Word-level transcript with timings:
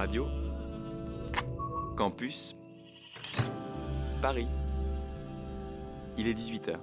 Radio, 0.00 0.26
Campus, 1.94 2.56
Paris. 4.22 4.48
Il 6.16 6.26
est 6.26 6.32
18h. 6.32 6.78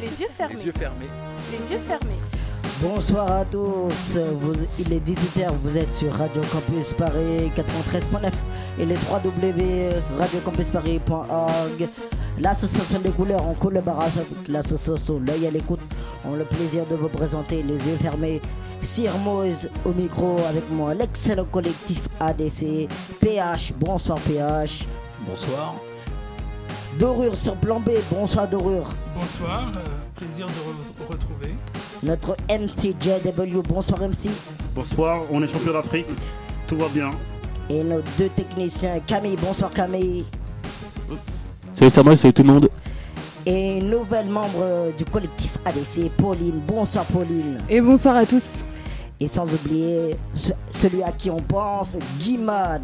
Les 0.00 0.20
yeux 0.20 0.28
fermés. 0.36 0.54
Les 0.54 0.66
yeux 0.66 0.72
fermés. 0.72 1.31
Les 1.52 1.70
yeux 1.72 1.80
fermés. 1.86 2.18
Bonsoir 2.80 3.30
à 3.30 3.44
tous, 3.44 4.16
Vous- 4.40 4.54
il 4.78 4.92
est 4.92 4.98
18h, 5.00 5.52
vous 5.62 5.76
êtes 5.78 5.94
sur 5.94 6.12
Radio 6.12 6.42
Campus 6.50 6.92
Paris 6.94 7.52
93.9 7.54 8.32
et 8.80 8.86
les 8.86 8.96
www.radiocampusparis.org. 8.96 11.88
L'association 12.40 12.98
des 13.00 13.10
couleurs 13.10 13.46
en 13.46 13.54
collaboration 13.54 14.22
avec 14.22 14.48
l'association 14.48 15.20
L'œil 15.24 15.46
à 15.46 15.50
l'écoute 15.50 15.80
ont 16.24 16.34
le 16.34 16.44
plaisir 16.44 16.86
de 16.86 16.96
vous 16.96 17.08
présenter 17.08 17.62
les 17.62 17.74
yeux 17.74 17.98
fermés. 18.00 18.40
Sir 18.82 19.16
Moïse 19.18 19.70
au 19.84 19.92
micro 19.92 20.38
avec 20.48 20.68
moi, 20.70 20.94
l'excellent 20.94 21.44
collectif 21.44 22.00
ADC, 22.18 22.88
PH, 23.20 23.74
bonsoir 23.78 24.18
PH. 24.20 24.86
Bonsoir. 25.28 25.74
Dorure 26.98 27.36
sur 27.36 27.54
plan 27.56 27.78
B, 27.78 27.90
bonsoir 28.10 28.48
Dorure. 28.48 28.90
Bonsoir, 29.14 29.70
euh, 29.76 29.80
plaisir 30.16 30.46
de 30.46 30.52
vous 30.52 31.08
retrouver. 31.12 31.54
Notre 32.02 32.36
MC 32.48 32.94
JW, 33.00 33.60
bonsoir 33.68 34.00
MC. 34.00 34.30
Bonsoir, 34.74 35.22
on 35.30 35.42
est 35.42 35.48
champion 35.48 35.72
d'Afrique, 35.72 36.06
tout 36.66 36.76
va 36.76 36.88
bien. 36.88 37.10
Et 37.70 37.82
nos 37.82 38.00
deux 38.18 38.28
techniciens, 38.30 39.00
Camille, 39.06 39.36
bonsoir 39.36 39.70
Camille. 39.70 40.24
Salut 41.72 41.90
Samuel, 41.90 42.18
salut 42.18 42.34
tout 42.34 42.42
le 42.42 42.52
monde. 42.52 42.68
Et 43.46 43.78
une 43.78 43.90
nouvelle 43.90 44.28
membre 44.28 44.92
du 44.96 45.04
collectif 45.04 45.58
ADC, 45.64 46.10
Pauline, 46.16 46.60
bonsoir 46.66 47.04
Pauline. 47.06 47.58
Et 47.68 47.80
bonsoir 47.80 48.16
à 48.16 48.26
tous. 48.26 48.64
Et 49.18 49.28
sans 49.28 49.44
oublier 49.52 50.16
ce- 50.34 50.50
celui 50.72 51.02
à 51.02 51.12
qui 51.12 51.30
on 51.30 51.40
pense, 51.40 51.96
Guimard. 52.20 52.80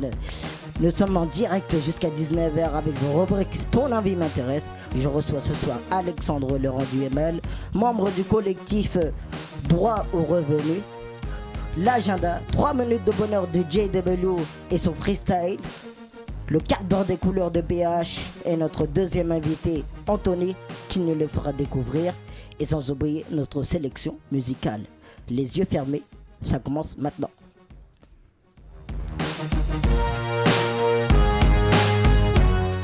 Nous 0.80 0.92
sommes 0.92 1.16
en 1.16 1.26
direct 1.26 1.74
jusqu'à 1.84 2.08
19h 2.08 2.72
avec 2.72 2.94
vos 3.00 3.18
rubriques 3.20 3.58
Ton 3.72 3.90
avis 3.90 4.14
m'intéresse. 4.14 4.70
Je 4.96 5.08
reçois 5.08 5.40
ce 5.40 5.52
soir 5.54 5.76
Alexandre 5.90 6.56
Laurent 6.56 6.84
Duhamel, 6.92 7.40
membre 7.74 8.12
du 8.12 8.22
collectif 8.22 8.96
Droit 9.68 10.06
au 10.12 10.22
revenu. 10.22 10.80
L'agenda, 11.76 12.40
3 12.52 12.74
minutes 12.74 13.04
de 13.04 13.10
bonheur 13.10 13.48
de 13.48 13.58
JW 13.68 14.36
et 14.70 14.78
son 14.78 14.94
freestyle. 14.94 15.58
Le 16.46 16.60
quart 16.60 16.84
d'heure 16.84 17.04
des 17.04 17.16
couleurs 17.16 17.50
de 17.50 17.60
BH 17.60 18.20
et 18.44 18.56
notre 18.56 18.86
deuxième 18.86 19.32
invité, 19.32 19.84
Anthony, 20.06 20.54
qui 20.88 21.00
nous 21.00 21.16
le 21.16 21.26
fera 21.26 21.52
découvrir. 21.52 22.14
Et 22.60 22.64
sans 22.64 22.88
oublier 22.92 23.24
notre 23.32 23.64
sélection 23.64 24.16
musicale. 24.30 24.82
Les 25.28 25.58
yeux 25.58 25.66
fermés, 25.68 26.02
ça 26.44 26.60
commence 26.60 26.96
maintenant. 26.96 27.30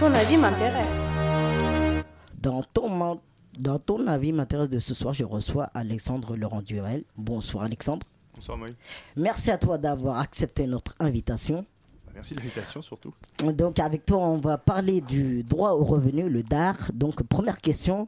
Ton 0.05 0.13
avis 0.13 0.37
m'intéresse. 0.37 2.05
Dans 2.37 2.63
ton, 2.63 3.23
dans 3.59 3.79
ton 3.79 4.07
avis 4.07 4.35
m'intéresse 4.35 4.69
de 4.69 4.79
ce 4.79 4.93
soir, 4.93 5.15
je 5.15 5.25
reçois 5.25 5.71
Alexandre 5.73 6.37
Laurent 6.37 6.61
Duhamel. 6.61 7.05
Bonsoir 7.17 7.65
Alexandre. 7.65 8.07
Bonsoir 8.35 8.59
Moïse. 8.59 8.75
Merci 9.17 9.51
à 9.51 9.57
toi 9.57 9.79
d'avoir 9.79 10.19
accepté 10.19 10.67
notre 10.67 10.95
invitation. 11.01 11.65
Merci 12.13 12.35
de 12.35 12.41
l'invitation 12.41 12.83
surtout. 12.83 13.15
Donc 13.39 13.79
avec 13.79 14.05
toi, 14.05 14.19
on 14.19 14.37
va 14.37 14.59
parler 14.59 15.01
du 15.01 15.43
droit 15.43 15.71
au 15.71 15.85
revenu, 15.85 16.29
le 16.29 16.43
DAR. 16.43 16.77
Donc 16.93 17.23
première 17.23 17.63
question, 17.63 18.07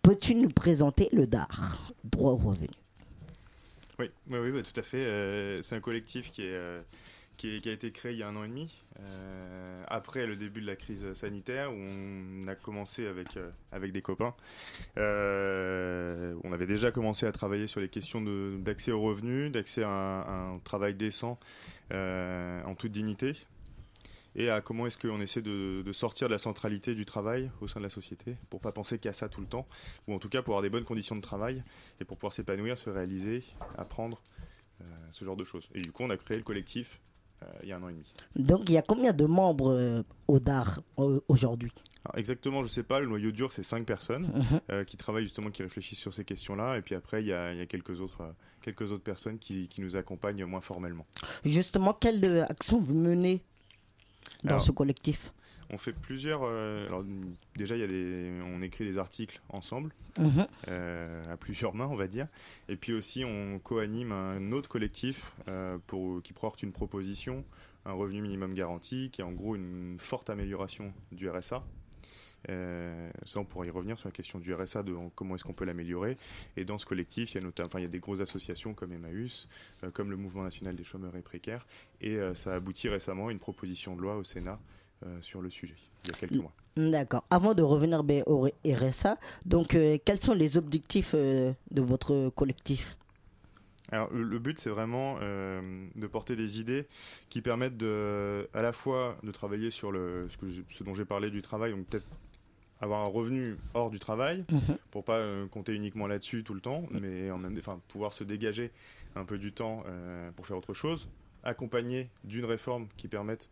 peux-tu 0.00 0.34
nous 0.34 0.48
présenter 0.48 1.10
le 1.12 1.26
DAR, 1.26 1.92
droit 2.04 2.32
au 2.32 2.36
revenu? 2.36 2.68
Oui, 3.98 4.10
oui, 4.30 4.38
oui 4.38 4.50
bah, 4.50 4.60
tout 4.62 4.80
à 4.80 4.82
fait. 4.82 5.04
Euh, 5.04 5.60
c'est 5.60 5.76
un 5.76 5.80
collectif 5.80 6.30
qui, 6.30 6.44
est, 6.44 6.54
euh, 6.54 6.80
qui, 7.38 7.62
a 7.66 7.72
été 7.72 7.92
créé 7.92 8.12
il 8.12 8.18
y 8.18 8.22
a 8.22 8.28
un 8.28 8.36
an 8.36 8.44
et 8.44 8.48
demi, 8.48 8.82
euh, 9.00 9.84
après 9.86 10.26
le 10.26 10.36
début 10.36 10.60
de 10.60 10.66
la 10.66 10.76
crise 10.76 11.14
sanitaire, 11.14 11.72
où 11.72 11.76
on 11.76 12.46
a 12.48 12.54
commencé 12.56 13.06
avec, 13.06 13.36
euh, 13.36 13.50
avec 13.72 13.92
des 13.92 14.02
copains. 14.02 14.34
Euh, 14.98 16.34
on 16.44 16.52
avait 16.52 16.66
déjà 16.66 16.90
commencé 16.90 17.26
à 17.26 17.32
travailler 17.32 17.66
sur 17.68 17.80
les 17.80 17.88
questions 17.88 18.20
d'accès 18.58 18.90
aux 18.92 19.00
revenus, 19.00 19.52
d'accès 19.52 19.84
à, 19.84 19.88
un- 19.88 20.58
travail 20.58 20.94
décent 20.94 21.38
en 21.92 22.74
toute 22.76 22.92
dignité. 22.92 23.32
Et 24.34 24.50
à 24.50 24.60
comment 24.60 24.86
est-ce 24.86 24.98
qu'on 24.98 25.20
essaie 25.20 25.40
de, 25.42 25.82
de 25.82 25.92
sortir 25.92 26.28
de 26.28 26.32
la 26.32 26.38
centralité 26.38 26.94
du 26.94 27.04
travail 27.06 27.50
au 27.60 27.66
sein 27.66 27.80
de 27.80 27.84
la 27.84 27.90
société, 27.90 28.36
pour 28.50 28.60
pas 28.60 28.72
penser 28.72 28.98
qu'à 28.98 29.12
ça 29.12 29.28
tout 29.28 29.40
le 29.40 29.46
temps, 29.46 29.66
ou 30.06 30.14
en 30.14 30.18
tout 30.18 30.28
cas 30.28 30.42
pour 30.42 30.54
avoir 30.54 30.62
des 30.62 30.70
bonnes 30.70 30.84
conditions 30.84 31.16
de 31.16 31.20
travail 31.20 31.62
et 32.00 32.04
pour 32.04 32.16
pouvoir 32.18 32.32
s'épanouir, 32.32 32.76
se 32.78 32.90
réaliser, 32.90 33.42
apprendre, 33.76 34.20
ce 35.10 35.24
genre 35.24 35.34
de 35.36 35.44
choses. 35.44 35.68
Et 35.74 35.80
du 35.80 35.90
coup, 35.92 36.02
on 36.04 36.10
a 36.10 36.16
créé 36.16 36.36
le 36.36 36.44
collectif 36.44 37.00
il 37.62 37.68
y 37.68 37.72
a 37.72 37.76
un 37.76 37.82
an 37.82 37.88
et 37.88 37.92
demi. 37.92 38.04
Donc 38.36 38.68
il 38.68 38.72
y 38.72 38.78
a 38.78 38.82
combien 38.82 39.12
de 39.12 39.24
membres 39.26 39.72
euh, 39.72 40.02
au 40.26 40.38
DAR 40.40 40.80
euh, 40.98 41.20
aujourd'hui? 41.28 41.72
Alors, 42.04 42.18
exactement, 42.18 42.62
je 42.62 42.68
sais 42.68 42.82
pas, 42.84 43.00
le 43.00 43.06
noyau 43.06 43.30
dur, 43.32 43.52
c'est 43.52 43.62
cinq 43.62 43.84
personnes 43.84 44.30
Mhm. 44.34 44.60
euh, 44.70 44.84
qui 44.84 44.96
travaillent 44.96 45.24
justement, 45.24 45.50
qui 45.50 45.62
réfléchissent 45.62 45.98
sur 45.98 46.14
ces 46.14 46.24
questions-là. 46.24 46.78
Et 46.78 46.82
puis 46.82 46.94
après, 46.94 47.22
il 47.22 47.26
y 47.28 47.32
a, 47.32 47.52
il 47.52 47.58
y 47.58 47.60
a 47.60 47.66
quelques, 47.66 48.00
autres, 48.00 48.20
euh, 48.22 48.30
quelques 48.62 48.90
autres 48.92 49.02
personnes 49.02 49.38
qui, 49.38 49.68
qui 49.68 49.80
nous 49.80 49.96
accompagnent 49.96 50.44
moins 50.44 50.60
formellement. 50.60 51.06
Justement, 51.44 51.92
quelle 51.92 52.24
euh, 52.24 52.44
action 52.48 52.80
vous 52.80 52.94
menez 52.94 53.42
dans 54.44 54.50
Alors, 54.50 54.60
ce 54.62 54.70
collectif? 54.70 55.32
On 55.70 55.78
fait 55.78 55.92
plusieurs. 55.92 56.40
euh, 56.44 56.86
alors, 56.86 57.04
déjà, 57.56 57.76
il 57.76 57.80
y 57.80 57.84
a 57.84 57.86
des, 57.86 58.32
on 58.44 58.62
écrit 58.62 58.84
des 58.84 58.96
articles 58.98 59.40
ensemble. 59.50 59.92
Mhm. 60.18 60.46
euh, 60.68 61.32
à 61.32 61.36
plusieurs 61.36 61.74
mains, 61.74 61.86
on 61.86 61.94
va 61.94 62.08
dire. 62.08 62.26
Et 62.68 62.76
puis 62.76 62.92
aussi, 62.92 63.24
on 63.24 63.58
co-anime 63.60 64.10
un 64.12 64.50
autre 64.52 64.68
collectif 64.68 65.32
euh, 65.46 65.78
pour, 65.86 66.22
qui 66.22 66.32
porte 66.32 66.62
une 66.64 66.72
proposition, 66.72 67.44
un 67.84 67.92
revenu 67.92 68.20
minimum 68.22 68.52
garanti, 68.54 69.10
qui 69.12 69.20
est 69.20 69.24
en 69.24 69.30
gros 69.32 69.54
une 69.54 69.96
forte 70.00 70.28
amélioration 70.30 70.92
du 71.12 71.28
RSA. 71.30 71.62
Euh, 72.50 73.10
ça, 73.24 73.40
on 73.40 73.44
pourrait 73.44 73.66
y 73.66 73.70
revenir 73.70 73.98
sur 73.98 74.08
la 74.08 74.12
question 74.12 74.38
du 74.38 74.54
RSA, 74.54 74.82
de 74.82 74.94
en- 74.94 75.10
comment 75.10 75.34
est-ce 75.34 75.44
qu'on 75.44 75.52
peut 75.52 75.64
l'améliorer. 75.64 76.16
Et 76.56 76.64
dans 76.64 76.78
ce 76.78 76.86
collectif, 76.86 77.32
il 77.34 77.38
y 77.38 77.40
a 77.40 77.44
notamment, 77.44 77.66
enfin, 77.66 77.78
il 77.80 77.82
y 77.82 77.86
a 77.86 77.90
des 77.90 77.98
grosses 77.98 78.20
associations 78.20 78.74
comme 78.74 78.92
Emmaüs, 78.92 79.48
euh, 79.84 79.90
comme 79.90 80.10
le 80.10 80.16
Mouvement 80.16 80.44
national 80.44 80.76
des 80.76 80.84
chômeurs 80.84 81.16
et 81.16 81.22
précaires. 81.22 81.66
Et 82.00 82.16
euh, 82.16 82.34
ça 82.34 82.52
a 82.52 82.56
abouti 82.56 82.88
récemment 82.88 83.28
à 83.28 83.32
une 83.32 83.38
proposition 83.40 83.96
de 83.96 84.02
loi 84.02 84.16
au 84.16 84.24
Sénat 84.24 84.58
sur 85.20 85.40
le 85.42 85.50
sujet, 85.50 85.74
il 86.04 86.10
y 86.10 86.14
a 86.14 86.16
quelques 86.18 86.32
mois. 86.42 86.52
D'accord. 86.76 87.24
Avant 87.30 87.54
de 87.54 87.62
revenir 87.62 88.04
ben, 88.04 88.22
au 88.26 88.48
RSA, 88.66 89.16
donc 89.46 89.74
euh, 89.74 89.98
quels 90.04 90.18
sont 90.20 90.34
les 90.34 90.56
objectifs 90.56 91.12
euh, 91.14 91.52
de 91.72 91.82
votre 91.82 92.30
collectif? 92.30 92.96
Alors, 93.90 94.12
le 94.12 94.38
but, 94.38 94.60
c'est 94.60 94.68
vraiment 94.70 95.16
euh, 95.22 95.88
de 95.96 96.06
porter 96.06 96.36
des 96.36 96.60
idées 96.60 96.86
qui 97.30 97.40
permettent 97.40 97.76
de, 97.78 98.46
à 98.52 98.60
la 98.62 98.72
fois 98.72 99.16
de 99.22 99.30
travailler 99.32 99.70
sur 99.70 99.90
le, 99.92 100.26
ce, 100.28 100.36
que 100.36 100.48
j'ai- 100.48 100.64
ce 100.70 100.84
dont 100.84 100.92
j'ai 100.94 101.06
parlé 101.06 101.30
du 101.30 101.40
travail, 101.42 101.72
donc 101.72 101.86
peut-être 101.86 102.06
avoir 102.80 103.02
un 103.02 103.06
revenu 103.08 103.56
hors 103.74 103.90
du 103.90 103.98
travail, 103.98 104.44
Mhm. 104.52 104.76
pour 104.90 105.04
pas 105.04 105.16
euh, 105.16 105.46
compter 105.48 105.72
uniquement 105.74 106.06
là-dessus 106.06 106.44
tout 106.44 106.54
le 106.54 106.60
temps, 106.60 106.84
mais 107.00 107.30
en 107.30 107.38
même, 107.38 107.56
enfin, 107.58 107.80
pouvoir 107.88 108.12
se 108.12 108.24
dégager 108.24 108.70
un 109.16 109.24
peu 109.24 109.38
du 109.38 109.52
temps 109.52 109.82
euh, 109.88 110.30
pour 110.32 110.46
faire 110.46 110.58
autre 110.58 110.74
chose, 110.74 111.08
accompagné 111.42 112.10
d'une 112.24 112.44
réforme 112.44 112.88
qui 112.96 113.08
permette 113.08 113.50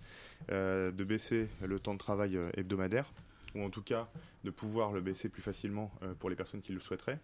euh, 0.50 0.90
de 0.90 1.04
baisser 1.04 1.48
le 1.62 1.78
temps 1.78 1.94
de 1.94 1.98
travail 1.98 2.36
euh, 2.36 2.50
hebdomadaire, 2.56 3.12
ou 3.54 3.62
en 3.62 3.70
tout 3.70 3.82
cas 3.82 4.08
de 4.44 4.50
pouvoir 4.50 4.92
le 4.92 5.00
baisser 5.00 5.28
plus 5.28 5.42
facilement 5.42 5.90
euh, 6.02 6.14
pour 6.14 6.30
les 6.30 6.36
personnes 6.36 6.62
qui 6.62 6.72
le 6.72 6.80
souhaiteraient, 6.80 7.20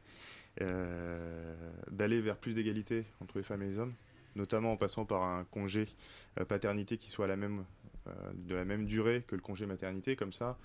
d'aller 1.91 2.21
vers 2.21 2.37
plus 2.37 2.55
d'égalité 2.55 3.07
entre 3.21 3.39
les 3.39 3.43
femmes 3.43 3.63
et 3.63 3.69
les 3.69 3.79
hommes, 3.79 3.95
notamment 4.37 4.73
en 4.73 4.77
passant 4.77 5.07
par 5.07 5.23
un 5.23 5.45
congé 5.45 5.87
paternité 6.47 6.99
qui 6.99 7.09
soit 7.09 7.27
de 7.27 8.55
la 8.55 8.65
même 8.67 8.85
durée 8.85 9.25
que 9.27 9.35
le 9.35 9.41
congé 9.41 9.65
maternité, 9.65 10.15
comme 10.15 10.35
ça. 10.35 10.59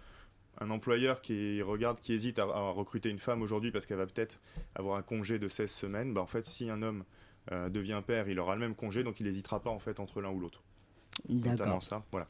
Un 0.59 0.71
employeur 0.71 1.21
qui 1.21 1.61
regarde, 1.61 2.01
qui 2.01 2.11
hésite 2.11 2.37
à, 2.37 2.43
à 2.43 2.69
recruter 2.71 3.09
une 3.09 3.19
femme 3.19 3.41
aujourd'hui 3.41 3.71
parce 3.71 3.85
qu'elle 3.85 3.97
va 3.97 4.07
peut-être 4.07 4.41
avoir 4.75 4.97
un 4.97 5.03
congé 5.03 5.39
de 5.39 5.47
16 5.47 5.71
semaines, 5.71 6.13
bah 6.13 6.19
en 6.19 6.27
fait, 6.27 6.43
si 6.43 6.69
un 6.69 6.81
homme 6.81 7.05
euh, 7.51 7.69
devient 7.69 8.01
père, 8.05 8.27
il 8.29 8.39
aura 8.39 8.55
le 8.55 8.61
même 8.61 8.75
congé, 8.75 9.03
donc 9.03 9.19
il 9.19 9.25
n'hésitera 9.25 9.59
pas 9.61 9.69
en 9.69 9.79
fait 9.79 9.99
entre 9.99 10.21
l'un 10.21 10.29
ou 10.29 10.39
l'autre. 10.39 10.61
D'accord. 11.29 11.81
ça, 11.83 12.03
voilà. 12.11 12.27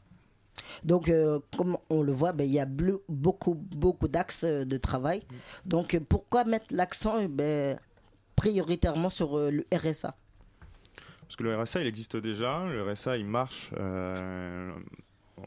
Donc, 0.84 1.08
euh, 1.08 1.38
comme 1.56 1.78
on 1.90 2.02
le 2.02 2.12
voit, 2.12 2.32
ben, 2.32 2.44
il 2.44 2.52
y 2.52 2.58
a 2.60 2.64
bleu- 2.64 3.02
beaucoup, 3.08 3.54
beaucoup 3.54 4.08
d'axes 4.08 4.44
euh, 4.44 4.64
de 4.64 4.76
travail. 4.76 5.22
Donc, 5.64 5.94
euh, 5.94 6.00
pourquoi 6.00 6.44
mettre 6.44 6.66
l'accent 6.70 7.24
ben, 7.28 7.78
prioritairement 8.34 9.10
sur 9.10 9.36
le 9.38 9.64
RSA 9.72 10.16
Parce 11.22 11.36
que 11.36 11.42
le 11.44 11.56
RSA, 11.60 11.82
il 11.82 11.86
existe 11.86 12.16
déjà. 12.16 12.66
Le 12.66 12.82
RSA, 12.90 13.18
il 13.18 13.26
marche. 13.26 13.70
euh, 13.78 14.72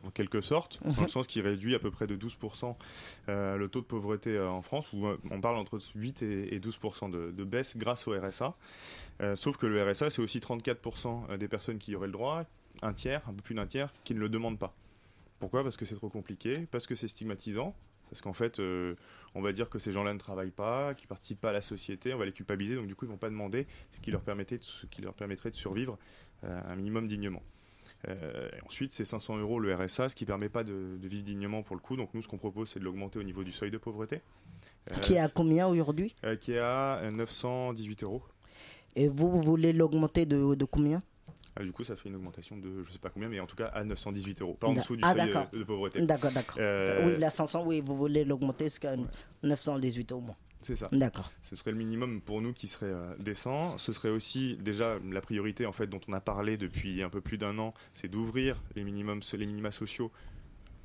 en 0.04 0.10
quelque 0.12 0.42
sorte, 0.42 0.80
dans 0.84 0.92
Mhm. 0.92 1.02
le 1.02 1.08
sens 1.08 1.28
qu'il 1.28 1.42
réduit 1.42 1.76
à 1.76 1.80
peu 1.80 1.92
près 1.92 2.08
de 2.08 2.16
12% 2.16 2.78
euh, 3.30 3.58
le 3.58 3.68
taux 3.68 3.82
de 3.82 3.86
pauvreté 3.86 4.32
euh, 4.32 4.50
en 4.50 4.62
France, 4.62 4.90
où 4.94 5.06
euh, 5.08 5.18
on 5.30 5.40
parle 5.42 5.58
entre 5.58 5.80
8 5.96 6.22
et, 6.24 6.56
et 6.56 6.60
12% 6.60 7.10
de, 7.10 7.32
de 7.32 7.44
baisse 7.44 7.78
grâce 7.78 8.08
au 8.08 8.20
RSA. 8.20 8.56
Euh, 9.22 9.36
sauf 9.36 9.58
que 9.58 9.66
le 9.68 9.82
RSA, 9.84 10.10
c'est 10.10 10.22
aussi 10.22 10.40
34% 10.40 11.38
des 11.38 11.48
personnes 11.48 11.78
qui 11.78 11.92
y 11.92 11.96
auraient 11.96 12.08
le 12.08 12.14
droit, 12.14 12.44
un 12.82 12.94
tiers, 12.94 13.22
un 13.28 13.34
peu 13.34 13.42
plus 13.42 13.56
d'un 13.56 13.68
tiers, 13.68 13.92
qui 14.04 14.14
ne 14.16 14.20
le 14.20 14.30
demandent 14.30 14.60
pas. 14.60 14.74
Pourquoi? 15.40 15.64
Parce 15.64 15.78
que 15.78 15.86
c'est 15.86 15.96
trop 15.96 16.10
compliqué, 16.10 16.68
parce 16.72 16.88
que 16.88 16.96
c'est 16.96 17.08
stigmatisant, 17.08 17.76
parce 18.10 18.22
qu'en 18.22 18.34
fait, 18.34 18.60
euh, 18.60 18.96
on 19.36 19.42
va 19.42 19.54
dire 19.54 19.70
que 19.70 19.80
ces 19.80 19.92
gens-là 19.92 20.14
ne 20.14 20.20
travaillent 20.20 20.52
pas, 20.52 20.94
qui 20.94 21.08
participent 21.08 21.42
pas 21.42 21.50
à 21.50 21.54
la 21.54 21.62
société, 21.62 22.14
on 22.14 22.18
va 22.18 22.26
les 22.26 22.32
culpabiliser, 22.34 22.76
donc 22.76 22.88
du 22.88 22.96
coup, 22.96 23.06
ils 23.06 23.12
vont 23.12 23.18
pas 23.18 23.30
demander 23.30 23.68
ce 23.92 24.00
qui 24.02 24.12
leur, 24.12 24.22
permettait 24.22 24.58
de- 24.58 24.64
ce 24.64 24.86
qui 24.88 25.02
leur 25.02 25.14
permettrait 25.14 25.50
de 25.50 25.56
survivre 25.56 25.98
euh, 26.44 26.62
un 26.68 26.76
minimum 26.76 27.08
dignement. 27.08 27.42
Euh, 28.08 28.50
et 28.58 28.66
ensuite, 28.66 28.92
c'est 28.94 29.06
500 29.06 29.38
euros 29.38 29.60
le 29.60 29.74
RSA, 29.76 30.10
ce 30.10 30.16
qui 30.16 30.26
permet 30.26 30.50
pas 30.50 30.64
de, 30.64 30.98
de 31.00 31.08
vivre 31.08 31.24
dignement 31.24 31.62
pour 31.64 31.76
le 31.76 31.82
coup. 31.82 31.96
Donc 31.98 32.14
nous, 32.14 32.22
ce 32.22 32.28
qu'on 32.28 32.38
propose, 32.38 32.70
c'est 32.70 32.80
de 32.80 32.84
l'augmenter 32.86 33.20
au 33.20 33.24
niveau 33.24 33.44
du 33.44 33.52
seuil 33.52 33.70
de 33.72 33.78
pauvreté, 33.78 34.22
euh, 34.92 34.96
Qui 35.02 35.14
est 35.14 35.20
à 35.20 35.30
combien 35.30 35.68
aujourd'hui? 35.68 36.16
euh, 36.26 36.36
qui 36.36 36.54
est 36.54 36.60
à 36.60 36.98
euh, 36.98 37.12
918 37.12 38.04
euros. 38.04 38.24
Et 38.96 39.08
vous, 39.08 39.30
vous 39.32 39.42
voulez 39.42 39.72
l'augmenter 39.72 40.26
de, 40.26 40.56
de 40.56 40.66
combien? 40.66 41.00
Ah, 41.56 41.64
du 41.64 41.74
coup, 41.74 41.84
ça 41.84 41.96
fait 41.98 42.08
une 42.10 42.16
augmentation 42.16 42.58
de, 42.58 42.82
je 42.82 42.92
sais 42.92 42.98
pas 43.00 43.10
combien, 43.10 43.28
mais 43.30 43.40
en 43.40 43.46
tout 43.46 43.56
cas 43.58 43.68
à 43.68 43.84
918 43.84 44.42
euros, 44.42 44.54
pas 44.54 44.68
en 44.68 44.74
dessous 44.74 44.96
du 44.96 45.02
ah, 45.06 45.14
seuil 45.14 45.34
de 45.54 45.64
pauvreté. 45.64 46.02
D'accord, 46.06 46.32
d'accord. 46.32 46.56
Euh, 46.60 47.06
Oui, 47.06 47.18
la 47.20 47.30
500, 47.30 47.66
oui, 47.66 47.82
vous 47.86 47.96
voulez 47.96 48.24
l'augmenter 48.24 48.66
jusqu'à 48.66 48.96
918 49.44 50.12
au 50.14 50.22
moins. 50.22 50.36
C'est 50.62 50.76
ça. 50.76 50.88
D'accord. 50.92 51.32
Ce 51.42 51.56
serait 51.56 51.72
le 51.72 51.78
minimum 51.78 52.22
pour 52.22 52.42
nous 52.42 52.54
qui 52.54 52.68
serait 52.68 52.86
euh, 52.86 53.16
décent. 53.18 53.78
Ce 53.78 53.94
serait 53.94 54.10
aussi 54.10 54.58
déjà 54.58 55.00
la 55.10 55.22
priorité 55.22 55.66
en 55.66 55.72
fait 55.72 55.88
dont 55.88 56.00
on 56.08 56.14
a 56.14 56.22
parlé 56.22 56.58
depuis 56.58 57.02
un 57.02 57.10
peu 57.10 57.22
plus 57.22 57.38
d'un 57.38 57.58
an, 57.58 57.74
c'est 57.94 58.08
d'ouvrir 58.08 58.62
les 58.76 58.84
minimums, 58.84 59.22
les 59.34 59.46
minima 59.46 59.72
sociaux 59.72 60.12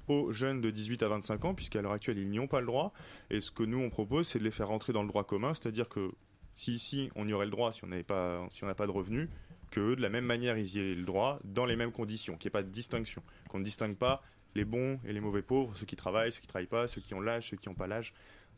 aux 0.09 0.33
jeunes 0.33 0.61
de 0.61 0.71
18 0.71 1.03
à 1.03 1.09
25 1.09 1.45
ans, 1.45 1.55
puisqu'à 1.55 1.83
l'heure 1.83 1.93
actuelle 1.93 2.19
ils 2.19 2.29
n'y 2.29 2.39
ont 2.39 2.47
pas 2.47 2.61
le 2.61 2.67
droit. 2.67 2.93
Et 3.31 3.41
ce 3.41 3.51
que 3.51 3.65
nous 3.65 3.79
on 3.79 3.91
propose, 3.91 4.29
c'est 4.29 4.39
de 4.39 4.45
les 4.45 4.51
faire 4.51 4.69
rentrer 4.69 4.93
dans 4.93 5.03
le 5.03 5.09
droit 5.09 5.25
commun, 5.25 5.53
c'est-à-dire 5.53 5.89
que 5.89 6.13
si 6.55 6.73
ici 6.73 7.11
on 7.17 7.27
y 7.27 7.33
aurait 7.33 7.45
le 7.45 7.51
droit, 7.51 7.73
si 7.73 7.85
on 7.85 7.89
n'avait 7.89 8.03
pas, 8.03 8.47
si 8.51 8.65
on 8.65 8.67
n'a 8.67 8.75
pas 8.75 8.87
de 8.87 8.93
revenus, 8.93 9.29
que 9.71 9.95
de 9.95 10.01
la 10.01 10.09
même 10.09 10.25
manière 10.25 10.57
ils 10.57 10.77
y 10.77 10.79
aient 10.79 10.95
le 10.95 11.05
droit, 11.05 11.41
dans 11.45 11.67
les 11.67 11.77
mêmes 11.77 11.93
conditions, 11.93 12.37
qu'il 12.37 12.49
n'y 12.49 12.51
ait 12.51 12.59
pas 12.59 12.63
de 12.63 12.71
distinction, 12.71 13.23
qu'on 13.49 13.59
ne 13.59 13.65
distingue 13.65 13.97
pas 13.97 14.23
les 14.55 14.65
bons 14.65 14.99
et 15.05 15.13
les 15.13 15.21
mauvais 15.21 15.43
pauvres, 15.43 15.77
ceux 15.77 15.87
qui 15.87 15.97
travaillent, 15.97 16.33
ceux 16.33 16.41
qui 16.41 16.47
travaillent 16.47 16.67
pas, 16.67 16.87
ceux 16.87 17.01
qui 17.01 17.13
ont 17.15 17.21
l'âge, 17.21 17.51
ceux 17.51 17.57
qui 17.57 17.69
n'ont 17.69 17.75
pas 17.75 17.87
l'âge, 17.87 18.15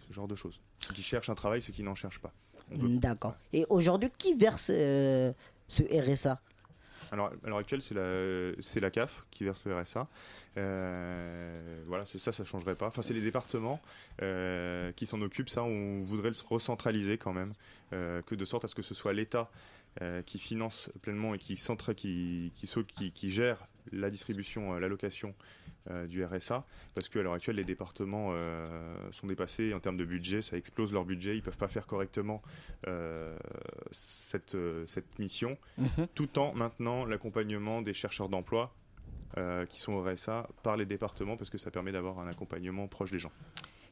ce 0.06 0.12
genre 0.12 0.29
de 0.29 0.35
choses. 0.35 0.61
Ceux 0.81 0.95
qui 0.95 1.03
cherchent 1.03 1.31
un 1.31 1.35
travail, 1.35 1.62
ceux 1.62 1.73
qui 1.73 1.83
n'en 1.83 1.95
cherchent 1.95 2.21
pas. 2.21 2.33
D'accord. 2.71 3.35
Et 3.53 3.65
aujourd'hui, 3.69 4.11
qui 4.19 4.35
verse 4.35 4.71
euh, 4.73 5.33
ce 5.69 5.83
RSA 5.83 6.41
Alors, 7.12 7.33
à 7.45 7.49
l'heure 7.49 7.59
actuelle, 7.59 7.83
c'est 7.83 8.81
la, 8.81 8.91
CAF 8.91 9.25
qui 9.31 9.45
verse 9.45 9.65
le 9.65 9.75
RSA. 9.75 10.06
Euh, 10.56 11.83
voilà, 11.87 12.05
ça, 12.05 12.33
ça 12.33 12.45
changerait 12.45 12.75
pas. 12.75 12.87
Enfin, 12.87 13.03
c'est 13.03 13.15
les 13.15 13.21
départements 13.21 13.81
euh, 14.23 14.93
qui 14.93 15.06
s'en 15.06 15.21
occupent. 15.23 15.49
Ça, 15.49 15.62
on 15.62 16.03
voudrait 16.03 16.31
le 16.31 16.37
recentraliser 16.49 17.17
quand 17.17 17.33
même, 17.33 17.53
euh, 17.93 18.23
que 18.23 18.35
de 18.35 18.45
sorte 18.45 18.65
à 18.65 18.69
ce 18.69 18.75
que 18.75 18.83
ce 18.83 18.95
soit 18.95 19.12
l'État 19.12 19.50
euh, 20.02 20.23
qui 20.23 20.38
finance 20.38 20.90
pleinement 21.02 21.35
et 21.35 21.38
qui, 21.38 21.56
centra, 21.56 21.94
qui, 21.94 22.52
qui, 22.55 22.67
s'oc- 22.67 22.87
qui, 22.87 23.12
qui 23.12 23.31
gère 23.31 23.67
la 23.93 24.11
distribution, 24.11 24.75
euh, 24.75 24.79
l'allocation 24.81 25.35
euh, 25.90 26.06
du 26.06 26.25
RSA, 26.25 26.64
parce 26.94 27.08
qu'à 27.08 27.23
l'heure 27.23 27.32
actuelle, 27.32 27.56
les 27.56 27.64
départements 27.64 28.32
sont 29.11 29.26
dépassés 29.26 29.73
en 29.75 29.81
termes 29.81 29.96
de 29.96 30.05
budget, 30.05 30.43
ça 30.43 30.56
explose 30.56 30.93
leur 30.93 31.05
budget, 31.05 31.37
ils 31.37 31.43
peuvent 31.43 31.56
pas 31.56 31.69
faire 31.69 31.87
correctement 31.87 32.43
cette, 33.90 34.56
cette 34.87 35.19
mission 35.19 35.56
Mhm. 35.79 36.06
tout 36.14 36.38
en 36.38 36.52
maintenant 36.55 37.05
l'accompagnement 37.05 37.82
des 37.82 37.94
chercheurs 37.94 38.29
d'emploi 38.29 38.75
qui 39.69 39.79
sont 39.81 39.93
au 39.93 40.02
RSA 40.02 40.49
par 40.62 40.76
les 40.76 40.85
départements 40.87 41.37
parce 41.37 41.50
que 41.50 41.58
ça 41.58 41.70
permet 41.70 41.93
d'avoir 41.93 42.19
un 42.19 42.26
accompagnement 42.29 42.88
proche 42.88 43.11
des 43.12 43.19
gens. 43.20 43.31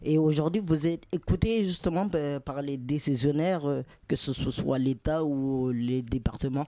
Et 0.02 0.18
aujourd'hui, 0.18 0.60
vous 0.64 0.86
êtes 0.86 1.04
écouté 1.12 1.64
justement 1.64 2.06
ben, 2.06 2.40
par 2.40 2.60
les 2.62 2.76
décisionnaires, 2.76 3.66
euh, 3.66 3.82
que 4.08 4.16
ce 4.16 4.32
soit 4.32 4.78
l'État 4.78 5.24
ou 5.24 5.70
les 5.70 6.02
départements? 6.02 6.66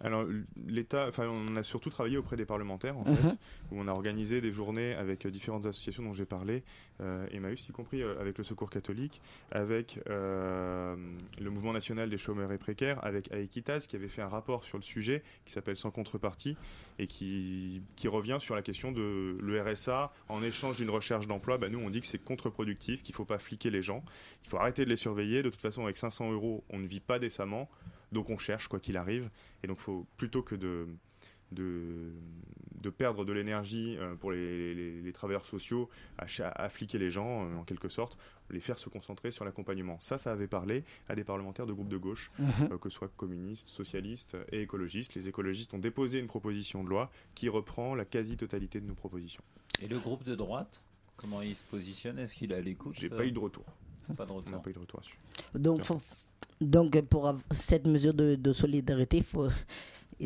Alors 0.00 0.24
l'État, 0.66 1.06
enfin 1.08 1.26
on 1.28 1.56
a 1.56 1.62
surtout 1.62 1.90
travaillé 1.90 2.16
auprès 2.18 2.36
des 2.36 2.44
parlementaires 2.44 2.96
en 2.96 3.04
Mhm. 3.04 3.16
fait, 3.16 3.28
où 3.72 3.80
on 3.80 3.88
a 3.88 3.92
organisé 3.92 4.40
des 4.40 4.52
journées 4.52 4.94
avec 4.94 5.26
euh, 5.26 5.30
différentes 5.30 5.66
associations 5.66 6.04
dont 6.04 6.12
j'ai 6.12 6.24
parlé, 6.26 6.62
euh, 7.00 7.26
Emmaüs 7.32 7.68
y 7.68 7.72
compris 7.72 8.02
euh, 8.02 8.20
avec 8.20 8.38
le 8.38 8.44
Secours 8.44 8.70
catholique, 8.70 9.20
avec 9.50 9.98
euh, 10.08 10.94
le 11.40 11.50
Mouvement 11.50 11.72
national 11.72 12.10
des 12.10 12.18
chômeurs 12.18 12.52
et 12.52 12.58
précaires, 12.58 13.04
avec 13.04 13.32
Aequitas 13.34 13.86
qui 13.88 13.96
avait 13.96 14.08
fait 14.08 14.22
un 14.22 14.28
rapport 14.28 14.62
sur 14.64 14.78
le 14.78 14.82
sujet 14.84 15.22
qui 15.44 15.52
s'appelle 15.52 15.76
Sans 15.76 15.90
contrepartie 15.90 16.56
et 16.98 17.06
qui, 17.06 17.82
qui 17.96 18.06
revient 18.08 18.38
sur 18.40 18.54
la 18.54 18.62
question 18.62 18.92
de 18.92 19.36
le 19.40 19.60
RSA 19.62 20.12
en 20.28 20.42
échange 20.42 20.76
d'une 20.76 20.90
recherche 20.90 21.26
d'emploi. 21.26 21.58
Bah, 21.58 21.68
nous 21.68 21.80
on 21.80 21.90
dit 21.90 22.00
que 22.00 22.06
c'est 22.06 22.22
contre-productif, 22.22 23.02
qu'il 23.02 23.14
faut 23.14 23.24
pas 23.24 23.38
fliquer 23.38 23.70
les 23.70 23.82
gens, 23.82 24.04
il 24.44 24.48
faut 24.48 24.58
arrêter 24.58 24.84
de 24.84 24.90
les 24.90 24.96
surveiller. 24.96 25.42
De 25.42 25.50
toute 25.50 25.60
façon 25.60 25.82
avec 25.84 25.96
500 25.96 26.30
euros 26.32 26.62
on 26.70 26.78
ne 26.78 26.86
vit 26.86 27.00
pas 27.00 27.18
décemment. 27.18 27.68
Donc 28.12 28.30
on 28.30 28.38
cherche 28.38 28.68
quoi 28.68 28.80
qu'il 28.80 28.96
arrive. 28.96 29.30
Et 29.62 29.66
donc 29.66 29.78
faut 29.78 30.06
plutôt 30.16 30.42
que 30.42 30.54
de, 30.54 30.86
de, 31.52 32.12
de 32.82 32.90
perdre 32.90 33.24
de 33.24 33.32
l'énergie 33.32 33.96
euh, 33.98 34.14
pour 34.16 34.30
les, 34.32 34.74
les- 34.74 35.00
les 35.00 35.12
travailleurs 35.12 35.44
sociaux 35.46 35.88
à, 36.18 36.26
à 36.62 36.68
fliquer 36.68 36.98
les 36.98 37.10
gens 37.10 37.44
euh, 37.50 37.56
en 37.56 37.64
quelque 37.64 37.88
sorte, 37.88 38.18
les 38.50 38.60
faire 38.60 38.78
se 38.78 38.88
concentrer 38.88 39.30
sur 39.30 39.44
l'accompagnement. 39.44 39.98
Ça, 40.00 40.18
ça 40.18 40.32
avait 40.32 40.46
parlé 40.46 40.84
à 41.08 41.14
des 41.14 41.24
parlementaires 41.24 41.66
de 41.66 41.72
groupes 41.72 41.88
de 41.88 41.96
gauche, 41.96 42.30
Mhm. 42.38 42.72
euh, 42.72 42.78
que 42.78 42.88
ce 42.88 42.96
soit 42.96 43.08
communistes, 43.16 43.68
socialistes 43.68 44.36
et 44.52 44.60
écologistes. 44.62 45.14
Les 45.14 45.28
écologistes 45.28 45.72
ont 45.74 45.78
déposé 45.78 46.18
une 46.18 46.28
proposition 46.28 46.84
de 46.84 46.88
loi 46.88 47.10
qui 47.34 47.48
reprend 47.48 47.94
la 47.94 48.04
quasi-totalité 48.04 48.80
de 48.80 48.86
nos 48.86 48.94
propositions. 48.94 49.42
Et 49.82 49.88
le 49.88 49.98
groupe 49.98 50.24
de 50.24 50.34
droite, 50.34 50.82
comment 51.16 51.40
il 51.42 51.56
se 51.56 51.64
positionne? 51.64 52.18
Est-ce 52.18 52.34
qu'il 52.34 52.52
est 52.52 52.56
à 52.56 52.60
l'écoute? 52.60 52.94
J'ai 52.98 53.10
euh, 53.12 53.16
pas 53.16 53.24
eu 53.26 53.32
de 53.32 53.38
retour. 53.38 53.64
Pas 54.16 54.24
de 54.24 54.32
On 54.32 54.36
n'a 54.36 54.40
retour. 54.46 54.62
pas 54.62 54.70
eu 54.70 54.72
de 54.72 54.78
retour 54.78 55.00
là-dessus. 55.00 55.18
Donc, 55.54 55.82
faut- 55.82 56.00
donc 56.60 57.00
pour 57.02 57.34
cette 57.50 57.86
mesure 57.86 58.14
de, 58.14 58.52
solidarité, 58.52 59.22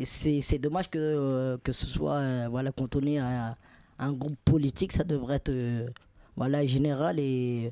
c'est 0.03 0.59
dommage 0.59 0.89
que, 0.89 0.97
euh, 0.99 1.57
que 1.63 1.71
ce 1.71 1.85
soit 1.85 2.17
euh, 2.17 2.47
voilà, 2.49 2.71
cantonné 2.71 3.19
à 3.19 3.55
un 3.99 4.13
groupe 4.13 4.37
politique. 4.43 4.93
Ça 4.93 5.03
devrait 5.03 5.35
être 5.35 5.49
euh, 5.49 5.87
voilà, 6.35 6.65
général 6.65 7.19
et 7.19 7.71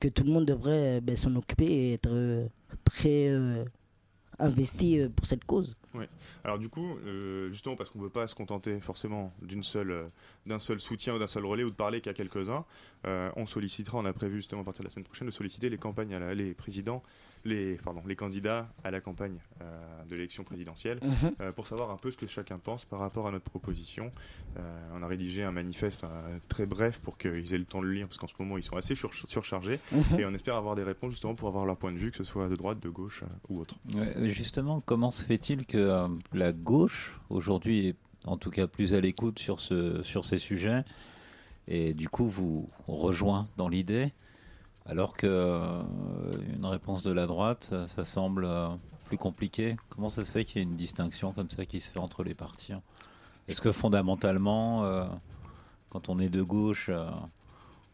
que 0.00 0.08
tout 0.08 0.24
le 0.24 0.30
monde 0.30 0.44
devrait 0.44 1.00
ben, 1.00 1.16
s'en 1.16 1.34
occuper 1.36 1.64
et 1.64 1.92
être 1.94 2.48
très 2.84 3.32
investi 4.38 5.00
pour 5.16 5.26
cette 5.26 5.44
cause. 5.44 5.76
Alors 6.44 6.60
du 6.60 6.68
coup, 6.68 6.96
justement 7.50 7.74
parce 7.74 7.90
qu'on 7.90 7.98
ne 7.98 8.04
veut 8.04 8.10
pas 8.10 8.28
se 8.28 8.34
contenter 8.34 8.78
forcément 8.78 9.32
d'une 9.42 9.62
d'un 10.46 10.58
seul 10.60 10.78
soutien 10.78 11.14
ou 11.14 11.18
d'un 11.18 11.26
seul 11.26 11.44
relais 11.44 11.64
ou 11.64 11.70
de 11.70 11.74
parler 11.74 12.00
qu'à 12.00 12.12
quelques-uns, 12.12 12.64
on 13.04 13.46
sollicitera, 13.46 13.98
on 13.98 14.04
a 14.04 14.12
prévu 14.12 14.36
justement 14.36 14.60
à 14.60 14.64
partir 14.64 14.84
de 14.84 14.88
la 14.88 14.92
semaine 14.92 15.06
prochaine 15.06 15.26
de 15.26 15.32
solliciter 15.32 15.68
les 15.68 15.78
campagnes, 15.78 16.14
à 16.14 16.20
la- 16.20 16.34
les 16.34 16.54
présidents, 16.54 17.02
les, 17.48 17.74
pardon, 17.76 18.00
les 18.06 18.14
candidats 18.16 18.68
à 18.84 18.90
la 18.90 19.00
campagne 19.00 19.38
euh, 19.62 20.04
de 20.08 20.14
l'élection 20.14 20.44
présidentielle 20.44 21.00
Mhm. 21.02 21.32
euh, 21.40 21.52
pour 21.52 21.66
savoir 21.66 21.90
un 21.90 21.96
peu 21.96 22.10
ce 22.10 22.16
que 22.16 22.26
chacun 22.26 22.58
pense 22.58 22.84
par 22.84 23.00
rapport 23.00 23.26
à 23.26 23.30
notre 23.32 23.50
proposition. 23.50 24.12
Euh, 24.58 24.88
on 24.94 25.02
a 25.02 25.06
rédigé 25.06 25.42
un 25.42 25.50
manifeste 25.52 26.04
euh, 26.04 26.38
très 26.48 26.66
bref 26.66 26.98
pour 27.00 27.18
qu'ils 27.18 27.54
aient 27.54 27.58
le 27.58 27.64
temps 27.64 27.80
de 27.80 27.86
le 27.86 27.92
lire 27.94 28.06
parce 28.06 28.18
qu'en 28.18 28.26
ce 28.26 28.34
moment 28.38 28.56
ils 28.58 28.62
sont 28.62 28.76
assez 28.76 28.94
sur- 28.94 29.12
surchargés 29.14 29.80
Mhm. 29.92 30.20
et 30.20 30.24
on 30.26 30.34
espère 30.34 30.54
avoir 30.56 30.74
des 30.76 30.82
réponses 30.84 31.10
justement 31.12 31.34
pour 31.34 31.48
avoir 31.48 31.66
leur 31.66 31.76
point 31.76 31.92
de 31.92 31.98
vue, 31.98 32.10
que 32.10 32.16
ce 32.18 32.24
soit 32.24 32.48
de 32.48 32.56
droite, 32.56 32.80
de 32.80 32.88
gauche 32.88 33.22
euh, 33.24 33.26
ou 33.48 33.60
autre. 33.60 33.74
Ouais, 33.94 34.28
justement, 34.28 34.80
comment 34.80 35.10
se 35.10 35.24
fait-il 35.24 35.66
que 35.66 35.78
euh, 35.78 36.08
la 36.32 36.52
gauche, 36.52 37.18
aujourd'hui, 37.30 37.88
est 37.88 37.96
en 38.24 38.36
tout 38.36 38.50
cas 38.50 38.66
plus 38.66 38.94
à 38.94 39.00
l'écoute 39.00 39.38
sur, 39.38 39.58
ce, 39.60 40.02
sur 40.02 40.24
ces 40.24 40.38
sujets, 40.38 40.84
et 41.66 41.94
du 41.94 42.08
coup 42.08 42.28
vous 42.28 42.68
rejoint 42.86 43.46
dans 43.56 43.68
l'idée, 43.68 44.12
alors 44.88 45.12
que 45.12 45.26
euh, 45.26 45.82
une 46.54 46.64
réponse 46.64 47.02
de 47.02 47.12
la 47.12 47.26
droite, 47.26 47.68
euh, 47.72 47.86
ça 47.86 48.04
semble 48.04 48.46
euh, 48.46 48.68
plus 49.04 49.18
compliqué. 49.18 49.76
Comment 49.90 50.08
ça 50.08 50.24
se 50.24 50.32
fait 50.32 50.44
qu'il 50.44 50.56
y 50.56 50.60
ait 50.60 50.68
une 50.68 50.76
distinction 50.76 51.32
comme 51.32 51.50
ça 51.50 51.66
qui 51.66 51.78
se 51.78 51.90
fait 51.90 51.98
entre 51.98 52.24
les 52.24 52.34
partis 52.34 52.72
Est-ce 53.46 53.60
que 53.60 53.70
fondamentalement, 53.70 55.08
quand 55.88 56.08
on 56.08 56.18
est 56.18 56.28
de 56.28 56.42
gauche, 56.42 56.90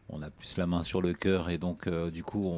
on 0.09 0.21
a 0.21 0.29
plus 0.29 0.57
la 0.57 0.67
main 0.67 0.83
sur 0.83 1.01
le 1.01 1.13
cœur, 1.13 1.49
et 1.49 1.57
donc 1.57 1.87
du 2.11 2.21
coup 2.21 2.51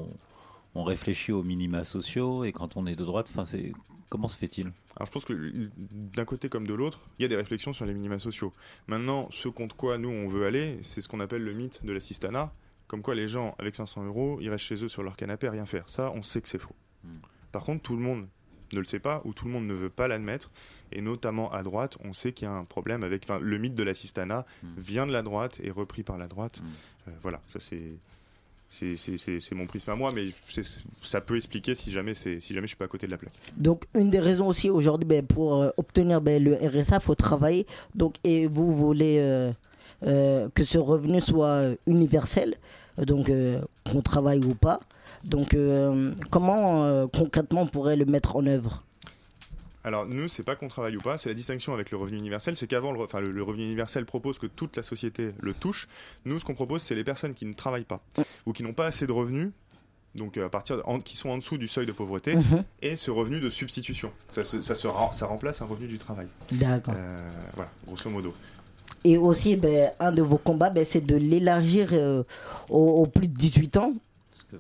on, 0.74 0.84
réfléchit 0.84 1.32
aux 1.32 1.44
minima 1.44 1.84
sociaux, 1.84 2.44
et 2.46 2.51
quand 2.51 2.77
on 2.77 2.88
est 2.88 2.96
de 2.96 3.06
droite, 3.06 3.32
c'est 3.44 3.74
comment 4.10 4.27
se 4.27 4.38
fait-il? 4.38 4.72
Alors 4.96 5.06
je 5.06 5.12
pense 5.12 5.25
que 5.25 5.70
d'un 5.91 6.25
côté 6.25 6.50
comme 6.50 6.65
de 6.65 6.74
l'autre, 6.74 7.00
il 7.20 7.22
y 7.22 7.25
a 7.25 7.27
des 7.27 7.36
réflexions 7.36 7.74
sur 7.74 7.86
les 7.86 7.94
minima 7.94 8.17
sociaux. 8.17 8.53
Maintenant, 8.88 9.27
ce 9.29 9.50
contre 9.50 9.75
quoi 9.75 10.00
nous 10.00 10.10
on 10.10 10.27
veut 10.27 10.48
aller, 10.48 10.79
c'est 10.82 11.01
ce 11.01 11.08
qu'on 11.08 11.20
appelle 11.20 11.44
le 11.44 11.53
mythe 11.53 11.86
de 11.86 11.91
l'assistanat, 11.91 12.51
comme 12.88 13.01
quoi 13.01 13.15
les 13.15 13.27
gens 13.27 13.56
avec 13.60 13.75
500 13.75 14.06
euros, 14.06 14.38
ils 14.41 14.50
restent 14.50 14.65
chez 14.65 14.84
eux 14.84 14.88
sur 14.88 15.03
leur 15.03 15.15
canapé 15.15 15.48
à 15.48 15.51
rien 15.51 15.65
faire. 15.65 15.84
Ça, 15.89 16.12
on 16.15 16.22
sait 16.24 16.41
que 16.41 16.50
c'est 16.50 16.58
faux. 16.60 16.75
Hmm. 17.03 17.17
Par 17.51 17.63
contre, 17.63 17.82
tout 17.84 17.96
le 17.96 18.01
monde 18.01 18.27
ne 18.74 18.79
le 18.79 18.86
sait 18.86 19.00
pas 19.00 19.22
ou 19.24 19.34
tout 19.34 19.46
le 19.46 19.51
monde 19.51 19.65
ne 19.65 19.74
veut 19.74 19.89
pas 19.89 20.08
l'admettre, 20.08 20.51
et 20.91 21.01
notamment 21.01 21.51
à 21.51 21.63
droite, 21.63 21.98
on 22.03 22.12
sait 22.13 22.34
qu'il 22.34 22.48
y 22.48 22.51
a 22.51 22.53
un 22.53 22.65
problème 22.65 23.03
avec. 23.03 23.24
Enfin, 23.24 23.39
le 23.41 23.58
mythe 23.58 23.75
de 23.75 23.84
l'assistanat 23.84 24.46
Hmm. 24.63 24.67
vient 24.77 25.08
de 25.08 25.12
la 25.13 25.22
droite 25.22 25.60
et 25.63 25.72
repris 25.72 26.03
par 26.03 26.17
la 26.17 26.27
droite. 26.27 26.62
Hmm. 26.62 27.10
Euh, 27.10 27.12
voilà, 27.22 27.41
ça 27.48 27.60
c'est. 27.60 27.82
C'est 28.70 28.98
c'est- 28.98 29.17
c'est- 29.17 29.39
c'est 29.39 29.56
mon 29.56 29.65
prisme 29.65 29.89
à 29.91 29.96
moi, 29.96 30.12
mais 30.12 30.25
c'est- 30.50 30.62
ça 31.01 31.22
peut 31.22 31.38
expliquer 31.38 31.74
si 31.74 31.89
jamais, 31.89 32.13
c'est- 32.13 32.41
si 32.41 32.53
jamais 32.53 32.67
je 32.67 32.72
suis 32.72 32.77
pas 32.77 32.84
à 32.84 32.89
côté 32.89 33.06
de 33.08 33.12
la 33.12 33.17
plaque. 33.17 33.32
Donc, 33.56 33.86
une 33.96 34.10
des 34.12 34.20
raisons 34.20 34.46
aussi 34.48 34.70
aujourd'hui, 34.70 35.08
ben, 35.08 35.25
pour 35.25 35.62
euh, 35.63 35.70
obtenir 35.77 36.20
ben, 36.20 36.44
le 36.44 36.53
RSA, 36.56 36.98
il 36.98 37.01
faut 37.01 37.15
travailler. 37.15 37.65
Donc, 37.96 38.15
et 38.25 38.46
vous 38.48 38.75
voulez 38.75 39.20
euh, 39.20 39.53
que 40.01 40.63
ce 40.63 40.77
revenu 40.77 41.22
soit 41.22 41.75
universel, 41.88 42.56
donc 42.98 43.30
euh, 43.30 43.60
qu'on 43.89 44.01
travaille 44.01 44.44
ou 44.46 44.54
pas. 44.56 44.80
Donc 45.24 45.54
euh, 45.54 46.13
comment 46.30 46.84
euh, 46.86 47.08
concrètement 47.08 47.62
on 47.63 47.68
pourrait 47.68 47.98
le 47.98 48.06
mettre 48.06 48.36
en 48.36 48.46
œuvre? 48.46 48.84
Alors 49.84 50.06
nous, 50.06 50.27
c'est 50.27 50.44
pas 50.44 50.56
qu'on 50.56 50.68
travaille 50.68 50.98
ou 50.98 51.01
pas, 51.01 51.18
c'est 51.18 51.30
la 51.30 51.36
distinction 51.36 51.74
avec 51.74 51.92
le 51.92 51.98
revenu 51.98 52.18
universel, 52.18 52.56
c'est 52.58 52.68
qu'avant, 52.68 52.92
le, 52.92 53.00
enfin, 53.01 53.22
le, 53.22 53.42
revenu 53.42 53.63
universel 53.63 54.06
propose 54.06 54.38
que 54.38 54.46
toute 54.48 54.75
la 54.75 54.84
société 54.84 55.32
le 55.39 55.54
touche. 55.54 55.88
Nous, 56.25 56.39
ce 56.39 56.46
qu'on 56.46 56.56
propose, 56.56 56.82
c'est 56.82 56.96
les 56.96 57.06
personnes 57.06 57.34
qui 57.34 57.46
ne 57.46 57.54
travaillent 57.54 57.86
pas 57.86 58.01
ou 58.46 58.51
qui 58.54 58.63
n'ont 58.63 58.74
pas 58.74 58.86
assez 58.88 59.08
de 59.08 59.13
revenus. 59.13 59.51
Donc, 60.16 60.38
euh, 60.38 60.46
à 60.46 60.50
partir 60.50 60.77
de- 60.77 60.82
en- 60.86 61.00
qui 61.00 61.16
sont 61.16 61.30
en 61.30 61.38
dessous 61.38 61.58
du 61.58 61.68
seuil 61.68 61.86
de 61.86 61.92
pauvreté 61.92 62.36
Mhm. 62.36 62.63
et 62.82 62.96
ce 62.96 63.12
revenu 63.12 63.39
de 63.39 63.50
substitution. 63.50 64.12
Ça, 64.27 64.44
se- 64.44 64.62
ça, 64.62 64.74
se 64.75 64.88
rem- 64.88 65.12
ça 65.13 65.25
remplace 65.27 65.62
un 65.62 65.66
revenu 65.66 65.88
du 65.88 65.98
travail. 66.00 66.27
D'accord. 66.51 66.94
Euh, 66.98 67.30
voilà, 67.56 67.70
grosso 67.86 68.10
modo. 68.10 68.34
Et 69.04 69.18
aussi, 69.18 69.56
ben, 69.56 69.92
un 70.00 70.12
de 70.12 70.22
vos 70.22 70.38
combats, 70.38 70.70
ben, 70.70 70.86
c'est 70.86 71.06
de 71.06 71.16
l'élargir 71.16 71.89
euh, 71.92 72.24
aux, 72.70 73.01
aux 73.01 73.06
plus 73.08 73.27
de 73.27 73.34
18 73.36 73.77
ans, 73.77 73.94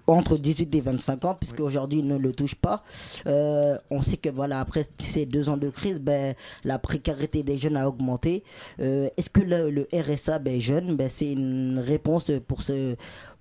entre 0.07 0.37
18 0.37 0.75
et 0.75 0.81
25 0.81 1.25
ans, 1.25 1.35
puisque 1.35 1.59
aujourd'hui 1.59 1.99
ils 1.99 2.07
ne 2.07 2.17
le 2.17 2.33
touchent 2.33 2.55
pas. 2.55 2.83
Euh, 3.25 3.77
on 3.89 4.01
sait 4.01 4.17
que 4.17 4.29
voilà, 4.29 4.59
après 4.59 4.85
ces 4.99 5.25
deux 5.25 5.49
ans 5.49 5.57
de 5.57 5.69
crise, 5.69 5.99
ben, 5.99 6.35
la 6.63 6.79
précarité 6.79 7.43
des 7.43 7.57
jeunes 7.57 7.77
a 7.77 7.87
augmenté. 7.87 8.43
Euh, 8.79 9.09
Est-ce 9.17 9.29
que 9.29 9.41
le, 9.41 9.69
le 9.69 9.87
RSA 9.93 10.39
ben, 10.39 10.59
jeune, 10.59 10.95
ben, 10.97 11.09
c'est 11.09 11.31
une 11.31 11.79
réponse 11.79 12.31
pour, 12.47 12.61
ce, 12.61 12.95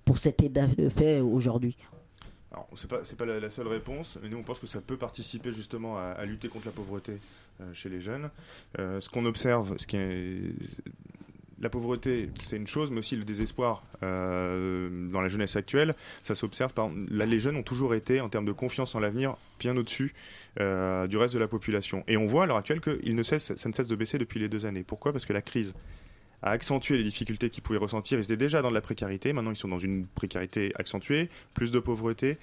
pour 0.05 0.17
cet 0.17 0.41
état 0.41 0.67
de 0.67 0.89
fait 0.89 1.19
aujourd'hui? 1.19 1.75
Alors, 2.51 2.67
c'est 2.75 2.87
pas, 2.89 3.01
pas 3.17 3.25
la, 3.25 3.39
la 3.39 3.49
seule 3.49 3.67
réponse, 3.67 4.17
mais 4.21 4.29
nous 4.29 4.37
on 4.37 4.43
pense 4.43 4.59
que 4.59 4.67
ça 4.67 4.79
peut 4.79 4.97
participer 4.97 5.51
justement 5.51 5.97
à, 5.97 6.03
à 6.17 6.25
lutter 6.25 6.47
contre 6.47 6.65
la 6.67 6.71
pauvreté 6.71 7.19
chez 7.73 7.89
les 7.89 8.01
jeunes. 8.01 8.29
Euh, 8.79 8.99
ce 8.99 9.09
qu'on 9.09 9.25
observe, 9.25 9.75
ce 9.77 9.87
qui 9.87 9.97
est 9.97 10.53
la 11.59 11.69
pauvreté, 11.69 12.29
c'est 12.43 12.57
une 12.57 12.67
chose, 12.67 12.91
mais 12.91 12.99
aussi 12.99 13.15
le 13.15 13.23
désespoir 13.23 13.83
euh, 14.03 15.09
dans 15.11 15.21
la 15.21 15.27
jeunesse 15.27 15.55
actuelle, 15.55 15.95
ça 16.23 16.35
s'observe. 16.35 16.71
Les 17.09 17.39
jeunes 17.39 17.55
ont 17.55 17.63
toujours 17.63 17.95
été, 17.95 18.21
en 18.21 18.29
termes 18.29 18.45
de 18.45 18.51
confiance 18.51 18.93
en 18.93 18.99
l'avenir, 18.99 19.35
bien 19.59 19.75
au-dessus 19.75 20.13
euh, 20.59 21.07
du 21.07 21.17
reste 21.17 21.33
de 21.33 21.39
la 21.39 21.47
population. 21.47 22.03
Et 22.07 22.15
on 22.17 22.27
voit 22.27 22.43
à 22.43 22.45
l'heure 22.45 22.57
actuelle 22.57 22.79
que 22.79 22.99
il 23.03 23.15
ne 23.15 23.23
cesse, 23.23 23.55
ça 23.55 23.69
ne 23.69 23.73
cesse 23.73 23.87
de 23.87 23.95
baisser 23.95 24.17
depuis 24.17 24.39
les 24.39 24.49
deux 24.49 24.65
années. 24.65 24.83
Pourquoi? 24.83 25.11
Parce 25.11 25.25
que 25.25 25.33
la 25.33 25.41
crise 25.41 25.73
a 26.43 26.51
accentué 26.51 26.97
les 26.97 27.03
difficultés 27.03 27.49
qu'ils 27.49 27.63
pouvaient 27.63 27.79
ressentir. 27.79 28.19
Ils 28.19 28.25
étaient 28.25 28.37
déjà 28.37 28.61
dans 28.61 28.69
de 28.69 28.75
la 28.75 28.81
précarité, 28.81 29.33
maintenant 29.33 29.51
ils 29.51 29.55
sont 29.55 29.67
dans 29.67 29.79
une 29.79 30.05
précarité 30.05 30.71
accentuée, 30.75 31.29
plus 31.55 31.71
de 31.71 31.79
pauvreté. 31.79 32.37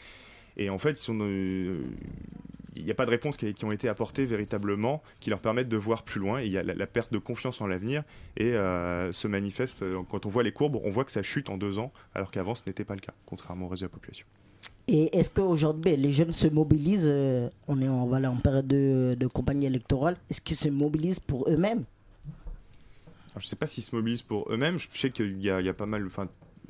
Et 0.57 0.71
en 0.71 0.79
fait, 0.79 0.93
ils 0.93 0.97
sont, 0.97 1.19
euh, 1.21 1.81
il 2.77 2.85
n'y 2.85 2.91
a 2.91 2.95
pas 2.95 3.07
de 3.07 3.11
réponses 3.11 3.37
qui, 3.37 3.53
qui 3.55 3.65
ont 3.65 3.73
été 3.73 3.89
apportées 3.89 4.25
véritablement 4.25 5.03
qui 5.21 5.31
leur 5.31 5.41
permettent 5.41 5.69
de 5.69 5.77
voir 5.77 6.03
plus 6.03 6.21
loin. 6.21 6.41
Il 6.41 6.51
y 6.51 6.59
a 6.59 6.63
la, 6.63 6.75
la 6.75 6.87
perte 6.87 7.13
de 7.13 7.19
confiance 7.19 7.61
en 7.61 7.67
l'avenir 7.67 8.03
et 8.37 8.55
euh, 8.55 9.13
se 9.13 9.29
manifeste 9.29 9.83
euh, 9.83 10.01
quand 10.09 10.27
on 10.27 10.29
voit 10.29 10.43
les 10.43 10.53
courbes, 10.53 10.81
on 10.83 10.91
voit 10.91 11.05
que 11.05 11.13
ça 11.13 11.23
chute 11.23 11.51
en 11.51 11.57
deux 11.57 11.79
ans, 11.79 11.93
alors 12.15 12.31
qu'avant 12.31 12.55
ce 12.55 12.63
n'était 12.67 12.85
pas 12.85 12.95
le 12.95 13.01
cas, 13.01 13.15
contrairement 13.27 13.67
au 13.67 13.69
reste 13.69 13.83
de 13.83 13.87
la 13.87 13.91
population. 13.91 14.27
Et 14.89 15.17
est-ce 15.17 15.31
qu'aujourd'hui, 15.31 15.83
ben, 15.93 16.01
les 16.01 16.13
jeunes 16.13 16.33
se 16.33 16.47
mobilisent 16.47 17.07
euh, 17.07 17.49
On 17.69 17.81
est 17.81 17.89
en, 17.89 18.07
voilà, 18.07 18.31
en 18.31 18.37
période 18.37 18.67
de, 18.67 19.15
de 19.19 19.27
campagne 19.27 19.63
électorale. 19.63 20.17
Est-ce 20.31 20.41
qu'ils 20.43 20.57
se 20.57 20.69
mobilisent 20.69 21.21
pour 21.21 21.49
eux-mêmes? 21.49 21.85
Alors, 23.31 23.41
je 23.41 23.47
ne 23.47 23.49
sais 23.49 23.57
pas 23.57 23.67
s'ils 23.67 23.83
se 23.85 23.95
mobilisent 23.97 24.23
pour 24.23 24.51
eux-mêmes. 24.53 24.79
Je 24.79 24.87
sais 24.91 25.11
qu'il 25.11 25.43
y, 25.43 25.51
a- 25.51 25.61
il 25.61 25.67
y 25.67 25.69
a 25.71 25.75
pas 25.75 25.87
mal, 25.87 26.07
enfin, 26.07 26.29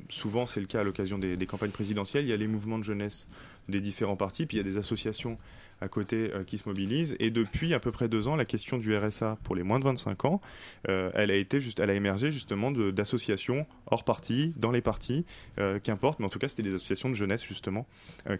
souvent 0.09 0.45
c'est 0.45 0.59
le 0.59 0.65
cas 0.65 0.81
à 0.81 0.83
l'occasion 0.83 1.17
des, 1.17 1.37
campagnes 1.45 1.71
présidentielles. 1.71 2.25
Il 2.25 2.29
y 2.29 2.33
a 2.33 2.37
les 2.37 2.47
mouvements 2.47 2.79
de 2.79 2.83
jeunesse 2.83 3.27
des 3.69 3.81
différents 3.81 4.15
partis, 4.15 4.45
puis 4.45 4.57
il 4.57 4.59
y 4.59 4.61
a 4.61 4.63
des 4.63 4.77
associations 4.77 5.37
à 5.81 5.87
côté 5.87 6.31
euh, 6.33 6.43
qui 6.43 6.57
se 6.57 6.67
mobilisent. 6.69 7.15
Et 7.19 7.31
depuis 7.31 7.73
à 7.73 7.79
peu 7.79 7.91
près 7.91 8.07
deux 8.07 8.27
ans, 8.27 8.35
la 8.35 8.45
question 8.45 8.77
du 8.77 8.95
RSA 8.95 9.37
pour 9.43 9.55
les 9.55 9.63
moins 9.63 9.79
de 9.79 9.83
25 9.83 10.25
ans, 10.25 10.41
euh, 10.87 11.11
elle 11.13 11.31
a 11.31 11.35
été 11.35 11.59
juste, 11.59 11.79
elle 11.79 11.89
a 11.89 11.93
émergé 11.93 12.31
justement 12.31 12.71
d'associations 12.71 13.65
hors 13.87 14.03
parti, 14.03 14.53
dans 14.55 14.71
les 14.71 14.81
partis, 14.81 15.25
euh, 15.57 15.79
qu'importe. 15.79 16.19
Mais 16.19 16.25
en 16.25 16.29
tout 16.29 16.39
cas, 16.39 16.47
c'était 16.47 16.63
des 16.63 16.75
associations 16.75 17.09
de 17.09 17.15
jeunesse 17.15 17.43
justement 17.43 17.87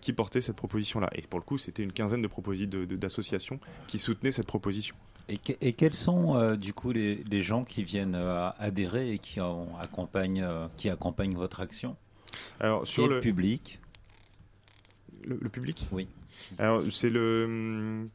qui 0.02 0.14
portaient 0.14 0.42
cette 0.42 0.56
proposition-là. 0.56 1.10
Et 1.14 1.22
pour 1.22 1.40
le 1.40 1.46
coup, 1.46 1.58
c'était 1.58 1.84
une 1.84 1.92
quinzaine 1.92 2.22
de- 2.22 2.96
d'associations 2.96 3.60
qui 3.88 4.00
soutenaient 4.00 4.32
cette 4.32 4.48
proposition. 4.48 4.96
Et, 5.28 5.38
que- 5.38 5.54
et 5.62 5.74
quels 5.74 5.94
sont 5.96 6.36
euh, 6.36 6.56
du 6.56 6.74
coup 6.74 6.92
les, 6.92 7.24
les 7.30 7.42
gens 7.42 7.64
qui 7.64 7.84
viennent 7.84 8.16
euh, 8.16 8.50
adhérer 8.60 9.12
et 9.12 9.18
qui, 9.20 9.42
en 9.42 9.68
accompagnent, 9.80 10.44
euh, 10.44 10.68
qui 10.78 10.90
accompagnent 10.90 11.36
votre 11.36 11.60
action? 11.62 11.96
Alors 12.60 12.86
sur 12.88 13.06
Et 13.06 13.10
le 13.10 13.20
public? 13.20 13.80
Le, 15.24 15.40
le 15.42 15.50
public? 15.50 15.88
Oui. 15.92 16.08
Alors, 16.60 16.84
c'est 16.92 17.10
le. 17.10 18.08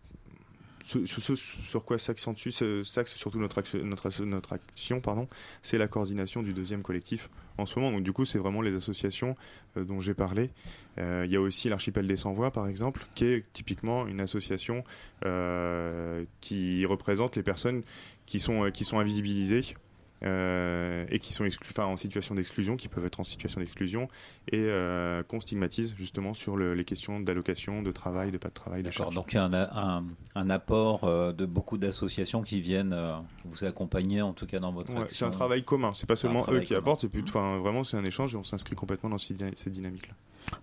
Ce, 0.91 1.35
sur 1.37 1.85
quoi 1.85 1.99
s'accentue, 1.99 2.49
surtout 2.51 3.39
notre, 3.39 3.59
action- 3.59 5.01
pardon, 5.01 5.29
c'est 5.63 5.79
la 5.79 5.87
coordination 5.87 6.43
du 6.43 6.53
deuxième 6.53 6.83
collectif 6.83 7.31
en 7.59 7.67
ce 7.67 7.79
moment. 7.79 7.93
Donc, 7.93 8.03
du 8.03 8.13
coup, 8.13 8.25
c'est 8.25 8.39
vraiment 8.39 8.61
les 8.63 8.75
associations 8.75 9.37
euh, 9.77 9.85
dont 9.85 10.01
j'ai 10.01 10.15
parlé. 10.15 10.51
Euh, 10.99 11.25
Il 11.27 11.33
y 11.33 11.37
a 11.37 11.41
aussi 11.41 11.69
l'Archipel 11.69 12.07
des 12.07 12.17
Sans-Voix, 12.17 12.51
par 12.51 12.67
exemple, 12.67 13.07
qui 13.15 13.27
est 13.27 13.45
typiquement 13.53 14.07
une 14.09 14.21
association 14.21 14.83
euh, 15.25 16.25
qui 16.41 16.85
représente 16.87 17.37
les 17.37 17.43
personnes 17.43 17.83
qui 18.27 18.41
sont 18.41 18.65
invisibilisées. 18.95 19.77
Euh, 20.23 21.07
et 21.11 21.19
qui 21.19 21.33
sont 21.33 21.47
enfin, 21.69 21.85
en 21.87 21.97
situation 21.97 22.35
d'exclusion, 22.35 22.77
qui 22.77 22.89
peuvent 22.89 23.05
être 23.07 23.21
en 23.21 23.25
situation 23.25 23.61
d'exclusion, 23.61 24.09
et 24.53 24.59
euh, 24.59 25.23
qu'on 25.23 25.41
stigmatise 25.41 25.95
justement 25.97 26.35
sur 26.35 26.57
le- 26.57 26.75
les 26.75 26.85
questions 26.85 27.21
d'allocation, 27.21 27.83
de 27.83 27.91
travail, 27.91 28.31
de 28.31 28.39
pas 28.39 28.49
de 28.49 28.55
travail, 28.55 28.83
de 28.83 28.89
D'accord, 28.89 29.11
donc 29.11 29.33
il 29.33 29.37
y 29.37 29.39
a 29.39 29.45
un, 29.45 29.53
un- 29.55 30.05
un 30.35 30.51
apport 30.51 31.05
euh, 31.05 31.33
de 31.33 31.47
beaucoup 31.47 31.79
d'associations 31.79 32.43
qui 32.43 32.61
viennent 32.61 32.93
euh, 32.93 33.15
vous 33.45 33.65
accompagner, 33.65 34.23
en 34.23 34.33
tout 34.33 34.47
cas 34.47 34.59
dans 34.61 34.73
votre 34.73 34.93
Ouais, 34.93 35.03
action. 35.03 35.17
c'est 35.17 35.25
un 35.25 35.31
travail 35.37 35.63
commun, 35.65 35.93
c'est 35.95 36.07
pas 36.09 36.17
seulement 36.17 36.45
eux 36.51 36.61
qui 36.61 36.69
commun. 36.69 36.79
apportent, 36.81 37.01
c'est 37.01 37.09
plus, 37.09 37.23
enfin 37.23 37.59
vraiment 37.59 37.85
c'est 37.85 37.97
un 37.97 38.05
échange 38.05 38.35
et 38.35 38.39
on 38.39 38.45
s'inscrit 38.45 38.77
complètement 38.77 39.11
dans 39.11 39.19
ces, 39.19 39.35
dyna- 39.35 39.53
ces 39.55 39.71
dynamiques-là. 39.71 40.15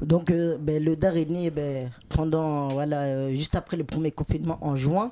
Donc, 0.01 0.31
euh, 0.31 0.57
ben, 0.59 0.83
le 0.83 0.95
DAR 0.95 1.15
est 1.15 1.29
né 1.29 1.49
ben, 1.49 1.89
pendant, 2.09 2.67
voilà, 2.67 3.03
euh, 3.03 3.29
juste 3.33 3.55
après 3.55 3.77
le 3.77 3.83
premier 3.85 4.11
confinement 4.11 4.57
en 4.61 4.75
juin. 4.75 5.11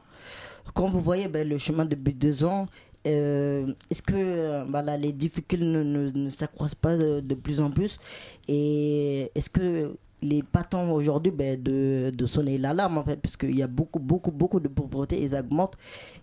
Quand 0.73 0.87
vous 0.87 1.01
voyez 1.01 1.27
ben, 1.27 1.47
le 1.47 1.57
chemin 1.59 1.85
depuis 1.85 2.13
deux 2.13 2.43
ans, 2.43 2.67
euh, 3.05 3.73
est-ce 3.89 4.01
que 4.01 4.13
euh, 4.15 4.63
voilà, 4.69 4.97
les 4.97 5.11
difficultés 5.11 5.65
ne, 5.65 5.83
ne- 5.83 6.11
ne 6.11 6.29
s'accroissent 6.29 6.75
pas 6.75 6.97
de, 6.97 7.19
de 7.19 7.35
plus 7.35 7.61
en 7.61 7.71
plus? 7.71 7.99
Et 8.47 9.31
est-ce 9.35 9.49
que 9.49 9.95
les 10.21 10.41
patents 10.43 10.91
aujourd'hui 10.91 11.31
ben, 11.31 11.61
de, 11.61 12.09
de 12.09 12.25
sonner 12.25 12.57
l'alarme 12.57 12.97
en 12.97 13.03
fait, 13.03 13.17
puisqu'il 13.21 13.55
y 13.55 13.61
a 13.61 13.67
beaucoup, 13.67 13.99
beaucoup, 13.99 14.31
beaucoup 14.31 14.59
de 14.59 14.69
pauvreté, 14.69 15.21
ils 15.21 15.35
augmentent. 15.35 15.75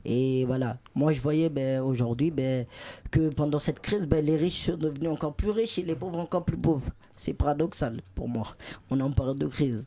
Et 0.04 0.44
voilà, 0.46 0.78
moi 0.94 1.12
je 1.12 1.20
voyais 1.20 1.50
ben, 1.50 1.82
aujourd'hui 1.82 2.30
ben, 2.30 2.66
que 3.10 3.28
pendant 3.28 3.58
cette 3.58 3.80
crise, 3.80 4.06
ben, 4.06 4.24
les 4.24 4.36
riches 4.36 4.66
sont 4.66 4.76
devenus 4.76 5.10
encore 5.10 5.34
plus 5.34 5.50
riches 5.50 5.78
et 5.78 5.82
les 5.82 5.94
pauvres 5.94 6.18
encore 6.18 6.44
plus 6.44 6.56
pauvres. 6.56 6.88
C'est 7.16 7.34
paradoxal 7.34 8.00
pour 8.14 8.28
moi. 8.28 8.56
On 8.90 8.98
en 9.00 9.12
période 9.12 9.38
de 9.38 9.46
crise. 9.46 9.86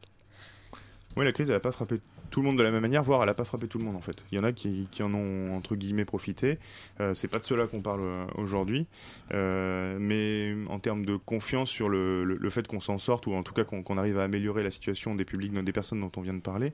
Oui, 1.18 1.26
la 1.26 1.32
crise, 1.32 1.50
n'a 1.50 1.60
pas 1.60 1.72
frappé 1.72 2.00
tout 2.36 2.42
le 2.42 2.48
monde 2.48 2.58
de 2.58 2.64
la 2.64 2.72
même 2.72 2.82
manière, 2.82 3.02
voire 3.02 3.22
elle 3.22 3.28
n'a 3.28 3.34
pas 3.34 3.46
frappé 3.46 3.70
tout 3.70 3.78
le 3.78 3.86
monde 3.86 3.96
en 3.96 4.02
fait. 4.02 4.26
Il 4.30 4.38
y 4.38 4.42
en 4.42 4.44
a 4.44 4.52
qui, 4.52 4.90
en 5.02 5.14
ont 5.14 5.56
entre 5.56 5.78
guillemets 5.78 6.04
profité. 6.04 6.60
Euh, 7.00 7.14
c'est 7.14 7.30
pas 7.30 7.40
de 7.40 7.46
cela 7.46 7.66
qu'on 7.66 7.82
parle 7.82 8.02
euh, 8.02 8.26
aujourd'hui, 8.36 8.88
Euh, 9.32 9.98
mais 10.02 10.54
en 10.70 10.80
termes 10.80 11.06
de 11.06 11.16
confiance 11.16 11.70
sur 11.70 11.88
le, 11.88 12.50
fait 12.50 12.68
qu'on 12.68 12.82
s'en 12.82 12.98
sorte 12.98 13.26
ou 13.28 13.34
en 13.34 13.42
tout 13.42 13.54
cas 13.54 13.64
qu'on 13.64 13.84
qu'on 13.84 13.98
arrive 13.98 14.20
à 14.20 14.26
améliorer 14.26 14.64
la 14.64 14.72
situation 14.72 15.16
des 15.16 15.24
publics, 15.24 15.54
des 15.54 15.72
personnes 15.72 16.02
dont 16.02 16.12
on 16.18 16.22
vient 16.22 16.34
de 16.34 16.42
parler, 16.42 16.74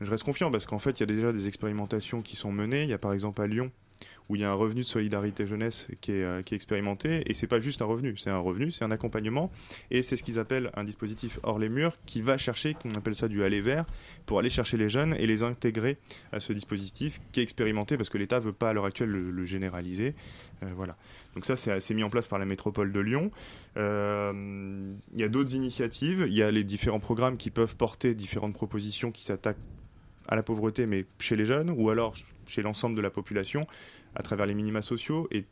je 0.00 0.10
reste 0.10 0.24
confiant 0.24 0.50
parce 0.50 0.64
qu'en 0.64 0.78
fait 0.78 0.98
il 0.98 1.00
y 1.00 1.02
a 1.02 1.14
déjà 1.14 1.30
des 1.30 1.46
expérimentations 1.46 2.22
qui 2.22 2.34
sont 2.34 2.50
menées. 2.50 2.84
Il 2.84 2.88
y 2.88 2.94
a 2.94 2.98
par 2.98 3.12
exemple 3.12 3.42
à 3.42 3.46
Lyon 3.46 3.70
où 4.28 4.36
il 4.36 4.42
y 4.42 4.44
a 4.44 4.50
un 4.50 4.54
revenu 4.54 4.80
de 4.80 4.86
solidarité 4.86 5.46
jeunesse 5.46 5.88
qui 6.00 6.12
est, 6.12 6.24
euh, 6.24 6.42
qui 6.42 6.54
est 6.54 6.56
expérimenté 6.56 7.22
et 7.30 7.34
c'est 7.34 7.46
pas 7.46 7.60
juste 7.60 7.82
un 7.82 7.86
revenu, 7.86 8.16
c'est 8.16 8.30
un 8.30 8.38
revenu, 8.38 8.70
c'est 8.70 8.84
un 8.84 8.90
accompagnement 8.90 9.50
et 9.90 10.02
c'est 10.02 10.16
ce 10.16 10.22
qu'ils 10.22 10.38
appellent 10.38 10.70
un 10.74 10.84
dispositif 10.84 11.38
hors 11.42 11.58
les 11.58 11.68
murs 11.68 11.96
qui 12.06 12.22
va 12.22 12.36
chercher, 12.36 12.74
qu'on 12.74 12.94
appelle 12.94 13.16
ça 13.16 13.28
du 13.28 13.44
aller 13.44 13.60
vers, 13.60 13.84
pour 14.26 14.38
aller 14.38 14.50
chercher 14.50 14.76
les 14.76 14.88
jeunes 14.88 15.14
et 15.14 15.26
les 15.26 15.42
intégrer 15.42 15.98
à 16.32 16.40
ce 16.40 16.52
dispositif 16.52 17.20
qui 17.32 17.40
est 17.40 17.42
expérimenté 17.42 17.96
parce 17.96 18.08
que 18.08 18.18
l'État 18.18 18.40
veut 18.40 18.52
pas 18.52 18.70
à 18.70 18.72
l'heure 18.72 18.86
actuelle 18.86 19.10
le, 19.10 19.44
généraliser. 19.44 20.14
Euh, 20.62 20.66
voilà. 20.74 20.96
Donc 21.34 21.44
ça, 21.44 21.56
c'est 21.56 21.80
c'est 21.80 21.94
mis 21.94 22.02
en 22.02 22.10
place 22.10 22.26
par 22.26 22.38
la 22.38 22.46
métropole 22.46 22.92
de 22.92 23.00
Lyon. 23.00 23.30
Euh, 23.76 24.94
Il 25.14 25.20
y 25.20 25.24
a 25.24 25.28
d'autres 25.28 25.54
initiatives. 25.54 26.26
Il 26.26 26.34
y 26.34 26.42
a 26.42 26.50
les 26.50 26.64
différents 26.64 27.00
programmes 27.00 27.36
qui 27.36 27.50
peuvent 27.50 27.76
porter 27.76 28.14
différentes 28.14 28.54
propositions 28.54 29.12
qui 29.12 29.24
s'attaquent 29.24 29.58
à 30.28 30.34
la 30.34 30.42
pauvreté, 30.42 30.86
mais 30.86 31.04
chez 31.20 31.36
les 31.36 31.44
jeunes, 31.44 31.70
ou 31.70 31.90
alors 31.90 32.16
chez 32.46 32.62
l'ensemble 32.62 32.96
de 32.96 33.00
la 33.00 33.10
population, 33.10 33.66
à 34.16 34.22
travers 34.22 34.46
les 34.46 34.54
minima 34.54 34.82
sociaux. 34.82 35.28
Et 35.30 35.44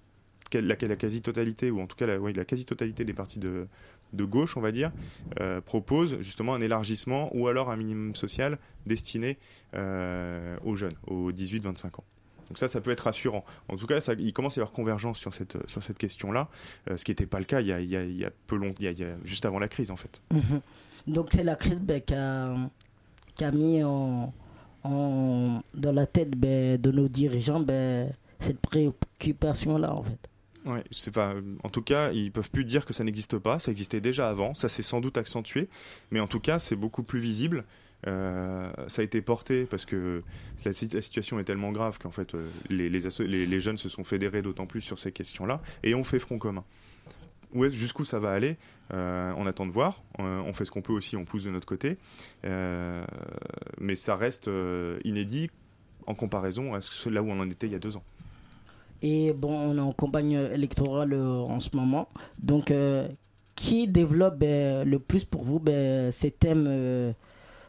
la, 0.61 0.77
quasi-totalité, 0.77 1.71
ou 1.71 1.81
en 1.81 1.87
tout 1.87 1.97
cas 1.97 2.07
la, 2.07 2.45
quasi-totalité 2.45 3.05
des 3.05 3.13
partis 3.13 3.39
de, 3.39 3.67
gauche, 4.13 4.57
on 4.57 4.61
va 4.61 4.73
dire, 4.73 4.93
euh, 5.41 5.61
propose 5.61 6.21
justement 6.21 6.55
un 6.55 6.61
élargissement 6.61 7.35
ou 7.37 7.49
alors 7.49 7.71
un 7.71 7.77
minimum 7.77 8.15
social 8.15 8.59
destiné 8.87 9.39
euh, 9.75 10.57
aux 10.65 10.77
jeunes, 10.77 10.95
aux 11.07 11.33
18-25 11.33 11.87
ans. 11.87 12.05
Donc 12.49 12.59
ça, 12.59 12.69
ça 12.69 12.81
peut 12.81 12.91
être 12.91 13.01
rassurant. 13.01 13.45
En 13.69 13.77
tout 13.77 13.87
cas, 13.87 14.01
ça, 14.01 14.13
il 14.19 14.33
commence 14.33 14.59
à 14.59 14.61
y 14.61 14.63
avoir 14.63 14.73
convergence 14.73 15.19
sur 15.19 15.33
cette, 15.33 15.99
question-là, 15.99 16.49
euh, 16.91 16.97
ce 16.97 17.05
qui 17.05 17.11
n'était 17.11 17.27
pas 17.27 17.39
le 17.39 17.47
cas 17.47 17.61
il 17.61 17.67
y 17.67 18.25
a, 18.25 18.31
peu 18.47 18.57
long, 18.57 18.75
il 18.79 18.85
y 18.85 19.05
a- 19.05 19.17
juste 19.25 19.47
avant 19.47 19.59
la 19.59 19.69
crise 19.69 19.91
en 19.91 19.97
fait. 19.97 20.21
Mhm. 20.31 20.61
Donc 21.07 21.29
c'est 21.33 21.45
la 21.45 21.57
crise 21.57 21.81
ben, 21.81 22.01
qui, 22.01 22.15
a, 22.15 23.51
mis 23.51 23.81
dans 23.81 25.63
la 25.93 26.07
tête 26.07 26.31
ben, 26.31 26.81
de 26.81 26.91
nos 26.91 27.09
dirigeants 27.09 27.61
ben, 27.61 28.13
cette 28.45 28.61
préoccupation-là 28.61 29.93
en 29.95 30.03
fait. 30.03 30.29
Ouais, 30.67 30.83
sais 30.91 31.11
pas. 31.11 31.35
En 31.63 31.69
tout 31.69 31.83
cas, 31.83 32.11
ils 32.13 32.33
peuvent 32.33 32.51
plus 32.51 32.65
dire 32.65 32.87
que 32.87 32.95
ça 32.95 33.05
n'existe 33.05 33.39
pas. 33.39 33.59
Ça 33.59 33.71
existait 33.71 34.01
déjà 34.01 34.31
avant. 34.31 34.55
Ça 34.55 34.71
s'est 34.71 34.83
sans 34.83 35.01
doute 35.03 35.19
accentué, 35.19 35.69
mais 36.11 36.21
en 36.21 36.27
tout 36.27 36.41
cas, 36.41 36.59
c'est 36.59 36.77
beaucoup 36.77 37.03
plus 37.03 37.21
visible. 37.21 37.65
Euh, 38.07 38.71
ça 38.89 39.01
a 39.03 39.05
été 39.05 39.21
porté 39.23 39.65
parce 39.65 39.85
que 39.87 40.23
la, 40.65 40.73
si- 40.75 40.89
la 40.89 41.01
situation 41.03 41.39
est 41.39 41.45
tellement 41.45 41.73
grave 41.73 41.99
qu'en 41.99 42.11
fait 42.11 42.35
euh, 42.35 42.51
les, 42.69 43.61
jeunes 43.61 43.79
se 43.79 43.89
sont 43.89 44.05
fédérés 44.05 44.43
d'autant 44.43 44.67
plus 44.67 44.83
sur 44.83 44.99
ces 44.99 45.11
questions-là 45.11 45.63
et 45.83 45.95
on 45.95 46.05
fait 46.05 46.19
front 46.19 46.39
commun. 46.39 46.65
Où 47.53 47.67
jusqu'où 47.69 48.05
ça 48.05 48.19
va 48.19 48.33
aller 48.33 48.57
Euh, 48.93 49.33
On 49.39 49.47
attend 49.47 49.65
de 49.65 49.71
voir. 49.71 50.03
Euh, 50.19 50.41
on 50.45 50.53
fait 50.53 50.65
ce 50.67 50.71
qu'on 50.71 50.83
peut 50.83 50.93
aussi, 50.93 51.17
on 51.17 51.25
pousse 51.25 51.45
de 51.45 51.51
notre 51.51 51.67
côté, 51.67 51.97
Euh, 52.45 53.05
mais 53.81 53.95
ça 53.97 54.17
reste 54.17 54.49
euh, 54.49 54.99
inédit 55.05 55.51
en 56.07 56.15
comparaison 56.15 56.75
à 56.75 56.81
ce, 56.83 57.09
là 57.09 57.23
où 57.23 57.31
on 57.31 57.41
en 57.41 57.49
était 57.49 57.67
il 57.67 57.73
y 57.73 57.77
a 57.77 57.79
deux 57.79 57.97
ans. 57.97 58.05
Et 59.07 59.35
bon, 59.35 59.53
on 59.53 59.77
est 59.77 59.81
en 59.81 59.93
campagne 59.93 60.33
électorale 60.33 61.13
euh, 61.13 61.43
en 61.43 61.61
ce 61.61 61.77
moment. 61.77 62.09
Donc, 62.39 62.71
euh, 62.71 63.07
qui 63.55 63.87
développe 63.87 64.39
ben, 64.39 64.89
le 64.89 64.99
plus 64.99 65.25
pour 65.25 65.45
vous 65.45 65.61
ben, 65.61 66.11
ces 66.11 66.31
thèmes 66.31 66.65
euh, 66.67 67.13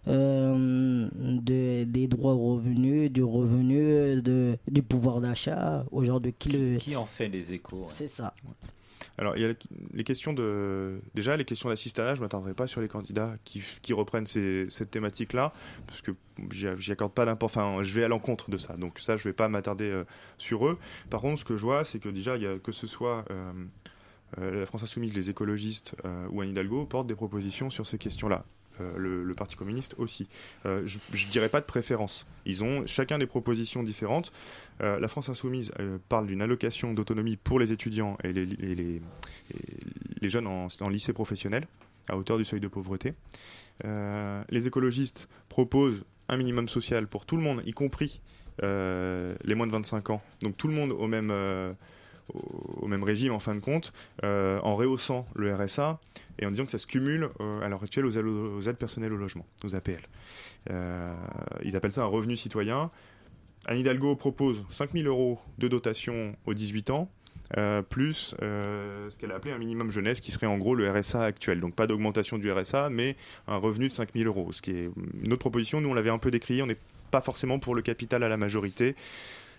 de, 0.08 1.84
des 1.84 2.08
droits 2.08 2.36
au 2.36 2.56
revenu, 2.56 3.10
du 3.10 3.22
revenu, 3.22 4.22
de, 4.22 4.58
du 4.70 4.82
pouvoir 4.82 5.20
d'achat 5.20 5.84
Aujourd'hui, 5.92 6.34
qui 6.40 6.50
le. 6.50 6.78
Qui 6.78 6.96
en 6.96 7.06
fait 7.06 7.28
les 7.28 7.52
échos 7.52 7.80
ouais. 7.80 7.86
C'est 7.90 8.08
ça. 8.08 8.34
Alors, 9.18 9.36
il 9.38 9.44
y 9.44 9.46
a 9.46 9.54
les 9.94 10.04
questions 10.04 10.34
de. 10.34 11.00
Déjà, 11.14 11.38
les 11.38 11.46
questions 11.46 11.70
d'assistanat, 11.70 12.16
je 12.16 12.20
ne 12.20 12.26
m'attendrai 12.26 12.54
pas 12.54 12.68
sur 12.68 12.82
les 12.82 12.88
candidats 12.88 13.36
qui, 13.44 13.62
qui 13.82 13.94
reprennent 13.94 14.26
ces- 14.26 14.68
cette 14.70 14.92
thématique-là, 14.92 15.54
parce 15.88 16.02
que 16.02 16.12
j'y 16.52 16.92
accorde 16.92 17.14
pas 17.14 17.26
d'importance. 17.26 17.64
Enfin, 17.64 17.84
je 17.84 17.94
vais 17.94 18.04
à 18.04 18.08
l'encontre 18.08 18.50
de 18.50 18.58
ça. 18.58 18.76
Donc, 18.78 19.00
ça, 19.00 19.18
je 19.18 19.28
ne 19.28 19.32
vais 19.32 19.36
pas 19.36 19.48
m'attarder 19.50 19.90
euh, 19.90 20.04
sur 20.38 20.68
eux. 20.68 20.78
Par 21.10 21.22
contre, 21.22 21.40
ce 21.40 21.46
que 21.46 21.56
je 21.56 21.62
vois, 21.62 21.86
c'est 21.86 22.00
que 22.00 22.10
déjà, 22.10 22.38
que 22.64 22.72
ce 22.72 22.88
soit 22.88 23.26
euh, 23.32 23.54
euh, 24.40 24.60
la 24.62 24.66
France 24.66 24.84
Insoumise, 24.84 25.14
les 25.14 25.30
écologistes 25.30 25.96
ou 26.32 26.42
Anne 26.42 26.50
Hidalgo, 26.50 26.86
portent 26.86 27.08
des 27.08 27.16
propositions 27.16 27.70
sur 27.70 27.86
ces 27.88 27.98
questions-là. 27.98 28.44
Euh, 28.82 29.24
le, 29.24 29.34
Parti 29.36 29.58
communiste 29.58 29.96
aussi. 29.98 30.30
Euh, 30.66 30.84
je 30.86 30.98
ne 30.98 31.32
dirais 31.32 31.50
pas 31.50 31.60
de 31.60 31.66
préférence. 31.66 32.26
Ils 32.46 32.64
ont 32.64 32.86
chacun 32.86 33.18
des 33.18 33.26
propositions 33.26 33.84
différentes. 33.84 34.32
Euh, 34.82 34.98
la 34.98 35.10
France 35.10 35.28
Insoumise 35.28 35.74
parle 36.08 36.28
d'une 36.28 36.42
allocation 36.42 36.94
d'autonomie 36.94 37.36
pour 37.36 37.60
les 37.60 37.74
étudiants 37.74 38.18
et 38.24 38.32
les, 38.32 39.02
jeunes 40.24 40.48
en, 40.48 40.90
lycée 40.90 41.12
professionnel 41.12 41.68
à 42.08 42.18
hauteur 42.18 42.38
du 42.38 42.46
seuil 42.46 42.62
de 42.62 42.70
pauvreté. 42.70 43.14
Les 43.84 44.68
écologistes 44.68 45.28
proposent 45.50 46.06
un 46.30 46.38
minimum 46.38 46.70
social 46.70 47.08
pour 47.08 47.26
tout 47.26 47.36
le 47.36 47.44
monde, 47.44 47.62
y 47.66 47.74
compris 47.74 48.22
les 48.62 49.56
moins 49.56 49.68
de 49.68 49.72
25 49.74 50.12
ans. 50.12 50.22
Donc 50.42 50.56
tout 50.56 50.70
le 50.70 50.74
monde 50.74 50.94
au 50.94 51.08
même, 51.08 51.30
au, 52.34 52.88
même 52.88 53.04
régime 53.04 53.34
en 53.34 53.40
fin 53.40 53.56
de 53.56 53.60
compte, 53.60 53.94
euh, 54.24 54.60
en 54.62 54.76
rehaussant 54.76 55.28
le 55.36 55.54
RSA 55.54 56.00
et 56.40 56.46
en 56.46 56.52
disant 56.52 56.66
que 56.66 56.72
ça 56.72 56.78
se 56.78 56.88
cumule 56.88 57.30
euh, 57.40 57.62
à 57.62 57.70
l'heure 57.70 57.84
actuelle 57.84 58.06
aux 58.06 58.12
aides, 58.12 58.78
personnelles 58.78 59.14
au 59.14 59.18
logement, 59.18 59.46
aux 59.64 59.76
APL. 59.76 60.02
Euh, 60.70 61.14
ils 61.64 61.76
appellent 61.76 61.92
ça 61.92 62.04
un 62.04 62.08
revenu 62.08 62.38
citoyen. 62.38 62.92
Anne 63.68 63.78
Hidalgo 63.78 64.16
propose 64.16 64.64
5000 64.70 65.08
euros 65.08 65.40
de 65.58 65.68
dotation 65.68 66.36
aux 66.46 66.54
18 66.54 66.92
ans, 66.92 67.10
plus 67.90 68.36
ce 68.40 69.16
qu'elle 69.18 69.32
a 69.32 69.36
appelé 69.36 69.54
un 69.54 69.58
minimum 69.58 69.90
jeunesse, 69.90 70.22
qui 70.22 70.32
serait 70.32 70.46
en 70.46 70.60
gros 70.60 70.76
le 70.76 70.90
RSA 70.90 71.24
actuel. 71.24 71.62
Donc 71.62 71.74
pas 71.74 71.88
d'augmentation 71.88 72.38
du 72.38 72.52
RSA, 72.52 72.92
mais 72.92 73.16
un 73.48 73.58
revenu 73.58 73.88
de 73.88 73.94
5000 73.94 74.28
euros. 74.28 74.52
Ce 74.52 74.62
qui 74.62 74.72
est 74.72 74.90
une 75.24 75.34
autre 75.34 75.40
proposition, 75.40 75.82
nous 75.82 75.90
on 75.90 75.96
l'avait 75.96 76.12
un 76.12 76.20
peu 76.20 76.30
décrié, 76.30 76.62
on 76.62 76.68
n'est 76.68 76.78
pas 77.10 77.22
forcément 77.22 77.58
pour 77.58 77.74
le 77.74 77.82
capital 77.82 78.24
à 78.24 78.30
la 78.30 78.38
majorité. 78.38 78.96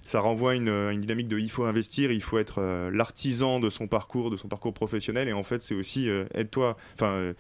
Ça 0.07 0.21
renvoie 0.21 0.53
à 0.53 0.55
une, 0.55 0.69
une 0.69 1.01
dynamique 1.01 1.27
de 1.27 1.37
il 1.37 1.51
faut 1.51 1.65
investir, 1.65 2.13
il 2.13 2.23
faut 2.23 2.39
être 2.39 2.61
euh, 2.61 2.91
l'artisan 2.93 3.59
de 3.59 3.69
son 3.71 3.89
parcours, 3.89 4.31
de 4.31 4.37
son 4.37 4.47
parcours 4.47 4.73
professionnel, 4.73 5.27
et 5.29 5.33
en 5.33 5.43
fait 5.43 5.63
c'est 5.65 5.75
aussi 5.75 6.09
euh, 6.09 6.27
aide-toi, 6.33 6.77
enfin 6.95 7.07
euh, 7.09 7.33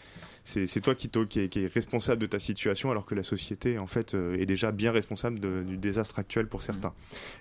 c'est 0.42 0.80
toi 0.80 0.96
qui, 0.96 1.08
qui, 1.28 1.40
est, 1.40 1.48
qui 1.48 1.60
est 1.64 1.72
responsable 1.72 2.20
de 2.20 2.26
ta 2.26 2.40
situation, 2.40 2.90
alors 2.90 3.06
que 3.06 3.14
la 3.14 3.22
société 3.22 3.78
en 3.78 3.86
fait 3.86 4.14
euh, 4.14 4.36
est 4.36 4.46
déjà 4.46 4.72
bien 4.72 4.90
responsable 4.90 5.38
de- 5.38 5.62
du 5.62 5.76
désastre 5.76 6.18
actuel 6.18 6.48
pour 6.48 6.62
certains. 6.64 6.92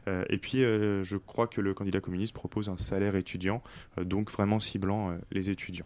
Euh, 0.07 0.23
et 0.29 0.37
puis 0.37 0.63
euh, 0.63 1.03
je 1.03 1.17
crois 1.17 1.47
que 1.47 1.59
le 1.59 1.73
candidat 1.73 2.01
communiste 2.01 2.33
propose 2.33 2.69
un 2.69 2.77
salaire 2.77 3.15
étudiant, 3.15 3.63
euh, 3.97 4.03
donc 4.03 4.31
vraiment 4.31 4.59
ciblant 4.59 5.09
euh, 5.09 5.15
les 5.31 5.49
étudiants. 5.49 5.85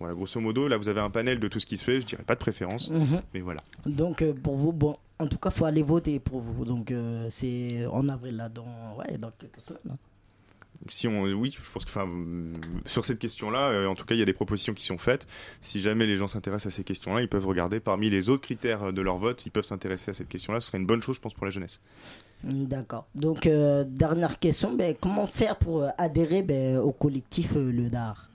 Voilà, 0.00 0.14
grosso 0.14 0.40
modo, 0.40 0.66
là 0.66 0.76
vous 0.76 0.88
avez 0.88 1.00
un 1.00 1.10
panel 1.10 1.38
de 1.38 1.46
tout 1.46 1.60
ce 1.60 1.66
qui 1.66 1.76
se 1.78 1.84
fait, 1.84 2.00
je 2.00 2.06
dirais 2.06 2.24
pas 2.24 2.34
de 2.34 2.40
préférence, 2.40 2.90
Mhm. 2.90 3.22
mais 3.34 3.40
voilà. 3.40 3.62
Donc, 3.86 4.22
euh, 4.22 4.32
pour 4.32 4.56
vous, 4.56 4.72
bon, 4.72 4.96
en 5.22 5.26
tout 5.28 5.38
cas, 5.38 5.50
il 5.50 5.56
faut 5.56 5.64
aller 5.64 5.82
voter 5.82 6.18
pour 6.20 6.40
vous. 6.40 6.64
Donc, 6.64 6.90
euh, 6.90 7.26
c'est 7.30 7.86
en 7.86 8.08
avril, 8.08 8.36
là, 8.36 8.48
dans, 8.48 8.96
ouais, 8.98 9.16
dans 9.18 9.30
quelques 9.30 9.60
semaines. 9.60 9.80
hein. 9.90 9.96
si 10.88 11.06
on, 11.06 11.22
oui, 11.24 11.50
je 11.56 11.70
pense 11.70 11.84
que, 11.84 11.90
enfin, 11.90 12.08
sur 12.86 13.04
cette 13.04 13.18
question-là, 13.20 13.68
euh, 13.70 13.86
en 13.86 13.94
tout 13.94 14.04
cas, 14.04 14.14
il 14.14 14.18
y 14.18 14.22
a 14.22 14.26
des 14.26 14.32
propositions 14.32 14.74
qui 14.74 14.84
sont 14.84 14.98
faites. 14.98 15.26
Si 15.60 15.80
jamais 15.80 16.06
les 16.06 16.16
gens 16.16 16.26
s'intéressent 16.28 16.72
à 16.72 16.76
ces 16.76 16.82
questions-là, 16.84 17.22
ils 17.22 17.28
peuvent 17.28 17.46
regarder 17.46 17.78
parmi 17.80 18.10
les 18.10 18.28
autres 18.30 18.42
critères 18.42 18.92
de 18.92 19.00
leur 19.02 19.18
vote, 19.18 19.46
ils 19.46 19.50
peuvent 19.50 19.64
s'intéresser 19.64 20.10
à 20.10 20.14
cette 20.14 20.28
question-là. 20.28 20.60
Ce 20.60 20.68
serait 20.68 20.78
une 20.78 20.86
bonne 20.86 21.02
chose, 21.02 21.16
je 21.16 21.20
pense, 21.20 21.34
pour 21.34 21.44
la 21.44 21.50
jeunesse. 21.50 21.80
D'accord. 22.42 23.06
Donc, 23.14 23.46
euh, 23.46 23.84
dernière 23.84 24.40
question, 24.40 24.74
ben, 24.74 24.96
comment 25.00 25.28
faire 25.28 25.56
pour 25.56 25.86
adhérer 25.98 26.42
ben, 26.42 26.78
au 26.78 26.90
collectif 26.90 27.52
Le 27.54 27.88
Dar 27.88 28.28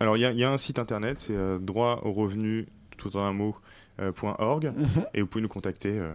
Alors, 0.00 0.16
il 0.16 0.20
y, 0.20 0.38
y 0.38 0.44
a 0.44 0.50
un 0.50 0.56
site 0.56 0.78
internet, 0.78 1.18
c'est 1.18 1.36
droit 1.60 2.00
au 2.04 2.12
revenu, 2.12 2.66
tout 2.96 3.14
en 3.16 3.24
un 3.24 3.32
mot, 3.34 3.54
euh, 4.00 4.12
.org, 4.22 4.72
Mhm. 4.76 5.06
et 5.14 5.20
vous 5.20 5.26
pouvez 5.26 5.42
nous 5.42 5.48
contacter. 5.48 5.90
euh, 5.90 6.10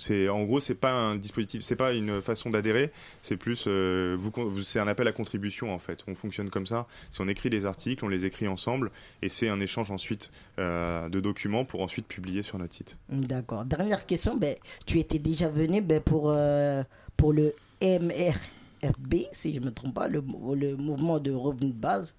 c'est 0.00 0.28
en 0.28 0.44
gros, 0.44 0.60
c'est 0.60 0.76
pas 0.76 0.92
un 0.92 1.16
dispositif, 1.16 1.60
c'est 1.62 1.74
pas 1.74 1.92
une 1.92 2.22
façon 2.22 2.50
d'adhérer, 2.50 2.92
c'est 3.20 3.36
plus, 3.36 3.64
euh, 3.66 4.16
vous, 4.16 4.30
c'est 4.62 4.78
un 4.78 4.86
appel 4.86 5.08
à 5.08 5.12
contribution 5.12 5.74
en 5.74 5.80
fait. 5.80 6.04
On 6.06 6.14
fonctionne 6.14 6.50
comme 6.50 6.66
ça. 6.68 6.86
Si 7.10 7.20
on 7.20 7.26
écrit 7.26 7.50
des 7.50 7.66
articles, 7.66 8.04
on 8.04 8.08
les 8.08 8.24
écrit 8.24 8.46
ensemble, 8.46 8.92
et 9.22 9.28
c'est 9.28 9.48
un 9.48 9.58
échange 9.58 9.90
ensuite 9.90 10.30
euh, 10.60 11.08
de 11.08 11.18
documents 11.18 11.64
pour 11.64 11.82
ensuite 11.82 12.06
publier 12.06 12.42
sur 12.44 12.58
notre 12.60 12.74
site. 12.74 12.96
D'accord. 13.08 13.64
Dernière 13.64 14.06
question, 14.06 14.36
ben, 14.36 14.54
tu 14.86 15.00
étais 15.00 15.18
déjà 15.18 15.48
venu 15.48 15.80
ben, 15.82 16.00
pour, 16.00 16.30
euh, 16.30 16.84
pour 17.16 17.32
le 17.32 17.52
MRFB, 17.82 19.14
si 19.32 19.52
je 19.52 19.58
ne 19.60 19.64
me 19.66 19.70
trompe 19.72 19.94
pas, 19.94 20.06
le, 20.08 20.22
le 20.54 20.76
mouvement 20.76 21.18
de 21.18 21.32
revenu 21.32 21.70
de 21.70 21.76
base. 21.76 22.14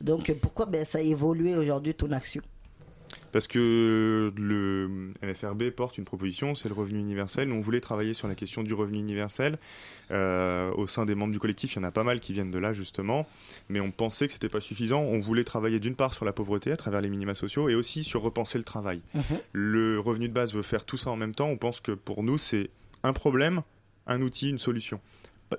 Donc, 0.00 0.32
pourquoi 0.42 0.66
ben, 0.66 0.84
ça 0.84 0.98
a 0.98 1.00
évolué 1.00 1.56
aujourd'hui 1.56 1.94
ton 1.94 2.10
action? 2.10 2.42
Parce 3.32 3.46
que 3.46 4.32
le 4.36 5.12
MFRB 5.22 5.70
porte 5.70 5.98
une 5.98 6.04
proposition, 6.04 6.54
c'est 6.54 6.68
le 6.68 6.74
revenu 6.74 6.98
universel. 6.98 7.48
Nous, 7.48 7.54
on 7.54 7.60
voulait 7.60 7.80
travailler 7.80 8.14
sur 8.14 8.28
la 8.28 8.34
question 8.34 8.62
du 8.62 8.74
revenu 8.74 8.98
universel. 8.98 9.58
Euh, 10.10 10.72
au 10.74 10.86
sein 10.86 11.06
des 11.06 11.14
membres 11.14 11.32
du 11.32 11.38
collectif, 11.38 11.74
il 11.74 11.76
y 11.76 11.78
en 11.80 11.84
a 11.84 11.90
pas 11.90 12.04
mal 12.04 12.20
qui 12.20 12.32
viennent 12.32 12.50
de 12.50 12.58
là, 12.58 12.72
justement. 12.72 13.26
Mais 13.68 13.80
on 13.80 13.90
pensait 13.90 14.26
que 14.26 14.32
c'était 14.32 14.48
pas 14.48 14.60
suffisant. 14.60 15.00
On 15.00 15.20
voulait 15.20 15.44
travailler 15.44 15.78
d'une 15.78 15.94
part 15.94 16.14
sur 16.14 16.24
la 16.24 16.32
pauvreté 16.32 16.72
à 16.72 16.76
travers 16.76 17.00
les 17.00 17.08
minima 17.08 17.34
sociaux 17.34 17.68
et 17.68 17.74
aussi 17.74 18.04
sur 18.04 18.22
repenser 18.22 18.58
le 18.58 18.64
travail. 18.64 19.00
Mhm. 19.14 19.22
Le 19.52 20.00
revenu 20.00 20.28
de 20.28 20.34
base 20.34 20.54
veut 20.54 20.62
faire 20.62 20.84
tout 20.84 20.96
ça 20.96 21.10
en 21.10 21.16
même 21.16 21.34
temps. 21.34 21.48
On 21.48 21.56
pense 21.56 21.80
que 21.80 21.92
pour 21.92 22.22
nous, 22.22 22.38
c'est 22.38 22.70
un 23.02 23.12
problème, 23.12 23.62
un 24.06 24.20
outil, 24.22 24.50
une 24.50 24.58
solution. 24.58 25.00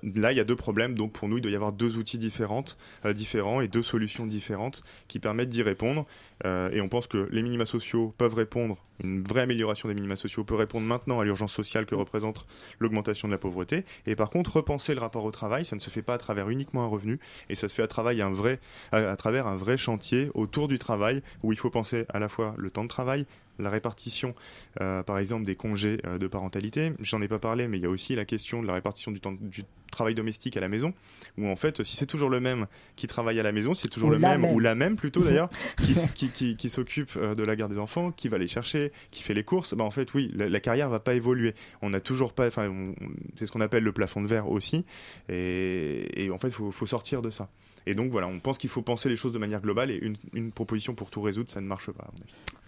Là, 0.02 0.32
il 0.32 0.38
y 0.38 0.40
a 0.40 0.44
deux 0.44 0.56
problèmes, 0.56 0.94
donc 0.94 1.12
pour 1.12 1.28
nous, 1.28 1.38
il 1.38 1.40
doit 1.42 1.50
y 1.50 1.54
avoir 1.54 1.72
deux 1.72 1.98
outils 1.98 2.18
différentes, 2.18 2.76
euh, 3.04 3.12
différents 3.12 3.60
et 3.60 3.68
deux 3.68 3.82
solutions 3.82 4.26
différentes 4.26 4.82
qui 5.08 5.18
permettent 5.18 5.50
d'y 5.50 5.62
répondre. 5.62 6.06
Euh, 6.46 6.70
et 6.70 6.80
on 6.80 6.88
pense 6.88 7.06
que 7.06 7.28
les 7.30 7.42
minima 7.42 7.66
sociaux 7.66 8.14
peuvent 8.16 8.34
répondre, 8.34 8.78
une 9.02 9.22
vraie 9.22 9.42
amélioration 9.42 9.88
des 9.88 9.94
minima 9.94 10.16
sociaux 10.16 10.44
peut 10.44 10.54
répondre 10.54 10.86
maintenant 10.86 11.20
à 11.20 11.24
l'urgence 11.24 11.52
sociale 11.52 11.86
que 11.86 11.94
représente 11.94 12.46
l'augmentation 12.78 13.28
de 13.28 13.32
la 13.32 13.38
pauvreté. 13.38 13.84
Et 14.06 14.16
par 14.16 14.30
contre, 14.30 14.56
repenser 14.56 14.94
le 14.94 15.00
rapport 15.00 15.24
au 15.24 15.30
travail, 15.30 15.64
ça 15.64 15.76
ne 15.76 15.80
se 15.80 15.90
fait 15.90 16.02
pas 16.02 16.14
à 16.14 16.18
travers 16.18 16.48
uniquement 16.48 16.84
un 16.84 16.88
revenu, 16.88 17.18
et 17.48 17.54
ça 17.54 17.68
se 17.68 17.74
fait 17.74 17.82
à, 17.82 18.26
un 18.26 18.32
vrai, 18.32 18.60
à, 18.92 19.16
travers 19.16 19.46
un 19.46 19.56
vrai 19.56 19.76
chantier 19.76 20.30
autour 20.34 20.68
du 20.68 20.78
travail, 20.78 21.22
où 21.42 21.52
il 21.52 21.58
faut 21.58 21.70
penser 21.70 22.06
à 22.08 22.18
la 22.18 22.28
fois 22.28 22.54
le 22.56 22.70
temps 22.70 22.84
de 22.84 22.88
travail, 22.88 23.26
la 23.58 23.70
répartition, 23.70 24.34
euh, 24.80 25.02
par 25.02 25.18
exemple, 25.18 25.44
des 25.44 25.56
congés 25.56 25.98
de 25.98 26.26
parentalité. 26.26 26.92
J'en 27.00 27.20
ai 27.20 27.28
pas 27.28 27.38
parlé, 27.38 27.68
mais 27.68 27.78
il 27.78 27.82
y 27.82 27.86
a 27.86 27.90
aussi 27.90 28.14
la 28.14 28.24
question 28.24 28.62
de 28.62 28.66
la 28.66 28.74
répartition 28.74 29.12
du 29.12 29.20
temps 29.20 29.32
du 29.38 29.64
travail 29.92 30.16
domestique 30.16 30.56
à 30.56 30.60
la 30.60 30.68
maison, 30.68 30.92
où 31.38 31.46
en 31.46 31.54
fait, 31.54 31.84
si 31.84 31.94
c'est 31.94 32.06
toujours 32.06 32.28
le 32.30 32.40
même 32.40 32.66
qui 32.96 33.06
travaille 33.06 33.38
à 33.38 33.44
la 33.44 33.52
maison, 33.52 33.72
si 33.74 33.82
c'est 33.82 33.88
toujours 33.88 34.08
Ou 34.08 34.12
le 34.12 34.18
même, 34.18 34.40
même. 34.40 34.50
ou 34.52 34.58
la 34.58 34.74
même 34.74 34.96
plutôt 34.96 35.20
d'ailleurs, 35.22 35.48
qui, 35.84 35.92
s- 35.92 36.08
qui, 36.14 36.30
qui, 36.30 36.56
qui 36.56 36.68
s'occupe 36.68 37.10
euh, 37.16 37.34
de 37.36 37.44
la 37.44 37.54
garde 37.54 37.72
des 37.72 37.78
enfants, 37.78 38.10
qui 38.10 38.28
va 38.28 38.38
les 38.38 38.48
chercher, 38.48 38.90
qui 39.12 39.22
fait 39.22 39.34
les 39.34 39.44
courses, 39.44 39.74
bah 39.74 39.84
en 39.84 39.90
fait, 39.92 40.12
oui, 40.14 40.30
la, 40.34 40.48
la 40.48 40.60
carrière 40.60 40.88
va 40.90 40.98
pas 40.98 41.14
évoluer. 41.14 41.54
On 41.82 41.90
n'a 41.90 42.00
toujours 42.00 42.32
pas, 42.32 42.48
enfin, 42.48 42.92
c'est 43.36 43.46
ce 43.46 43.52
qu'on 43.52 43.60
appelle 43.60 43.84
le 43.84 43.92
plafond 43.92 44.20
de 44.22 44.26
verre 44.26 44.50
aussi, 44.50 44.84
et, 45.28 46.24
et 46.24 46.30
en 46.30 46.38
fait, 46.38 46.48
il 46.48 46.54
faut, 46.54 46.72
faut 46.72 46.86
sortir 46.86 47.22
de 47.22 47.30
ça. 47.30 47.48
Et 47.86 47.94
donc 47.94 48.10
voilà, 48.12 48.28
on 48.28 48.38
pense 48.38 48.58
qu'il 48.58 48.70
faut 48.70 48.82
penser 48.82 49.08
les 49.08 49.16
choses 49.16 49.32
de 49.32 49.38
manière 49.38 49.60
globale 49.60 49.90
et 49.90 49.96
une, 49.96 50.16
une 50.34 50.52
proposition 50.52 50.94
pour 50.94 51.10
tout 51.10 51.20
résoudre, 51.20 51.50
ça 51.50 51.60
ne 51.60 51.66
marche 51.66 51.90
pas. 51.90 52.08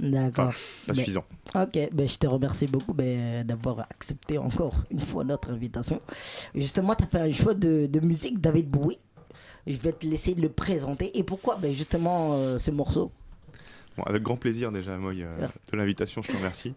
D'accord. 0.00 0.48
Enfin, 0.48 0.58
pas 0.86 0.92
Mais- 0.92 0.94
suffisant. 0.94 1.24
Ok, 1.54 1.78
ben, 1.92 2.08
je 2.08 2.18
te 2.18 2.26
remercie 2.26 2.66
beaucoup 2.66 2.94
ben, 2.94 3.44
d'avoir 3.46 3.80
accepté 3.80 4.38
encore 4.38 4.74
une 4.90 5.00
fois 5.00 5.22
notre 5.24 5.50
invitation. 5.50 6.00
Justement, 6.54 6.94
tu 6.96 7.04
as 7.04 7.06
fait 7.06 7.20
un 7.20 7.32
choix 7.32 7.54
de, 7.54 7.86
de 7.86 8.00
musique, 8.00 8.40
David 8.40 8.68
Bowie. 8.68 8.98
Je 9.66 9.76
vais 9.76 9.92
te 9.92 10.04
laisser 10.06 10.34
le 10.34 10.48
présenter. 10.48 11.16
Et 11.18 11.22
pourquoi 11.22 11.56
ben, 11.56 11.72
justement 11.72 12.34
euh, 12.34 12.58
ce 12.58 12.70
morceau? 12.70 13.12
Bon, 13.96 14.02
avec 14.02 14.22
grand 14.22 14.36
plaisir 14.36 14.72
déjà, 14.72 14.98
Moy, 14.98 15.22
euh, 15.22 15.46
de 15.72 15.76
l'invitation, 15.76 16.20
je 16.22 16.32
te 16.32 16.36
remercie. 16.36 16.74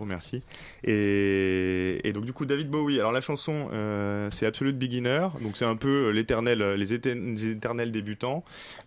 Je 0.00 0.02
vous 0.02 0.08
remercie. 0.08 0.42
Et, 0.82 2.00
et 2.08 2.14
donc 2.14 2.24
du 2.24 2.32
coup, 2.32 2.46
David 2.46 2.70
Bowie. 2.70 2.98
Alors 2.98 3.12
la 3.12 3.20
chanson, 3.20 3.68
euh, 3.70 4.30
c'est 4.30 4.46
Absolute 4.46 4.78
Beginner. 4.78 5.28
Donc 5.42 5.58
c'est 5.58 5.66
un 5.66 5.76
peu 5.76 6.08
l'éternel, 6.08 6.62
les, 6.76 6.94
étern- 6.94 7.36
les 7.36 7.50
éternels 7.50 7.92
débutants. 7.92 8.42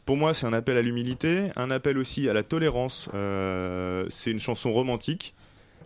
Pour 0.06 0.18
moi, 0.18 0.34
c'est 0.34 0.48
un 0.48 0.54
appel 0.54 0.76
à 0.76 0.82
l'humilité, 0.82 1.52
un 1.56 1.70
appel 1.70 2.00
aussi 2.00 2.28
à 2.30 2.34
la 2.34 2.42
tolérance. 2.42 3.10
Euh, 3.14 4.08
c'est 4.10 4.32
une 4.32 4.40
chanson 4.40 4.74
romantique. 4.74 5.36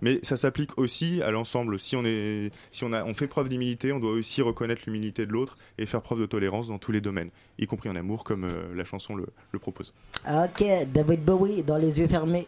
Mais 0.01 0.19
ça 0.21 0.37
s'applique 0.37 0.77
aussi 0.77 1.21
à 1.23 1.31
l'ensemble. 1.31 1.77
Si 1.77 1.97
on 1.97 2.05
est, 2.05 2.51
si 2.71 2.85
on 2.85 2.93
a, 2.93 3.03
on 3.03 3.13
fait 3.13 3.27
preuve 3.27 3.49
d'humilité, 3.49 3.91
on 3.91 3.99
doit 3.99 4.11
aussi 4.11 4.41
reconnaître 4.43 4.83
l'humilité 4.85 5.25
de 5.25 5.31
l'autre 5.33 5.57
et 5.77 5.87
faire 5.87 6.03
preuve 6.03 6.21
de 6.21 6.27
tolérance 6.27 6.67
dans 6.67 6.77
tous 6.77 6.91
les 6.91 7.01
domaines, 7.01 7.31
y 7.57 7.65
compris 7.65 7.89
en 7.89 7.95
amour, 7.95 8.23
comme 8.23 8.43
euh, 8.45 8.73
la 8.75 8.85
chanson 8.85 9.15
le 9.15 9.59
propose. 9.59 9.93
Ok, 10.25 10.63
David 10.93 11.25
Bowie 11.25 11.63
dans 11.63 11.77
les 11.77 11.99
yeux 11.99 12.07
fermés. 12.07 12.47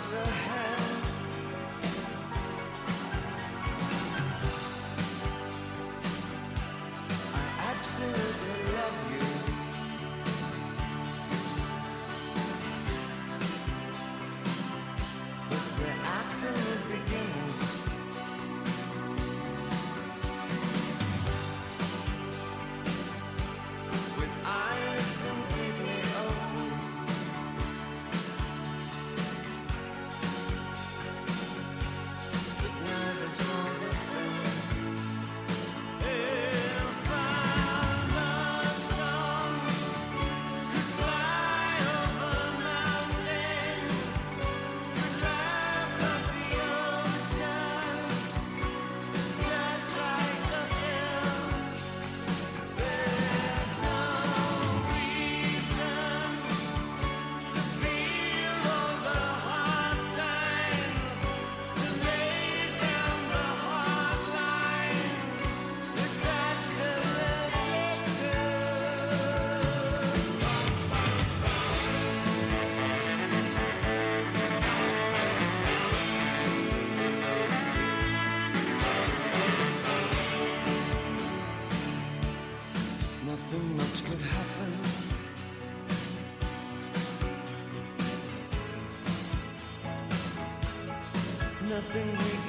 to 0.00 0.16
have 0.16 0.55
something 91.92 92.18
we 92.18 92.45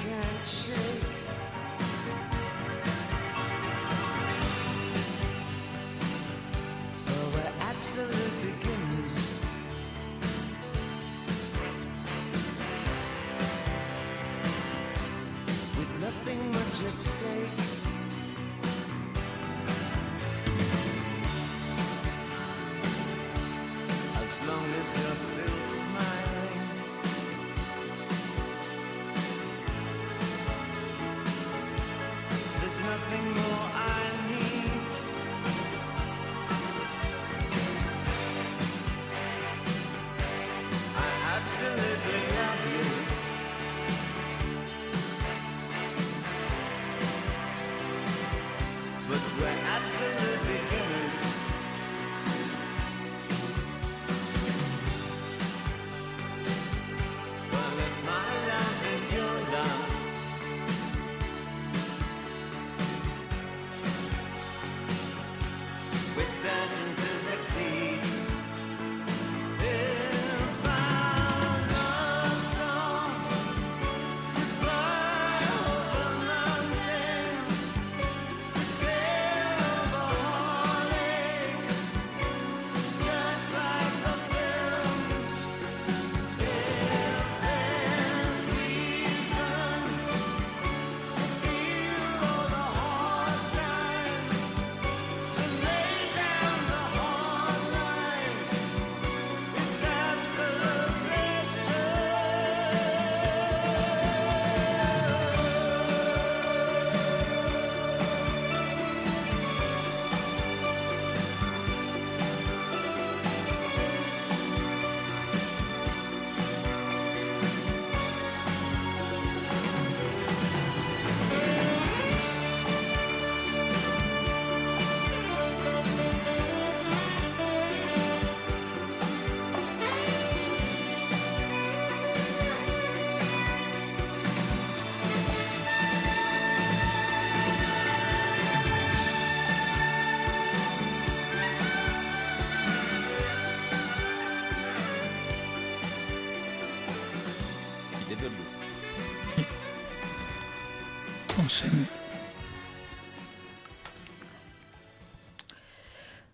enchaîner. 151.58 151.84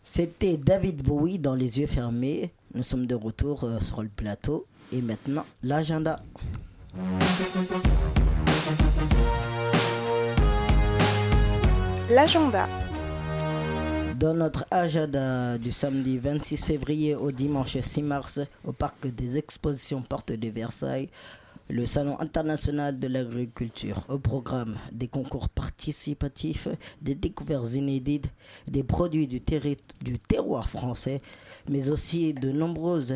C'était 0.04 0.58
David 0.58 1.02
Bowie 1.04 1.40
dans 1.40 1.56
les 1.56 1.80
yeux 1.80 1.88
fermés. 1.88 2.52
Nous 2.74 2.84
sommes 2.84 3.08
de 3.08 3.16
retour 3.16 3.64
euh, 3.64 3.80
sur 3.80 4.04
le 4.04 4.10
plateau. 4.10 4.66
Et 4.92 5.02
maintenant, 5.02 5.46
l'agenda. 5.64 6.20
L'agenda. 12.10 12.68
Dans 14.20 14.34
notre 14.36 14.66
agenda 14.72 15.58
du 15.58 15.72
samedi 15.72 16.20
26 16.20 16.64
février 16.64 17.16
au 17.16 17.32
dimanche 17.32 17.78
6 17.78 18.04
mars 18.04 18.40
au 18.64 18.72
parc 18.72 19.08
des 19.08 19.38
expositions 19.38 20.02
Porte 20.02 20.32
de 20.32 20.50
Versailles, 20.50 21.10
le 21.70 21.86
Salon 21.86 22.20
international 22.20 23.00
de 23.00 23.08
l'agriculture. 23.08 24.04
Au 24.10 24.20
programme 24.20 24.78
des 24.92 25.08
concours 25.08 25.50
participatifs, 25.50 26.68
des 27.02 27.16
découvertes 27.16 27.74
inédites, 27.74 28.30
des 28.68 28.84
produits 28.84 29.28
du, 29.28 29.42
terroir 29.42 30.70
français, 30.70 31.22
mais 31.70 31.90
aussi 31.90 32.34
de 32.34 32.52
nombreuses 32.52 33.16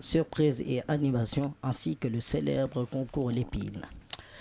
surprises 0.00 0.60
et 0.60 0.82
animations, 0.88 1.54
ainsi 1.62 1.96
que 1.96 2.08
le 2.08 2.20
célèbre 2.20 2.84
concours 2.84 3.30
Lépine. 3.30 3.82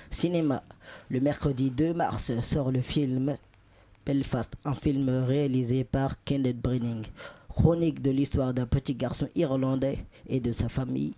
Cinéma. 0.10 0.64
Le 1.10 1.20
mercredi 1.20 1.72
2 1.72 1.94
mars 1.94 2.32
sort 2.42 2.72
le 2.72 2.82
film 2.82 3.38
Belfast, 4.06 4.54
un 4.66 4.76
film 4.76 5.10
réalisé 5.10 5.84
par 5.84 6.24
Kenneth 6.24 6.62
Branagh, 6.62 7.08
chronique 7.50 8.02
de 8.02 8.12
l'histoire 8.12 8.54
d'un 8.54 8.68
petit 8.68 8.96
garçon 8.96 9.28
irlandais 9.36 10.00
et 10.28 10.40
de 10.40 10.52
sa 10.52 10.70
famille 10.70 11.16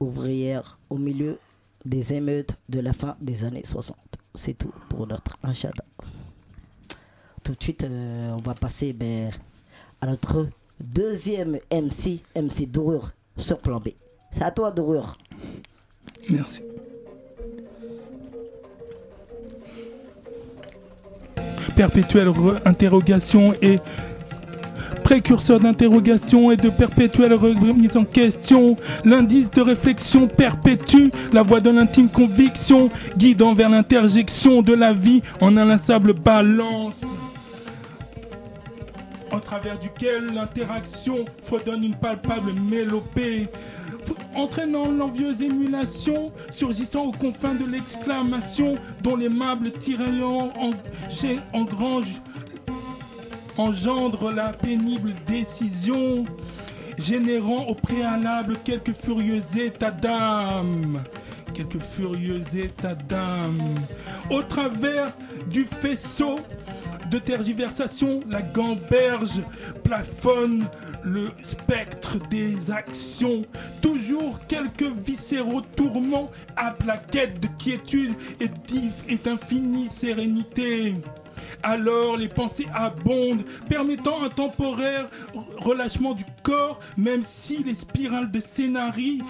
ouvrière 0.00 0.78
au 0.90 0.98
milieu 0.98 1.38
des 1.84 2.14
émeutes 2.14 2.54
de 2.68 2.80
la 2.80 2.92
fin 2.92 3.16
des 3.20 3.44
années 3.44 3.64
60. 3.64 3.96
C'est 4.34 4.54
tout 4.58 4.72
pour 4.88 5.06
notre 5.06 5.36
agenda. 5.42 5.84
Tout 7.42 7.54
de 7.54 7.62
suite, 7.62 7.84
euh, 7.84 8.32
on 8.32 8.40
va 8.40 8.54
passer 8.54 8.92
ben, 8.92 9.30
à 10.00 10.06
notre 10.06 10.48
deuxième 10.80 11.58
MC, 11.70 12.20
MC 12.34 12.66
Dourure, 12.66 13.12
sur 13.36 13.58
plan 13.58 13.78
B. 13.78 13.90
C'est 14.30 14.42
à 14.42 14.50
toi, 14.50 14.70
Dourure. 14.70 15.16
Merci. 16.28 16.62
Perpétuelle 21.76 22.32
interrogation 22.64 23.52
et 23.60 23.78
précurseur 25.06 25.60
d'interrogation 25.60 26.50
et 26.50 26.56
de 26.56 26.68
perpétuelle 26.68 27.32
remise 27.32 27.96
en 27.96 28.02
question. 28.02 28.76
L'indice 29.04 29.48
de 29.52 29.60
réflexion 29.60 30.26
perpétue 30.26 31.10
la 31.32 31.42
voie 31.42 31.60
de 31.60 31.70
l'intime 31.70 32.08
conviction, 32.08 32.90
guidant 33.16 33.54
vers 33.54 33.68
l'interjection 33.68 34.62
de 34.62 34.74
la 34.74 34.92
vie 34.92 35.22
en 35.40 35.56
inlassable 35.56 36.12
balance 36.12 37.02
en 39.32 39.40
travers 39.40 39.78
duquel 39.78 40.32
l'interaction 40.34 41.24
fredonne 41.42 41.84
une 41.84 41.94
palpable 41.94 42.52
mélopée, 42.70 43.48
entraînant 44.34 44.90
l'envieuse 44.90 45.42
émulation, 45.42 46.32
surgissant 46.50 47.06
aux 47.06 47.12
confins 47.12 47.54
de 47.54 47.70
l'exclamation, 47.70 48.76
dont 49.02 49.16
l'aimable 49.16 49.72
tiraillant 49.72 50.52
en, 50.58 50.70
engrange, 51.52 52.20
engendre 53.58 54.30
la 54.30 54.52
pénible 54.52 55.12
décision, 55.26 56.24
générant 56.98 57.64
au 57.66 57.74
préalable 57.74 58.56
quelques 58.64 58.94
furieux 58.94 59.42
états 59.58 59.90
d'âme. 59.90 61.02
Quelques 61.54 61.82
furieux 61.82 62.42
états 62.54 62.94
d'âme. 62.94 63.62
Au 64.30 64.42
travers 64.42 65.10
du 65.50 65.64
faisceau 65.64 66.36
de 67.10 67.18
tergiversation, 67.18 68.20
la 68.28 68.42
gamberge 68.42 69.42
plafonne 69.84 70.66
le 71.02 71.30
spectre 71.44 72.18
des 72.28 72.70
actions. 72.70 73.44
Toujours 73.80 74.40
quelques 74.48 74.92
viscéraux 75.06 75.62
tourments 75.76 76.30
à 76.56 76.72
plaquette 76.72 77.40
de 77.40 77.48
quiétude 77.58 78.14
et 78.40 78.50
et 79.08 79.16
d'infinie 79.16 79.88
sérénité. 79.88 80.96
Alors 81.62 82.16
les 82.16 82.28
pensées 82.28 82.68
abondent, 82.72 83.44
permettant 83.68 84.22
un 84.22 84.28
temporaire 84.28 85.08
relâchement 85.58 86.14
du 86.14 86.24
corps, 86.42 86.80
même 86.96 87.22
si 87.22 87.62
les 87.62 87.74
spirales 87.74 88.30
de 88.30 88.40
scénarii 88.40 89.22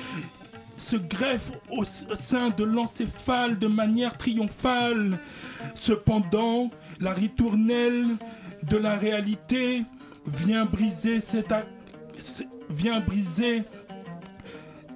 se 0.77 0.97
greffe 0.97 1.53
au 1.71 1.85
sein 1.85 2.51
de 2.51 2.65
l'encéphale 2.65 3.59
de 3.59 3.67
manière 3.67 4.17
triomphale. 4.17 5.19
Cependant, 5.75 6.71
la 7.01 7.13
ritournelle 7.13 8.17
de 8.63 8.77
la 8.77 8.97
réalité 8.97 9.85
vient 10.27 10.67
briser 10.67 11.21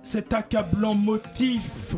cet 0.02 0.32
accablant 0.32 0.94
motif. 0.94 1.94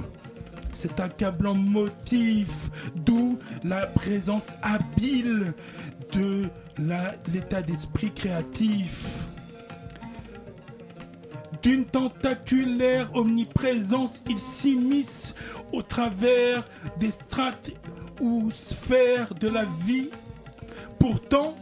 Cet 0.82 0.98
accablant 0.98 1.54
motif, 1.54 2.72
d'où 2.96 3.38
la 3.62 3.86
présence 3.86 4.48
habile 4.62 5.54
de 6.10 6.48
l'état 7.32 7.62
d'esprit 7.62 8.10
créatif 8.10 9.20
d'une 11.62 11.84
tentaculaire 11.84 13.14
omniprésence, 13.14 14.22
il 14.28 14.40
s'immisce 14.40 15.36
au 15.72 15.82
travers 15.82 16.68
des 16.98 17.12
strates 17.12 17.70
ou 18.20 18.50
sphères 18.50 19.34
de 19.36 19.46
la 19.46 19.64
vie. 19.86 20.08
Pourtant, 20.98 21.54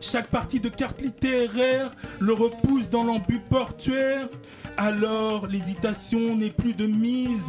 chaque 0.00 0.28
partie 0.28 0.60
de 0.60 0.70
carte 0.70 1.02
littéraire 1.02 1.94
le 2.20 2.32
repousse 2.32 2.88
dans 2.88 3.04
l'embut 3.04 3.40
portuaire. 3.40 4.30
Alors 4.78 5.46
l'hésitation 5.46 6.36
n'est 6.36 6.50
plus 6.50 6.74
de 6.74 6.86
mise. 6.86 7.44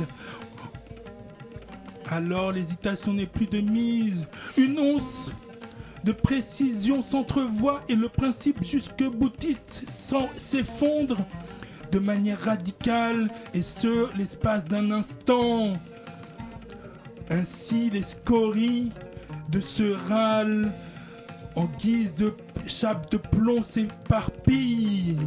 Alors 2.09 2.51
l'hésitation 2.51 3.13
n'est 3.13 3.25
plus 3.25 3.47
de 3.47 3.59
mise. 3.59 4.27
Une 4.57 4.79
once 4.79 5.35
de 6.03 6.11
précision 6.11 7.01
s'entrevoit 7.01 7.81
et 7.89 7.95
le 7.95 8.07
principe 8.07 8.63
jusque 8.63 9.03
boutiste 9.03 9.83
s'effondre 10.37 11.17
de 11.91 11.99
manière 11.99 12.39
radicale 12.39 13.29
et 13.53 13.61
ce 13.61 14.15
l'espace 14.17 14.63
d'un 14.65 14.91
instant. 14.91 15.77
Ainsi 17.29 17.89
les 17.89 18.03
scories 18.03 18.91
de 19.49 19.59
ce 19.59 19.95
râle 20.09 20.71
en 21.55 21.65
guise 21.65 22.13
de 22.15 22.33
chape 22.67 23.11
de 23.11 23.17
plomb 23.17 23.63
s'éparpillent. 23.63 25.17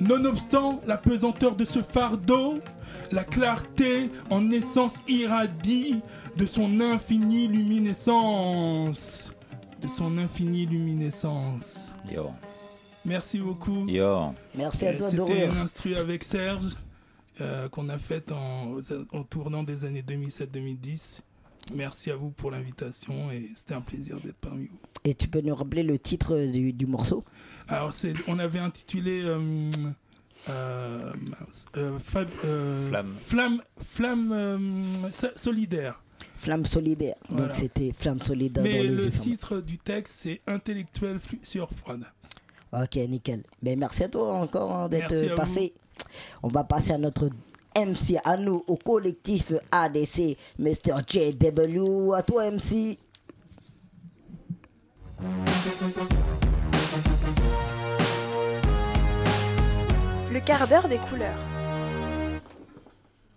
Nonobstant 0.00 0.80
la 0.86 0.96
pesanteur 0.96 1.54
de 1.54 1.64
ce 1.64 1.82
fardeau, 1.82 2.58
la 3.12 3.24
clarté 3.24 4.10
en 4.30 4.50
essence 4.50 4.94
irradie 5.08 6.00
de 6.36 6.46
son 6.46 6.80
infinie 6.80 7.48
luminescence. 7.48 9.32
De 9.80 9.88
son 9.88 10.16
infinie 10.18 10.66
luminescence. 10.66 11.94
Yo. 12.10 12.30
Merci 13.04 13.38
beaucoup. 13.40 13.86
Yo. 13.88 14.32
Merci 14.54 14.86
à 14.86 14.90
Euh, 14.92 14.98
toi, 14.98 15.10
C'était 15.10 15.16
Dourure. 15.16 15.52
un 15.56 15.62
instru 15.64 15.94
avec 15.96 16.22
Serge 16.24 16.76
euh, 17.40 17.68
qu'on 17.68 17.88
a 17.88 17.98
fait 17.98 18.30
en, 18.30 18.76
en 19.12 19.22
tournant 19.24 19.62
des 19.64 19.84
années 19.84 20.02
2007-2010. 20.02 21.20
Merci 21.74 22.10
à 22.10 22.16
vous 22.16 22.30
pour 22.30 22.50
l'invitation 22.50 23.30
et 23.30 23.48
c'était 23.56 23.74
un 23.74 23.80
plaisir 23.80 24.20
d'être 24.20 24.36
parmi 24.40 24.66
vous. 24.66 24.78
Et 25.04 25.14
tu 25.14 25.26
peux 25.28 25.40
nous 25.40 25.54
rappeler 25.54 25.82
le 25.82 25.98
titre 25.98 26.46
du, 26.46 26.72
du 26.72 26.86
morceau? 26.86 27.24
Alors, 27.68 27.92
c'est, 27.92 28.14
on 28.28 28.38
avait 28.38 28.58
intitulé 28.60 29.22
euh, 29.24 29.70
euh, 30.48 31.12
euh, 31.76 31.98
Fab- 31.98 32.28
euh, 32.44 32.88
Flamme. 32.88 33.14
Flamme, 33.20 33.62
Flamme, 33.78 34.32
euh, 34.32 34.58
so- 35.12 35.28
solidaire. 35.36 36.02
Flamme 36.36 36.66
solidaire. 36.66 37.14
Voilà. 37.28 37.46
Donc 37.48 37.56
c'était 37.56 37.92
Flamme 37.96 38.20
solidaire 38.20 38.62
Mais 38.64 38.78
dans 38.78 38.82
les 38.82 38.88
le 38.88 39.04
yeux 39.04 39.10
fermés. 39.10 39.24
titre 39.30 39.60
du 39.60 39.78
texte, 39.78 40.14
c'est 40.20 40.40
Intellectuel 40.46 41.18
sur 41.42 41.70
froide. 41.70 42.04
Ok, 42.72 42.96
nickel. 42.96 43.42
Ben, 43.62 43.78
merci 43.78 44.02
à 44.04 44.08
toi 44.08 44.32
encore 44.38 44.72
hein, 44.72 44.88
d'être 44.88 45.34
passé. 45.36 45.74
On 46.42 46.48
va 46.48 46.64
passer 46.64 46.92
à 46.92 46.98
notre 46.98 47.28
MC, 47.76 48.18
à 48.24 48.36
nous, 48.36 48.62
au 48.66 48.76
collectif 48.76 49.52
ADC, 49.70 50.36
Mr. 50.58 51.02
JW. 51.06 52.12
À 52.14 52.22
toi, 52.22 52.50
MC. 52.50 52.98
le 60.32 60.40
quart 60.40 60.66
d'heure 60.66 60.88
des 60.88 60.96
couleurs. 60.96 61.36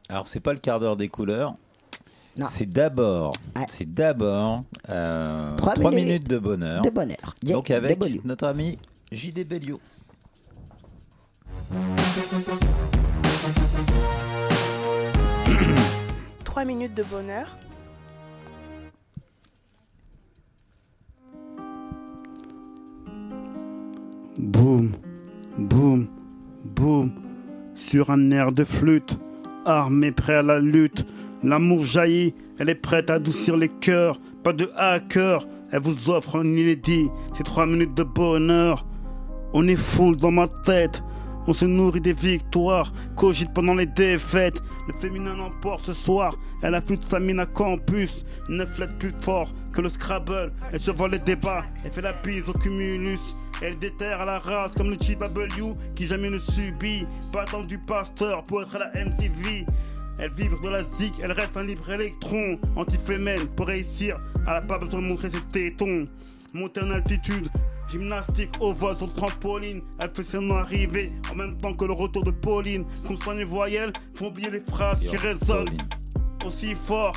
Alors 0.07 0.27
c'est 0.27 0.39
pas 0.39 0.53
le 0.53 0.59
quart 0.59 0.79
d'heure 0.79 0.95
des 0.95 1.09
couleurs. 1.09 1.55
Non. 2.37 2.47
C'est 2.49 2.65
d'abord, 2.65 3.33
c'est 3.69 3.93
d'abord 3.93 4.63
euh, 4.89 5.51
3, 5.51 5.91
minutes, 5.91 6.27
de 6.27 6.37
bonheur. 6.37 6.81
De 6.81 6.89
bonheur. 6.89 7.35
Donc 7.43 7.71
avec 7.71 7.99
notre 8.25 8.45
ami 8.45 8.77
JD 9.11 9.47
Bellio. 9.47 9.79
Trois 16.43 16.65
minutes 16.65 16.93
de 16.93 17.03
bonheur. 17.03 17.57
Boum, 24.37 24.91
boum, 25.57 26.07
sur 27.73 28.09
un 28.11 28.31
air 28.31 28.51
de 28.51 28.63
flûte, 28.63 29.19
armé 29.65 30.11
prêt 30.11 30.35
à 30.35 30.43
la 30.43 30.59
lutte. 30.59 31.05
L'amour 31.43 31.83
jaillit, 31.83 32.33
elle 32.59 32.69
est 32.69 32.75
prête 32.75 33.09
à 33.09 33.15
adoucir 33.15 33.57
les 33.57 33.69
cœurs, 33.69 34.19
pas 34.43 34.53
de 34.53 34.69
hacker, 34.75 35.47
elle 35.71 35.81
vous 35.81 36.09
offre 36.09 36.39
un 36.39 36.45
inédit, 36.45 37.07
c'est 37.33 37.43
trois 37.43 37.65
minutes 37.65 37.95
de 37.95 38.03
bonheur. 38.03 38.85
On 39.53 39.67
est 39.67 39.75
full 39.75 40.15
dans 40.17 40.31
ma 40.31 40.47
tête, 40.47 41.03
on 41.47 41.53
se 41.53 41.65
nourrit 41.65 42.01
des 42.01 42.13
victoires, 42.13 42.91
cogite 43.15 43.53
pendant 43.53 43.73
les 43.73 43.85
défaites. 43.85 44.61
Le 44.87 44.93
féminin 44.93 45.35
l'emporte 45.35 45.85
ce 45.85 45.93
soir, 45.93 46.35
elle 46.61 46.75
affûte 46.75 47.03
sa 47.03 47.19
mine 47.19 47.39
à 47.39 47.45
campus, 47.45 48.25
ne 48.47 48.65
flette 48.65 48.97
plus 48.99 49.13
fort 49.21 49.53
que 49.71 49.81
le 49.81 49.89
Scrabble. 49.89 50.53
Elle 50.71 50.79
se 50.79 50.91
vole 50.91 51.11
les 51.11 51.19
débats, 51.19 51.63
elle 51.83 51.91
fait 51.91 52.01
la 52.01 52.13
bise 52.13 52.49
au 52.49 52.53
cumulus. 52.53 53.44
Elle 53.61 53.77
déterre 53.77 54.21
à 54.21 54.25
la 54.25 54.39
race 54.39 54.73
comme 54.75 54.89
le 54.89 54.97
GW 54.97 55.75
qui 55.95 56.07
jamais 56.07 56.29
ne 56.29 56.39
subit. 56.39 57.05
Pas 57.31 57.43
attendre 57.43 57.67
du 57.67 57.77
pasteur 57.79 58.43
pour 58.43 58.61
être 58.61 58.75
à 58.75 58.79
la 58.79 59.05
MTV. 59.05 59.65
Elle 60.17 60.31
vibre 60.33 60.61
de 60.61 60.69
la 60.69 60.83
zik, 60.83 61.15
elle 61.23 61.31
reste 61.31 61.57
un 61.57 61.63
libre 61.63 61.89
électron. 61.91 62.57
Anti-fémène 62.75 63.47
pour 63.55 63.67
réussir, 63.67 64.17
elle 64.47 64.53
a 64.53 64.61
pas 64.61 64.77
besoin 64.77 65.01
de 65.01 65.07
montrer 65.07 65.29
ses 65.29 65.41
tétons. 65.41 66.05
Monter 66.53 66.81
en 66.81 66.91
altitude, 66.91 67.49
gymnastique 67.89 68.51
au 68.61 68.71
vol 68.71 68.95
sur 68.95 69.13
trampoline. 69.13 69.81
Elle 69.99 70.09
fait 70.09 70.23
son 70.23 70.51
arrivée 70.51 71.09
en 71.31 71.35
même 71.35 71.57
temps 71.57 71.73
que 71.73 71.85
le 71.85 71.93
retour 71.93 72.23
de 72.23 72.31
Pauline. 72.31 72.85
Constant 73.05 73.33
les 73.33 73.43
voyelles, 73.43 73.91
font 74.13 74.27
oublier 74.27 74.49
les 74.51 74.61
phrases 74.61 75.01
qui 75.01 75.17
résonnent 75.17 75.65
aussi 76.45 76.75
fort. 76.75 77.15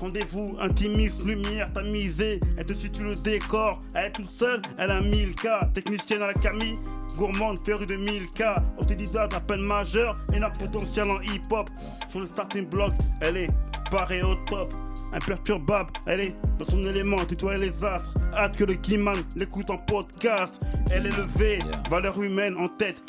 Rendez-vous, 0.00 0.56
intimiste, 0.60 1.26
lumière 1.26 1.72
tamisée. 1.72 2.38
Elle 2.56 2.64
te 2.64 2.72
situe 2.72 3.02
le 3.02 3.14
décor. 3.14 3.82
Elle 3.94 4.06
est 4.06 4.12
toute 4.12 4.30
seule, 4.30 4.62
elle 4.78 4.92
a 4.92 5.00
1000K. 5.00 5.72
Technicienne 5.72 6.22
à 6.22 6.28
la 6.28 6.34
Camille, 6.34 6.78
gourmande, 7.16 7.58
férue 7.64 7.86
de 7.86 7.96
1000K. 7.96 8.62
Autodidacte 8.78 9.34
à 9.34 9.40
peine 9.40 9.60
majeure, 9.60 10.16
énorme 10.32 10.56
potentiel 10.56 11.06
en 11.10 11.20
hip-hop. 11.20 11.68
Sur 12.08 12.20
le 12.20 12.26
starting 12.26 12.66
block, 12.68 12.92
elle 13.20 13.38
est 13.38 13.50
parée 13.90 14.22
au 14.22 14.36
top. 14.46 14.72
Imperturbable, 15.12 15.90
elle 16.06 16.20
est 16.20 16.34
dans 16.58 16.64
son 16.66 16.84
élément, 16.86 17.24
tutoyer 17.24 17.58
les 17.58 17.84
astres. 17.84 18.14
Hâte 18.34 18.56
que 18.56 18.64
le 18.64 18.74
Guiman 18.74 19.16
l'écoute 19.34 19.70
en 19.70 19.78
podcast. 19.78 20.60
Elle 20.92 21.06
est 21.06 21.16
levée, 21.16 21.58
valeur 21.90 22.22
humaine 22.22 22.56
en 22.56 22.68
tête. 22.68 23.02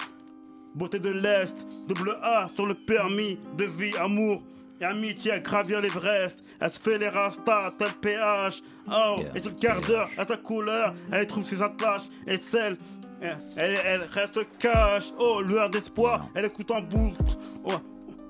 Beauté 0.73 0.99
de 0.99 1.09
l'Est, 1.09 1.67
double 1.87 2.17
A 2.23 2.47
sur 2.53 2.65
le 2.65 2.73
permis 2.73 3.39
de 3.57 3.65
vie, 3.65 3.95
amour 3.97 4.41
et 4.41 4.58
amitié 4.85 5.31
à 5.33 5.39
gravir 5.39 5.81
l'Everest. 5.81 6.43
Elle 6.59 6.71
se 6.71 6.79
fait 6.79 6.97
les 6.97 7.09
rastas, 7.09 7.71
tel 7.77 7.91
PH. 8.01 8.61
Oh, 8.91 9.19
et 9.35 9.39
sur 9.41 9.51
le 9.51 9.55
quart 9.55 9.81
d'heure, 9.81 10.09
à 10.17 10.25
sa 10.25 10.37
couleur, 10.37 10.93
elle 11.11 11.27
trouve 11.27 11.43
ses 11.43 11.61
attaches 11.61 12.03
et 12.27 12.37
celle. 12.37 12.77
Elle, 13.21 13.37
elle- 13.57 13.81
elle 13.85 14.01
reste 14.03 14.39
cash, 14.59 15.05
oh, 15.17 15.41
lueur 15.41 15.69
d'espoir, 15.69 16.27
elle 16.35 16.45
écoute 16.45 16.71
en 16.71 16.81
boucle. 16.81 17.17
Oh, 17.65 17.73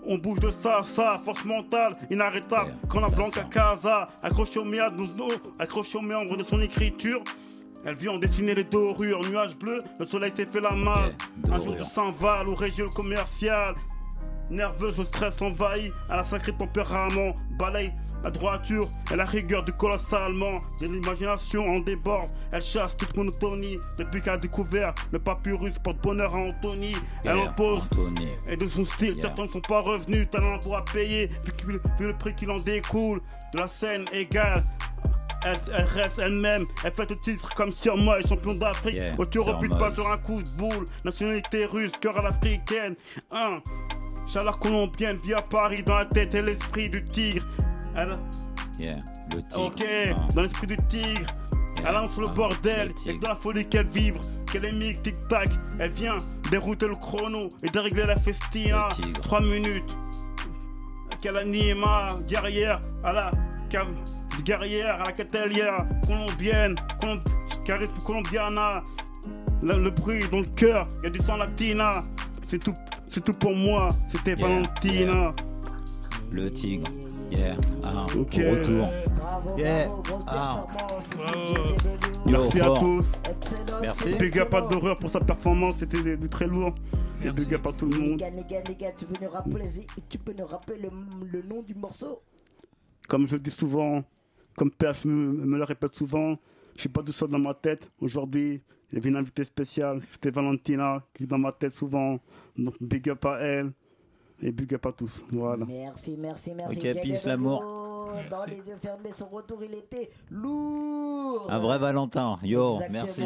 on 0.07 0.17
bouge 0.17 0.39
de 0.39 0.49
ça, 0.49 0.81
ça, 0.83 1.11
force 1.23 1.45
mentale, 1.45 1.91
inarrêtable, 2.09 2.75
comme 2.87 3.01
la 3.01 3.09
Blanca 3.09 3.43
Casa, 3.43 4.05
accroché 4.23 4.57
au 4.59 4.63
méandre, 4.65 5.03
accroché 5.59 5.97
au 5.99 6.01
méandre 6.01 6.35
de 6.35 6.43
son 6.43 6.59
écriture. 6.61 7.21
Elle 7.85 7.95
vit 7.95 8.09
en 8.09 8.17
dessiner 8.17 8.55
les 8.55 8.63
dorures, 8.63 9.21
nuages 9.29 9.55
bleus, 9.55 9.79
le 9.99 10.05
soleil 10.05 10.31
s'est 10.31 10.45
fait 10.47 10.59
la 10.61 10.71
malle. 10.71 11.13
Un 11.51 11.61
jour 11.61 11.73
de 11.75 11.83
Saint-Val 11.83 12.49
ou 12.49 12.55
région 12.55 12.89
commerciale. 12.89 13.75
Nerveuse, 14.49 14.97
le 14.97 15.05
stress 15.05 15.39
l'envahit, 15.39 15.93
à 16.09 16.17
la 16.17 16.23
sacré 16.23 16.51
tempérament, 16.53 17.35
balaye 17.57 17.93
la 18.21 18.31
droiture 18.31 18.83
et 19.13 19.15
la 19.15 19.23
rigueur 19.23 19.63
du 19.63 19.71
colosse 19.71 20.11
allemand. 20.11 20.59
Et 20.81 20.87
l'imagination 20.87 21.65
en 21.69 21.79
déborde, 21.79 22.29
elle 22.51 22.61
chasse 22.61 22.97
toute 22.97 23.15
monotonie. 23.15 23.77
Depuis 23.97 24.21
qu'elle 24.21 24.33
a 24.33 24.37
découvert 24.37 24.93
le 25.11 25.19
papyrus 25.19 25.79
porte-bonheur 25.79 26.35
à 26.35 26.39
Anthony, 26.39 26.95
elle 27.23 27.37
Yeah, 27.37 27.47
impose. 27.47 27.83
Anthony. 27.83 28.27
Et 28.49 28.57
de 28.57 28.65
son 28.65 28.83
style, 28.83 29.13
Yeah. 29.13 29.21
certains 29.21 29.45
ne 29.45 29.51
sont 29.51 29.61
pas 29.61 29.79
revenus, 29.79 30.27
talent 30.29 30.59
pour 30.59 30.83
payer, 30.91 31.29
vu, 31.65 31.79
le 31.99 32.13
prix 32.17 32.35
qu'il 32.35 32.51
en 32.51 32.57
découle. 32.57 33.21
De 33.53 33.59
la 33.59 33.67
scène 33.69 34.03
égale. 34.11 34.59
Elle, 35.45 35.57
elle 35.73 35.85
reste 35.85 36.19
elle-même, 36.19 36.65
elle 36.83 36.91
fait 36.93 37.09
le 37.09 37.17
titre 37.17 37.47
comme 37.55 37.71
sur 37.71 37.95
moi, 37.95 38.19
champion 38.27 38.55
d'Afrique. 38.55 38.95
Yeah, 38.95 39.15
Sir 39.31 39.45
rebute 39.45 39.77
pas 39.77 39.93
sur 39.93 40.05
un 40.11 40.17
coup 40.17 40.43
de 40.43 40.49
boule. 40.57 40.83
Nationalité 41.05 41.63
russe, 41.65 41.93
cœur 42.01 42.17
à 42.17 42.21
l'africaine. 42.23 42.95
Un. 43.31 43.61
Chaleur 44.31 44.59
colombienne, 44.59 45.17
vit 45.23 45.33
à 45.33 45.41
Paris, 45.41 45.83
dans 45.83 45.95
la 45.95 46.05
tête 46.05 46.35
et 46.35 46.41
l'esprit 46.41 46.89
du 46.89 47.03
tigre. 47.03 47.45
Elle, 47.95 48.17
Yeah, 48.79 48.97
le 49.35 49.41
tigre. 49.43 49.65
ok, 49.67 49.83
Ah. 50.15 50.27
dans 50.35 50.41
l'esprit 50.43 50.67
du 50.67 50.77
tigre. 50.87 51.25
Elle 51.85 51.95
entre 51.95 52.19
le 52.21 52.27
bordel, 52.35 52.93
et 53.05 53.17
dans 53.19 53.29
la 53.29 53.35
folie 53.37 53.65
qu'elle 53.67 53.87
vibre, 53.87 54.19
qu'elle 54.51 54.65
émigre, 54.65 55.01
tic-tac. 55.01 55.49
Elle 55.79 55.91
vient 55.91 56.17
dérouter 56.51 56.87
le 56.87 56.95
chrono 56.95 57.47
et 57.63 57.69
dérégler 57.69 58.05
la 58.05 58.15
festina. 58.17 58.89
Trois 59.23 59.39
minutes. 59.41 59.95
Qu'elle 61.21 61.37
anima, 61.37 62.07
guerrière, 62.29 62.81
à 63.03 63.11
la 63.13 63.31
cave, 63.69 63.87
guerrière, 64.43 64.95
à 65.01 65.05
la 65.05 65.11
catelière, 65.13 65.85
colombienne, 66.05 66.75
colom- 67.01 67.21
charisme 67.65 67.97
colombiana. 68.05 68.83
Le, 69.61 69.77
le 69.77 69.89
bruit 69.89 70.23
dans 70.31 70.39
le 70.39 70.45
cœur, 70.55 70.87
y 71.03 71.07
a 71.07 71.09
du 71.09 71.19
sang 71.19 71.37
latina. 71.37 71.91
C'est 72.49 72.57
tout, 72.57 72.73
c'est 73.07 73.23
tout 73.23 73.33
pour 73.33 73.53
moi, 73.55 73.89
c'était 73.91 74.31
Yeah, 74.31 74.47
Valentina. 74.47 75.35
Le 76.31 76.51
tigre. 76.51 76.89
Yeah. 77.31 77.55
Ah, 77.83 78.05
Ok. 78.17 78.39
au 78.39 78.51
retour. 78.51 78.87
Bravo, 79.15 79.57
Yeah. 79.57 79.85
bravo, 79.85 80.01
grosse 80.01 80.25
Ah. 80.27 80.61
Yo, 82.25 82.31
Merci 82.31 82.59
à 82.59 82.63
fort. 82.65 82.79
tous. 82.79 83.05
Merci. 83.83 84.13
Big 84.15 84.39
up 84.39 84.51
à 84.55 84.61
Doreur 84.61 84.95
pour 84.95 85.11
sa 85.11 85.19
performance, 85.19 85.75
c'était 85.75 86.01
du- 86.17 86.27
très 86.29 86.47
lourd. 86.47 86.73
Et 87.23 87.29
big 87.31 87.53
up 87.53 87.67
à 87.67 87.71
tout 87.71 87.85
le 87.87 87.97
Les 87.97 88.07
monde. 88.09 88.17
gars, 88.19 88.29
les 88.31 88.43
gars, 88.43 88.63
les 88.67 88.75
gars, 88.75 88.91
tu 88.93 89.05
peux 89.05 89.23
nous 89.23 89.31
rappeler, 89.31 89.65
tu 90.09 90.17
peux 90.17 90.33
nous 90.33 90.45
rappeler 90.47 90.79
le, 90.79 90.89
le 91.31 91.41
nom 91.43 91.61
du 91.61 91.75
morceau? 91.75 92.21
Comme 93.07 93.27
je 93.27 93.33
le 93.35 93.41
dis 93.41 93.51
souvent, 93.51 94.03
comme 94.55 94.71
PH 94.71 95.05
me, 95.05 95.45
me 95.45 95.57
le 95.57 95.63
répète 95.65 95.95
souvent, 95.95 96.35
je 96.75 96.79
suis 96.81 96.89
pas 96.89 97.03
tout 97.03 97.11
seul 97.11 97.29
dans 97.29 97.37
ma 97.39 97.53
tête. 97.53 97.91
Aujourd'hui, 97.99 98.61
il 98.91 98.95
y 98.95 98.97
avait 98.99 99.09
une 99.09 99.17
invitée 99.17 99.43
spéciale, 99.45 100.01
c'était 100.09 100.31
Valentina, 100.31 101.03
qui 101.13 101.23
est 101.23 101.27
dans 101.27 101.37
ma 101.37 101.51
tête 101.51 101.73
souvent. 101.73 102.19
Donc 102.57 102.75
big 102.81 103.09
up 103.09 103.23
à 103.25 103.39
elle 103.39 103.71
et 104.41 104.51
big 104.51 104.73
up 104.73 104.85
à 104.85 104.91
tous. 104.91 105.25
Voilà. 105.31 105.65
Merci, 105.65 106.15
merci, 106.17 106.53
merci. 106.55 106.77
Ok, 106.77 107.01
peace, 107.03 107.25
l'amour. 107.25 107.61
Dans 108.31 108.43
les 108.45 108.57
yeux 108.67 108.77
fermés, 108.81 109.11
son 109.11 109.27
retour, 109.27 109.63
il 109.63 109.73
était 109.75 110.09
lourd. 110.31 111.45
Un 111.49 111.59
vrai 111.59 111.77
Valentin. 111.77 112.39
Yo, 112.43 112.75
Exactement. 112.81 113.03
merci. 113.05 113.23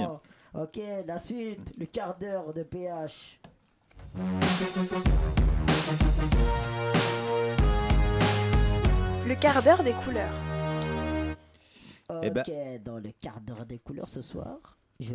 Ok, 0.54 0.80
la 1.08 1.17
suite, 1.19 1.71
le 1.80 1.86
quart 1.86 2.17
d'heure 2.17 2.54
de 2.54 2.63
PH. 2.63 3.39
Le 9.28 9.36
quart 9.36 9.63
d'heure 9.63 9.84
des 9.84 9.93
couleurs. 9.93 10.34
Eh 12.21 12.28
Ok, 12.30 12.34
ben- 12.34 12.84
dans 12.84 12.97
le 12.97 13.12
quart 13.19 13.39
d'heure 13.41 13.65
des 13.65 13.79
couleurs 13.79 14.10
ce 14.10 14.21
soir, 14.21 14.77
je, 15.00 15.13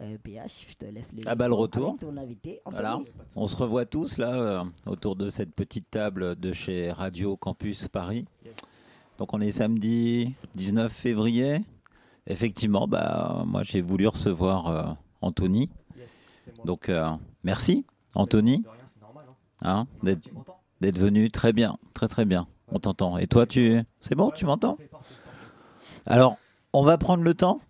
euh, 0.00 0.18
PH, 0.22 0.66
je 0.68 0.74
te 0.74 0.84
laisse 0.84 1.12
les 1.12 1.22
Ah 1.26 1.34
bah 1.34 1.48
le 1.48 1.54
retour. 1.54 1.90
avec 1.90 2.00
ton 2.00 2.16
invité, 2.16 2.60
Voilà. 2.66 2.98
On 3.36 3.46
se 3.46 3.56
revoit 3.56 3.86
tous 3.86 4.18
là 4.18 4.34
euh, 4.34 4.64
autour 4.86 5.16
de 5.16 5.28
cette 5.28 5.54
petite 5.54 5.90
table 5.90 6.36
de 6.38 6.52
chez 6.52 6.90
Radio 6.92 7.36
Campus 7.36 7.88
Paris. 7.88 8.26
Donc 9.18 9.32
on 9.34 9.40
est 9.40 9.52
samedi 9.52 10.34
19 10.54 10.92
février. 10.92 11.60
Effectivement, 12.26 12.86
bah 12.88 13.42
moi 13.46 13.62
j'ai 13.62 13.80
voulu 13.80 14.06
recevoir 14.08 14.66
euh, 14.68 14.84
Anthony. 15.20 15.70
Yes, 15.98 16.26
c'est 16.38 16.56
moi. 16.56 16.66
Donc 16.66 16.88
euh, 16.88 17.08
merci 17.44 17.84
Anthony. 18.14 18.64
Hein. 19.62 19.86
Hein, 20.02 20.16
d'être 20.80 20.98
venu 20.98 21.30
très 21.30 21.52
bien, 21.52 21.78
très 21.94 22.08
très 22.08 22.24
bien. 22.24 22.46
On 22.68 22.78
t'entend. 22.80 23.18
Et 23.18 23.26
toi 23.26 23.46
tu 23.46 23.80
c'est 24.00 24.14
bon, 24.14 24.30
tu 24.30 24.44
m'entends 24.46 24.76
Alors, 26.06 26.36
on 26.72 26.82
va 26.82 26.98
prendre 26.98 27.22
le 27.22 27.34
temps 27.34 27.60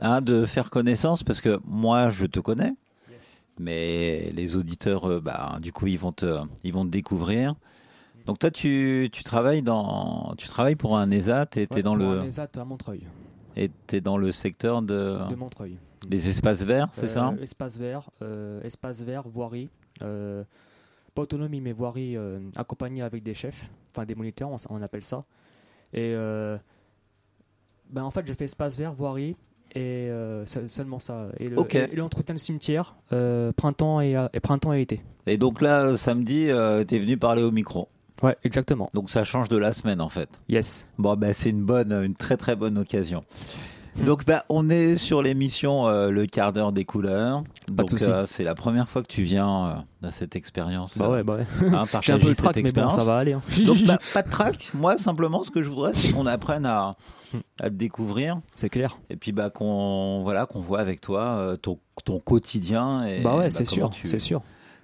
hein, 0.00 0.20
de 0.20 0.44
faire 0.46 0.70
connaissance 0.70 1.22
parce 1.22 1.40
que 1.40 1.58
moi 1.64 2.10
je 2.10 2.26
te 2.26 2.40
connais. 2.40 2.74
Mais 3.60 4.30
les 4.36 4.56
auditeurs, 4.56 5.10
euh, 5.10 5.20
bah, 5.20 5.58
du 5.60 5.72
coup, 5.72 5.88
ils 5.88 5.98
vont 5.98 6.12
te, 6.12 6.38
ils 6.62 6.72
vont 6.72 6.84
te 6.84 6.90
découvrir. 6.90 7.56
Donc 8.24 8.38
toi, 8.38 8.52
tu, 8.52 9.08
tu 9.12 9.24
travailles 9.24 9.62
dans, 9.62 10.34
tu 10.38 10.46
travailles 10.46 10.76
pour 10.76 10.96
un 10.96 11.10
ESAT 11.10 11.42
et 11.56 11.66
t'es 11.66 11.74
Ouais, 11.76 11.82
dans 11.82 11.96
pour 11.96 12.04
le, 12.04 12.20
un 12.20 12.24
ESAT 12.24 12.50
à 12.56 12.64
Montreuil. 12.64 13.02
et 13.56 13.68
t'es 13.88 14.00
dans 14.00 14.16
le 14.16 14.30
secteur 14.30 14.80
de, 14.82 15.18
De 15.28 15.34
Montreuil. 15.34 15.76
les 16.08 16.28
espaces 16.28 16.62
verts, 16.62 16.88
c'est 16.92 17.08
ça 17.08 17.30
Euh, 17.36 17.42
Espace 17.42 17.78
vert, 17.78 18.10
euh, 18.22 18.60
espace 18.62 19.02
vert, 19.02 19.26
voirie. 19.26 19.68
euh, 20.02 20.44
pas 21.14 21.22
autonomie, 21.22 21.60
mais 21.60 21.72
voirie 21.72 22.16
accompagnée 22.54 23.02
avec 23.02 23.24
des 23.24 23.34
chefs, 23.34 23.72
enfin 23.90 24.06
des 24.06 24.14
moniteurs, 24.14 24.50
on, 24.70 24.82
appelle 24.82 25.02
ça. 25.02 25.24
Et 25.92 26.14
ben 27.90 28.04
en 28.04 28.10
fait, 28.12 28.24
j'ai 28.24 28.34
fait 28.34 28.44
espace 28.44 28.76
vert, 28.76 28.92
voirie. 28.92 29.34
Et 29.78 30.10
euh, 30.10 30.44
se- 30.46 30.66
seulement 30.68 30.98
ça. 30.98 31.28
Et 31.38 31.48
le- 31.48 31.58
Ok. 31.58 31.76
et- 31.76 31.92
et 31.92 31.96
l'entretien 31.96 32.34
de 32.34 32.40
cimetière, 32.40 32.96
euh, 33.12 33.52
printemps 33.52 34.00
et, 34.00 34.16
et 34.32 34.40
printemps 34.40 34.72
et 34.74 34.80
été. 34.80 35.00
Et 35.26 35.38
donc 35.38 35.60
là, 35.60 35.96
samedi, 35.96 36.50
euh, 36.50 36.82
t'es 36.84 36.98
venu 36.98 37.16
parler 37.16 37.42
au 37.42 37.52
micro. 37.52 37.86
Ouais, 38.22 38.36
exactement. 38.42 38.88
Donc 38.94 39.10
ça 39.10 39.22
change 39.22 39.48
de 39.48 39.56
la 39.56 39.72
semaine 39.72 40.00
en 40.00 40.08
fait. 40.08 40.28
Yes. 40.48 40.88
Bon, 40.98 41.14
bah, 41.16 41.32
c'est 41.32 41.50
une 41.50 41.62
bonne, 41.64 41.92
une 41.92 42.16
très 42.16 42.36
très 42.36 42.56
bonne 42.56 42.76
occasion. 42.76 43.22
Donc 44.04 44.24
bah, 44.24 44.44
on 44.48 44.70
est 44.70 44.96
sur 44.96 45.20
l'émission 45.22 45.86
euh, 45.86 46.10
Le 46.10 46.24
quart 46.26 46.52
d'heure 46.52 46.72
des 46.72 46.84
couleurs. 46.84 47.42
de 47.68 47.74
Donc 47.74 47.90
souci. 47.90 48.08
euh, 48.10 48.24
c'est 48.26 48.44
la 48.44 48.54
première 48.54 48.88
fois 48.88 49.02
que 49.02 49.08
tu 49.08 49.22
viens 49.22 49.66
euh, 50.02 50.06
à 50.08 50.10
cette 50.10 50.34
expérience. 50.36 50.96
Bah 50.96 51.10
ouais, 51.10 51.22
bah 51.22 51.36
ouais. 51.36 51.46
hein, 51.74 51.82
J'ai 52.02 52.12
un 52.12 52.18
peu 52.18 52.34
trac, 52.34 52.54
cette 52.54 52.64
mais 52.64 52.72
bon, 52.72 52.88
ça 52.88 52.96
expérience. 52.96 53.04
va 53.04 53.18
aller. 53.18 53.32
hein. 53.34 53.42
Donc 53.66 53.82
bah, 53.86 53.98
pas 54.14 54.22
de 54.22 54.30
trac. 54.30 54.70
Moi 54.74 54.96
simplement 54.96 55.42
ce 55.42 55.50
que 55.50 55.62
je 55.62 55.68
voudrais 55.68 55.92
c'est 55.92 56.12
qu'on 56.12 56.26
apprenne 56.26 56.64
à, 56.64 56.96
à 57.60 57.68
te 57.68 57.74
découvrir. 57.74 58.40
C'est 58.54 58.70
clair. 58.70 58.98
Et 59.10 59.16
puis 59.16 59.32
bah 59.32 59.50
qu'on 59.50 60.22
voilà 60.22 60.46
qu'on 60.46 60.60
voit 60.60 60.80
avec 60.80 61.00
toi 61.00 61.20
euh, 61.22 61.56
ton, 61.56 61.78
ton 62.04 62.18
quotidien. 62.20 63.04
Et, 63.06 63.20
bah 63.20 63.36
ouais, 63.36 63.44
bah, 63.44 63.50
c'est 63.50 63.64
comment 63.64 63.90
sûr, 63.92 64.00
tu- 64.00 64.06
c'est 64.06 64.18
sûr. 64.18 64.42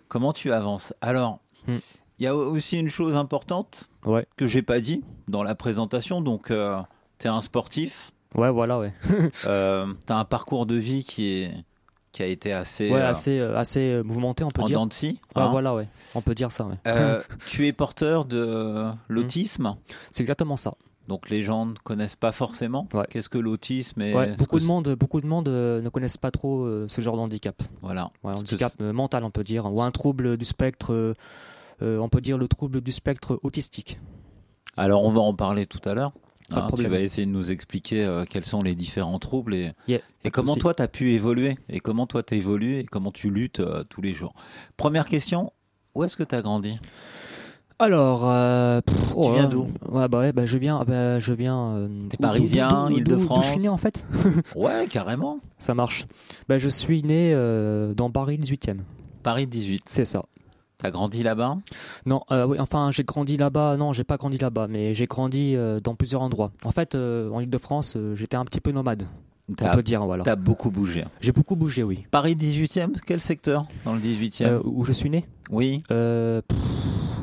Comment 0.08 0.32
tu 0.32 0.52
avances 0.52 0.92
Alors 1.00 1.38
Hmm. 1.66 1.78
il 2.18 2.24
y 2.24 2.26
a 2.26 2.36
aussi 2.36 2.78
une 2.78 2.90
chose 2.90 3.16
importante 3.16 3.88
Ouais. 4.04 4.26
que 4.36 4.46
j'ai 4.46 4.60
pas 4.60 4.80
dit 4.80 5.02
dans 5.28 5.42
la 5.42 5.54
présentation. 5.54 6.20
Donc 6.20 6.50
euh, 6.50 6.76
tu 7.18 7.26
es 7.26 7.30
un 7.30 7.40
sportif. 7.40 8.10
Ouais, 8.35 8.51
voilà, 8.51 8.78
ouais. 8.78 8.93
Euh, 9.47 9.87
t'as 10.07 10.16
un 10.16 10.24
parcours 10.24 10.66
de 10.66 10.74
vie 10.74 11.05
qui 11.05 11.32
est 11.43 11.53
qui 12.14 12.22
a 12.22 12.26
été 12.26 12.53
assez 12.53 12.91
ouais, 12.91 13.01
euh, 13.01 13.09
assez, 13.09 13.39
euh, 13.41 13.59
assez 13.59 13.80
euh, 13.80 14.03
mouvementé, 14.05 14.45
on 14.45 14.49
peut 14.49 14.62
en 14.62 14.66
dire. 14.66 14.76
dents 14.76 14.87
de 14.87 14.93
scie, 14.93 15.18
Ouais, 15.35 15.43
hein. 15.43 15.49
voilà, 15.51 15.74
ouais. 15.74 15.89
On 16.14 16.20
peut 16.20 16.37
dire 16.37 16.53
ça, 16.53 16.64
ouais. 16.64 16.76
Euh, 16.87 17.20
tu 17.49 17.66
es 17.66 17.72
porteur 17.72 18.24
de 18.24 18.87
l'autisme? 19.09 19.74
C'est 20.12 20.22
exactement 20.22 20.57
ça. 20.57 20.74
Donc 21.09 21.28
les 21.28 21.43
gens 21.43 21.66
ne 21.66 21.74
connaissent 21.74 22.16
pas 22.16 22.32
forcément. 22.32 22.89
Qu'est-ce 23.11 23.28
que 23.28 23.37
l'autisme 23.37 24.01
et 24.01 24.14
Ouais, 24.14 24.32
beaucoup 24.39 24.57
que 24.59 24.62
de 24.62 24.66
monde, 24.66 24.89
beaucoup 24.95 25.20
de 25.20 25.26
monde 25.26 25.49
euh, 25.49 25.82
ne 25.82 25.89
connaissent 25.89 26.16
pas 26.16 26.30
trop 26.30 26.62
euh, 26.62 26.87
ce 26.89 27.01
genre 27.01 27.16
de 27.16 27.20
handicap. 27.20 27.61
Voilà. 27.82 28.11
Ouais, 28.22 28.32
handicap 28.32 28.72
euh, 28.80 28.93
mental, 28.93 29.24
on 29.24 29.30
peut 29.30 29.45
dire, 29.45 29.66
ou 29.70 29.82
un 29.82 29.91
trouble 29.91 30.37
du 30.37 30.45
spectre. 30.45 31.14
on 31.82 32.09
peut 32.09 32.20
dire 32.20 32.39
le 32.39 32.49
trouble 32.49 32.80
du 32.80 32.93
spectre 32.93 33.39
autistique. 33.43 33.99
Alors 34.76 35.05
on 35.05 35.11
va 35.11 35.20
en 35.20 35.35
parler 35.35 35.66
tout 35.66 35.87
à 35.89 35.95
l'heure. 35.95 36.12
Pas 36.51 36.57
de 36.57 36.61
hein. 36.61 36.70
tu 36.76 36.86
vas 36.88 37.01
essayer 37.01 37.26
de 37.26 37.32
nous 37.32 37.51
expliquer 37.51 38.05
euh, 38.05 38.24
quels 38.28 38.45
sont 38.45 38.61
les 38.61 38.74
différents 38.74 39.18
troubles 39.18 39.55
et, 39.55 39.72
Yeah, 39.88 40.01
et 40.24 40.30
comment 40.30 40.55
toi 40.57 40.74
tu 40.74 40.82
as 40.82 40.88
pu 40.88 41.12
évoluer 41.12 41.57
et 41.68 41.80
comment 41.80 42.07
toi 42.07 42.22
tu 42.22 42.34
évolues 42.34 42.78
et 42.78 42.84
comment 42.84 43.12
tu 43.12 43.30
luttes 43.30 43.61
euh, 43.61 43.82
tous 43.88 44.03
les 44.03 44.12
jours. 44.12 44.34
Première 44.76 45.07
question, 45.07 45.53
où 45.95 46.05
est-ce 46.05 46.16
que 46.16 46.22
tu 46.22 46.34
as 46.34 46.42
grandi? 46.42 46.78
Alors, 47.80 48.20
euh, 48.24 48.80
pff, 48.82 48.97
oh, 49.16 49.32
viens 49.32 49.49
d'où? 49.49 49.68
Ouais, 49.90 50.07
bah 50.09 50.20
ouais, 50.20 50.32
bah 50.32 50.47
je 50.47 50.59
viens, 50.59 50.84
bah, 50.84 51.18
je 51.18 51.32
viens. 51.32 51.70
euh, 51.76 51.88
T'es 52.09 52.16
parisien, 52.18 52.88
Île-de-France 52.88 53.47
je 53.47 53.51
suis 53.51 53.61
né 53.61 53.68
en 53.68 53.78
fait. 53.78 54.07
Ouais, 54.55 54.86
carrément. 54.88 55.40
Ça 55.59 55.74
marche. 55.74 56.07
Bah, 56.49 56.59
je 56.59 56.68
suis 56.68 57.03
né 57.03 57.32
euh, 57.34 57.92
dans 57.95 58.11
Paris 58.11 58.38
18e. 58.38 58.78
Paris 59.24 59.47
18. 59.49 59.84
C'est 59.86 60.05
ça. 60.05 60.24
T'as 60.85 60.91
grandi 60.91 61.22
là-bas? 61.22 61.57
Non, 62.05 62.20
euh, 62.30 62.45
oui, 62.45 62.59
enfin 62.61 62.91
j'ai 62.91 63.05
grandi 63.05 63.39
là-bas. 63.39 63.78
Non, 63.78 63.95
j'ai 63.95 64.05
pas 64.05 64.18
grandi 64.18 64.37
là-bas, 64.37 64.66
mais 64.68 64.95
j'ai 64.95 65.07
grandi 65.07 65.57
euh, 65.57 65.80
dans 65.80 65.95
plusieurs 65.95 66.20
endroits. 66.20 66.53
En 66.62 66.72
fait, 66.72 66.95
euh, 66.95 67.30
en 67.30 67.41
Ile-de-France, 67.41 67.97
j'étais 68.12 68.37
un 68.37 68.45
petit 68.45 68.61
peu 68.61 68.70
nomade. 68.70 69.05
On 69.51 69.70
peut 69.74 69.82
dire, 69.82 70.05
voilà. 70.07 70.24
T'as 70.24 70.36
beaucoup 70.36 70.70
bougé. 70.70 71.05
J'ai 71.20 71.32
beaucoup 71.32 71.55
bougé, 71.57 71.82
oui. 71.82 72.07
Paris 72.11 72.34
18e, 72.34 72.92
quel 73.07 73.20
secteur 73.20 73.66
dans 73.84 73.92
le 73.92 74.01
18e 74.01 74.45
Euh, 74.47 74.61
où 74.64 74.84
je 74.84 74.92
suis 74.92 75.11
né? 75.11 75.26
Oui. 75.51 75.82
Euh, 75.90 76.40
pff, 76.49 76.59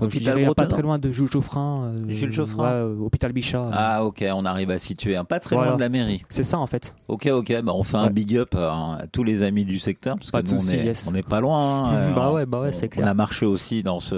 Hôpital 0.01 0.53
pas 0.55 0.65
très 0.67 0.81
loin 0.81 0.97
de 0.99 1.11
Jules 1.11 1.29
Geoffrin. 1.31 1.93
euh, 1.95 2.09
Jules 2.09 2.31
Geoffrin 2.31 2.63
ouais, 2.63 2.69
euh, 2.69 2.99
Hôpital 2.99 3.31
Bichat. 3.33 3.69
Ah 3.71 4.03
ok, 4.03 4.23
on 4.33 4.45
arrive 4.45 4.69
à 4.71 4.77
situer 4.79 5.15
un 5.15 5.25
pas 5.25 5.39
très 5.39 5.55
Voilà. 5.55 5.71
loin 5.71 5.77
de 5.77 5.81
la 5.81 5.89
mairie. 5.89 6.23
C'est 6.29 6.43
ça 6.43 6.57
en 6.59 6.65
fait. 6.67 6.95
Ok 7.07 7.27
ok, 7.27 7.61
bah 7.63 7.71
on 7.75 7.83
fait 7.83 7.97
un 7.97 8.09
big 8.09 8.35
up 8.37 8.55
à, 8.55 8.97
à 9.01 9.07
tous 9.07 9.23
les 9.23 9.43
amis 9.43 9.63
du 9.65 9.77
secteur 9.79 10.17
parce 10.17 10.31
Pas 10.31 10.41
que 10.43 10.49
nous 10.51 10.57
on 10.67 10.71
est 10.73 10.85
yes. 10.85 11.07
on 11.07 11.11
n'est 11.11 11.21
pas 11.23 11.39
loin. 11.39 11.85
hein, 11.91 12.11
Bah 12.15 12.31
ouais, 12.31 12.45
bah 12.47 12.61
ouais, 12.61 12.69
on- 12.69 12.73
c'est 12.73 12.85
On 12.85 12.89
clair. 12.89 13.07
a 13.07 13.13
marché 13.13 13.45
aussi 13.45 13.83
dans 13.83 13.99
ce 13.99 14.15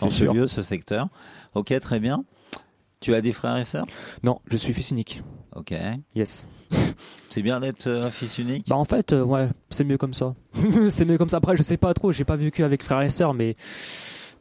dans 0.00 0.10
ce 0.10 0.24
lieu, 0.24 0.46
ce 0.46 0.60
secteur. 0.62 1.08
Ok 1.54 1.78
très 1.80 1.98
bien. 2.00 2.24
Tu 3.00 3.14
as 3.14 3.20
des 3.20 3.32
frères 3.32 3.56
et 3.56 3.64
sœurs? 3.64 3.86
Non, 4.22 4.40
je 4.46 4.56
suis 4.56 4.72
fils 4.74 4.90
unique. 4.92 5.22
Ok. 5.56 5.74
Yes. 6.14 6.46
C'est 7.30 7.42
bien 7.42 7.60
d'être 7.60 7.86
euh, 7.86 8.10
fils 8.10 8.38
unique. 8.38 8.68
Bah 8.68 8.76
en 8.76 8.84
fait, 8.84 9.12
euh, 9.12 9.22
ouais, 9.24 9.48
c'est 9.70 9.84
mieux 9.84 9.96
comme 9.96 10.12
ça. 10.12 10.34
c'est 10.90 11.04
mieux 11.06 11.16
comme 11.16 11.28
ça. 11.30 11.38
Après, 11.38 11.56
je 11.56 11.62
sais 11.62 11.78
pas 11.78 11.94
trop, 11.94 12.12
j'ai 12.12 12.24
pas 12.24 12.36
vécu 12.36 12.62
avec 12.62 12.82
frères 12.82 13.00
et 13.00 13.08
sœurs, 13.08 13.32
mais 13.32 13.56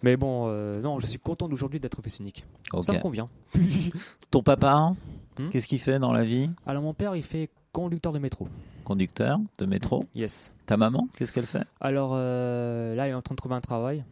mais 0.03 0.17
bon, 0.17 0.45
euh, 0.47 0.81
non, 0.81 0.99
je 0.99 1.05
suis 1.05 1.19
content 1.19 1.47
d'aujourd'hui 1.47 1.79
d'être 1.79 2.01
fils 2.01 2.19
unique. 2.19 2.43
Ça 2.81 2.93
me 2.93 2.99
convient. 2.99 3.29
Ton 4.31 4.43
papa, 4.43 4.93
Hmm 5.39 5.49
qu'est-ce 5.49 5.67
qu'il 5.67 5.79
fait 5.79 5.99
dans 5.99 6.11
la 6.11 6.23
vie? 6.23 6.49
Alors 6.65 6.83
mon 6.83 6.93
père, 6.93 7.15
il 7.15 7.23
fait 7.23 7.49
conducteur 7.71 8.11
de 8.11 8.19
métro. 8.19 8.47
Conducteur 8.83 9.39
de 9.57 9.65
métro? 9.65 10.05
Yes. 10.15 10.53
Ta 10.65 10.75
maman, 10.75 11.07
qu'est-ce 11.17 11.31
qu'elle 11.31 11.45
fait? 11.45 11.63
Alors 11.79 12.11
euh, 12.15 12.95
là, 12.95 13.07
il 13.07 13.11
est 13.11 13.13
en 13.13 13.21
train 13.21 13.35
de 13.35 13.37
trouver 13.37 13.55
un 13.55 13.61
travail. 13.61 14.03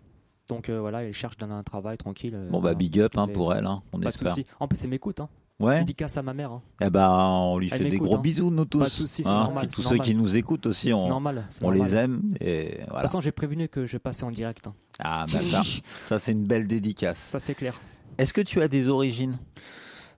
Donc 0.47 0.69
euh, 0.69 0.79
voilà, 0.79 1.05
il 1.05 1.13
cherche 1.13 1.37
d'un 1.37 1.51
un 1.51 1.63
travail 1.63 1.97
tranquille. 1.97 2.33
euh, 2.35 2.49
Bon 2.49 2.61
bah 2.61 2.73
big 2.73 2.99
up 2.99 3.17
hein, 3.17 3.27
pour 3.27 3.53
elle, 3.53 3.65
hein, 3.65 3.81
on 3.93 3.99
Pas 3.99 4.09
espère. 4.09 4.35
En 4.59 4.67
plus, 4.67 4.83
elle 4.83 4.89
m'écoute. 4.89 5.19
Hein. 5.19 5.29
Ouais. 5.59 5.79
Dédicace 5.79 6.15
à 6.15 6.21
ma 6.23 6.33
mère. 6.33 6.51
hein. 6.53 6.61
Eh 6.79 6.89
ben, 6.89 7.09
on 7.11 7.57
lui 7.57 7.69
Elle 7.71 7.79
fait 7.83 7.89
des 7.89 7.97
gros 7.97 8.15
hein. 8.15 8.19
bisous, 8.19 8.49
nous 8.49 8.63
tous. 8.63 8.79
Pas 8.79 8.85
de 8.85 8.89
souci, 8.89 9.23
c'est 9.23 9.29
hein. 9.29 9.39
normal, 9.43 9.67
Tous 9.67 9.81
ceux 9.81 9.97
qui 9.97 10.15
nous 10.15 10.37
écoutent 10.37 10.65
aussi, 10.67 10.93
on, 10.93 11.07
normal, 11.09 11.47
les 11.73 11.95
aime. 11.95 12.21
Et 12.39 12.77
De 12.79 12.85
toute 12.85 12.99
façon, 12.99 13.19
j'ai 13.19 13.33
prévenu 13.33 13.67
que 13.67 13.85
je 13.85 13.97
passais 13.97 14.23
en 14.23 14.31
direct. 14.31 14.67
hein. 14.67 14.73
Ah, 14.99 15.25
bah 15.31 15.39
ça, 15.41 15.61
ça 16.05 16.19
c'est 16.19 16.31
une 16.31 16.45
belle 16.45 16.65
dédicace. 16.65 17.17
Ça, 17.17 17.39
c'est 17.39 17.55
clair. 17.55 17.79
Est-ce 18.17 18.33
que 18.33 18.41
tu 18.41 18.61
as 18.61 18.67
des 18.69 18.87
origines? 18.87 19.37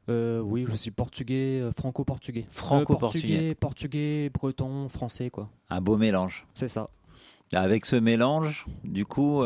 Euh, 0.10 0.42
oui, 0.42 0.66
je 0.70 0.76
suis 0.76 0.92
portugais, 0.92 1.60
euh, 1.62 1.72
franco-portugais. 1.72 2.46
Euh, 2.48 2.52
Franco-portugais. 2.52 3.56
portugais, 3.56 3.56
portugais, 3.56 4.30
breton, 4.32 4.90
français, 4.90 5.30
quoi. 5.30 5.50
Un 5.70 5.82
beau 5.82 5.98
mélange. 5.98 6.46
C'est 6.54 6.68
ça. 6.68 6.90
Avec 7.54 7.86
ce 7.86 7.96
mélange, 7.96 8.66
du 8.84 9.06
coup, 9.06 9.44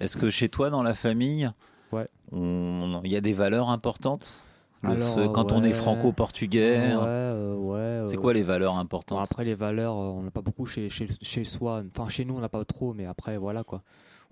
est-ce 0.00 0.16
que 0.16 0.30
chez 0.30 0.48
toi, 0.48 0.70
dans 0.70 0.82
la 0.82 0.94
famille, 0.94 1.50
Ouais. 1.92 2.06
il 2.32 3.10
y 3.10 3.16
a 3.16 3.20
des 3.20 3.32
valeurs 3.32 3.68
importantes? 3.70 4.40
Alors, 4.82 5.32
Quand 5.32 5.52
on 5.52 5.62
est 5.62 5.72
franco-portugais, 5.72 6.94
Ouais, 6.94 7.54
ouais. 7.56 8.04
c'est 8.08 8.16
quoi 8.16 8.32
les 8.32 8.42
valeurs 8.42 8.74
bon, 8.74 8.78
importantes 8.80 9.20
après, 9.22 9.44
les 9.44 9.54
valeurs, 9.54 9.94
euh, 9.94 10.10
on 10.16 10.22
n'a 10.22 10.30
pas 10.30 10.40
beaucoup 10.40 10.66
chez, 10.66 10.88
chez, 10.88 11.08
chez 11.20 11.44
soi. 11.44 11.82
Enfin, 11.94 12.08
chez 12.08 12.24
nous, 12.24 12.36
on 12.36 12.40
n'a 12.40 12.48
pas 12.48 12.64
trop, 12.64 12.94
mais 12.94 13.06
après, 13.06 13.36
voilà, 13.36 13.62
quoi. 13.64 13.82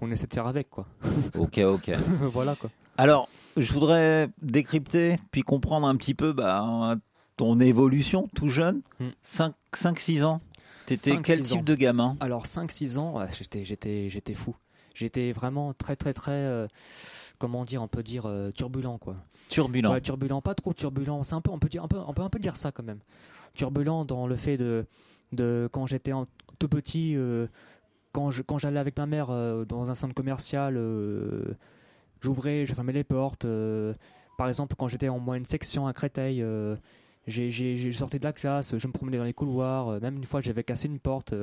On 0.00 0.10
essaie 0.10 0.26
de 0.26 0.34
faire 0.34 0.46
avec, 0.46 0.70
quoi. 0.70 0.86
Ok, 1.38 1.58
ok. 1.58 1.90
voilà, 2.22 2.54
quoi. 2.54 2.70
Alors, 2.96 3.28
je 3.56 3.72
voudrais 3.72 4.28
décrypter, 4.42 5.16
puis 5.30 5.42
comprendre 5.42 5.86
un 5.86 5.96
petit 5.96 6.14
peu 6.14 6.32
bah, 6.32 6.96
ton 7.36 7.60
évolution 7.60 8.28
tout 8.34 8.48
jeune. 8.48 8.80
Hmm. 9.00 9.08
5-6 9.24 10.24
ans. 10.24 10.40
T'étais 10.86 11.10
5, 11.10 11.22
quel 11.22 11.44
6 11.44 11.50
type 11.50 11.60
ans. 11.60 11.64
de 11.64 11.74
gamin? 11.74 12.16
Alors 12.20 12.46
5-6 12.46 12.98
ans, 12.98 13.18
ouais, 13.18 13.26
j'étais, 13.36 13.64
j'étais, 13.64 14.08
j'étais 14.08 14.34
fou. 14.34 14.56
J'étais 14.94 15.32
vraiment 15.32 15.74
très 15.74 15.94
très 15.96 16.12
très, 16.14 16.32
euh, 16.32 16.66
comment 17.38 17.64
dire, 17.64 17.82
on 17.82 17.88
peut 17.88 18.02
dire 18.02 18.24
euh, 18.26 18.50
turbulent 18.50 18.98
quoi. 18.98 19.14
Turbulent. 19.48 19.92
Ouais, 19.92 20.00
turbulent, 20.00 20.40
pas 20.40 20.54
trop 20.54 20.72
turbulent. 20.72 21.22
C'est 21.22 21.34
un 21.34 21.40
peu, 21.40 21.50
on 21.50 21.58
peut 21.58 21.68
dire 21.68 21.84
un 21.84 21.88
peu, 21.88 21.98
on 22.06 22.12
peut 22.12 22.22
un 22.22 22.30
peu 22.30 22.38
dire 22.38 22.56
ça 22.56 22.72
quand 22.72 22.82
même. 22.82 23.00
Turbulent 23.54 24.04
dans 24.04 24.26
le 24.26 24.36
fait 24.36 24.56
de, 24.56 24.86
de 25.32 25.68
quand 25.72 25.86
j'étais 25.86 26.12
tout 26.58 26.68
petit, 26.68 27.14
euh, 27.16 27.46
quand 28.12 28.30
je, 28.30 28.42
quand 28.42 28.58
j'allais 28.58 28.80
avec 28.80 28.96
ma 28.96 29.06
mère 29.06 29.28
euh, 29.30 29.64
dans 29.64 29.90
un 29.90 29.94
centre 29.94 30.14
commercial, 30.14 30.76
euh, 30.76 31.56
j'ouvrais, 32.20 32.66
je 32.66 32.74
fermais 32.74 32.92
les 32.92 33.04
portes. 33.04 33.46
par 34.36 34.48
exemple, 34.48 34.76
quand 34.76 34.88
j'étais 34.88 35.08
en 35.08 35.18
moyenne 35.18 35.44
section 35.44 35.86
à 35.86 35.92
Créteil, 35.92 36.44
j'ai, 37.26 37.50
j'ai, 37.50 37.92
sorti 37.92 38.18
de 38.18 38.24
la 38.24 38.32
classe, 38.32 38.76
je 38.76 38.86
me 38.86 38.92
promenais 38.92 39.18
dans 39.18 39.24
les 39.24 39.34
couloirs. 39.34 40.00
même 40.00 40.16
une 40.16 40.24
fois, 40.24 40.40
j'avais 40.40 40.64
cassé 40.64 40.88
une 40.88 40.98
porte. 40.98 41.34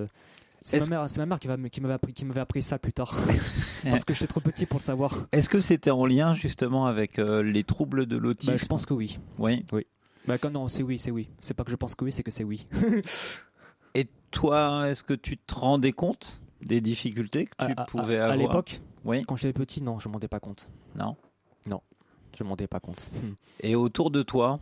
C'est 0.66 0.80
ma 0.90 0.98
mère, 0.98 1.10
c'est 1.10 1.20
ma 1.20 1.26
mère 1.28 1.40
qui, 1.40 1.82
m'avait 1.82 2.40
appris, 2.42 2.64
ça 2.64 2.80
plus 2.80 2.92
tard, 2.92 3.14
parce 3.84 4.04
que 4.04 4.14
j'étais 4.14 4.28
trop 4.28 4.40
petit 4.40 4.66
pour 4.66 4.80
le 4.80 4.84
savoir. 4.84 5.28
Est-ce 5.32 5.48
que 5.48 5.62
c'était 5.62 5.92
en 5.92 6.06
lien 6.08 6.34
justement 6.34 6.88
avec 6.88 7.20
euh, 7.20 7.44
les 7.44 7.64
troubles 7.64 8.08
de 8.08 8.18
l'autisme? 8.18 8.54
Bah, 8.54 8.58
je 8.58 8.66
pense 8.66 8.86
que 8.86 8.94
oui. 8.96 9.20
Oui. 9.38 9.64
Oui. 9.72 9.86
Bah, 10.28 10.40
quand- 10.40 10.50
non, 10.50 10.68
c'est 10.68 10.82
oui, 10.82 10.98
c'est 10.98 11.12
oui. 11.12 11.30
C'est 11.40 11.54
pas 11.54 11.64
que 11.64 11.70
je 11.70 11.76
pense 11.76 11.94
que 11.94 12.04
oui, 12.04 12.12
c'est 12.12 12.24
que 12.24 12.32
c'est 12.32 12.44
oui. 12.44 12.66
Et 13.94 14.08
toi, 14.32 14.90
est-ce 14.90 15.04
que 15.04 15.14
tu 15.14 15.38
te 15.38 15.54
rendais 15.54 15.92
compte 15.94 16.42
des 16.62 16.82
difficultés 16.82 17.46
que 17.46 17.66
tu 17.66 17.74
à- 17.78 17.86
pouvais 17.86 18.18
à, 18.18 18.26
avoir? 18.26 18.32
À 18.32 18.42
l'époque, 18.42 18.82
Oui. 19.06 19.24
quand 19.28 19.36
j'étais 19.36 19.54
petit, 19.54 19.82
non, 19.84 20.00
je 20.00 20.10
m'en 20.10 20.14
rendais 20.14 20.28
pas 20.28 20.40
compte. 20.40 20.68
Non. 20.98 21.16
Non, 21.68 21.82
je 22.38 22.44
m'en 22.44 22.50
rendais 22.52 22.68
pas 22.68 22.80
compte. 22.80 23.08
Et 23.62 23.76
autour 23.76 24.10
de 24.10 24.24
toi, 24.24 24.60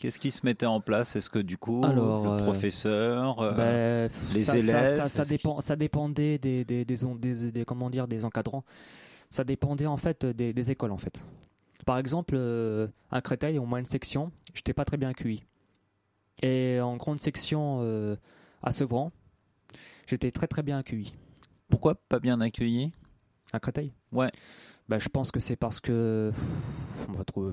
qu'est-ce 0.00 0.18
qui 0.18 0.30
se 0.30 0.44
mettait 0.44 0.66
en 0.66 0.80
place? 0.80 1.14
Est-ce 1.14 1.28
que 1.30 1.38
du 1.38 1.58
coup, 1.58 1.82
Alors, 1.84 2.24
le 2.24 2.30
euh, 2.30 2.36
professeur, 2.38 3.38
euh, 3.40 3.52
Bah, 4.08 4.08
pff, 4.08 4.34
les 4.34 4.42
ça, 4.42 4.56
élèves, 4.58 5.06
ça, 5.08 5.76
dépendait 5.76 6.38
des, 6.38 6.64
des, 6.64 6.84
des, 6.84 7.04
on- 7.04 7.14
des- 7.14 7.52
des- 7.52 7.64
comment 7.64 7.90
dire, 7.90 8.08
des 8.08 8.24
encadrants. 8.24 8.64
Ça 9.28 9.44
dépendait 9.44 9.86
en 9.86 9.96
fait 9.98 10.24
des, 10.26 10.52
des 10.52 10.70
écoles 10.70 10.90
en 10.90 10.96
fait. 10.96 11.24
Par 11.86 11.98
exemple, 11.98 12.34
euh, 12.36 12.88
à 13.10 13.20
Créteil, 13.20 13.58
en 13.58 13.66
moyenne 13.66 13.86
section, 13.86 14.32
j'étais 14.54 14.72
pas 14.72 14.84
très 14.84 14.96
bien 14.96 15.10
accueilli. 15.10 15.44
Et 16.42 16.80
en 16.80 16.96
grande 16.96 17.20
section 17.20 17.80
euh, 17.82 18.16
à 18.62 18.70
Sevran, 18.70 19.12
j'étais 20.06 20.30
très 20.30 20.46
très 20.46 20.62
bien 20.62 20.78
accueilli. 20.78 21.12
Pourquoi 21.68 21.94
pas 21.94 22.18
bien 22.18 22.40
accueilli? 22.40 22.90
À 23.52 23.60
Créteil? 23.60 23.92
Ouais. 24.12 24.30
Bah, 24.88 24.98
je 24.98 25.08
pense 25.08 25.30
que 25.30 25.38
c'est 25.40 25.56
parce 25.56 25.78
que. 25.78 26.32
On 27.08 27.12
va 27.12 27.24
trouver. 27.24 27.52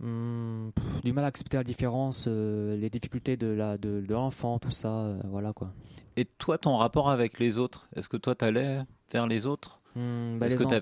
Hmm, 0.00 0.70
du 1.04 1.12
mal 1.12 1.24
à 1.24 1.28
accepter 1.28 1.56
la 1.58 1.64
différence, 1.64 2.24
euh, 2.26 2.76
les 2.76 2.88
difficultés 2.88 3.36
de 3.36 3.46
la 3.48 3.76
de, 3.76 4.00
de 4.00 4.12
l'enfant, 4.14 4.58
tout 4.58 4.70
ça, 4.70 4.88
euh, 4.88 5.18
voilà 5.26 5.52
quoi. 5.52 5.72
Et 6.16 6.24
toi, 6.24 6.56
ton 6.58 6.76
rapport 6.76 7.10
avec 7.10 7.38
les 7.38 7.58
autres 7.58 7.88
Est-ce 7.94 8.08
que 8.08 8.16
toi, 8.16 8.34
t'allais 8.34 8.80
vers 9.12 9.26
les 9.26 9.46
autres? 9.46 9.80
Hmm, 9.94 10.38
bah, 10.38 10.46
Est-ce 10.46 10.56
que 10.56 10.62
en- 10.64 10.68
t'as- 10.68 10.80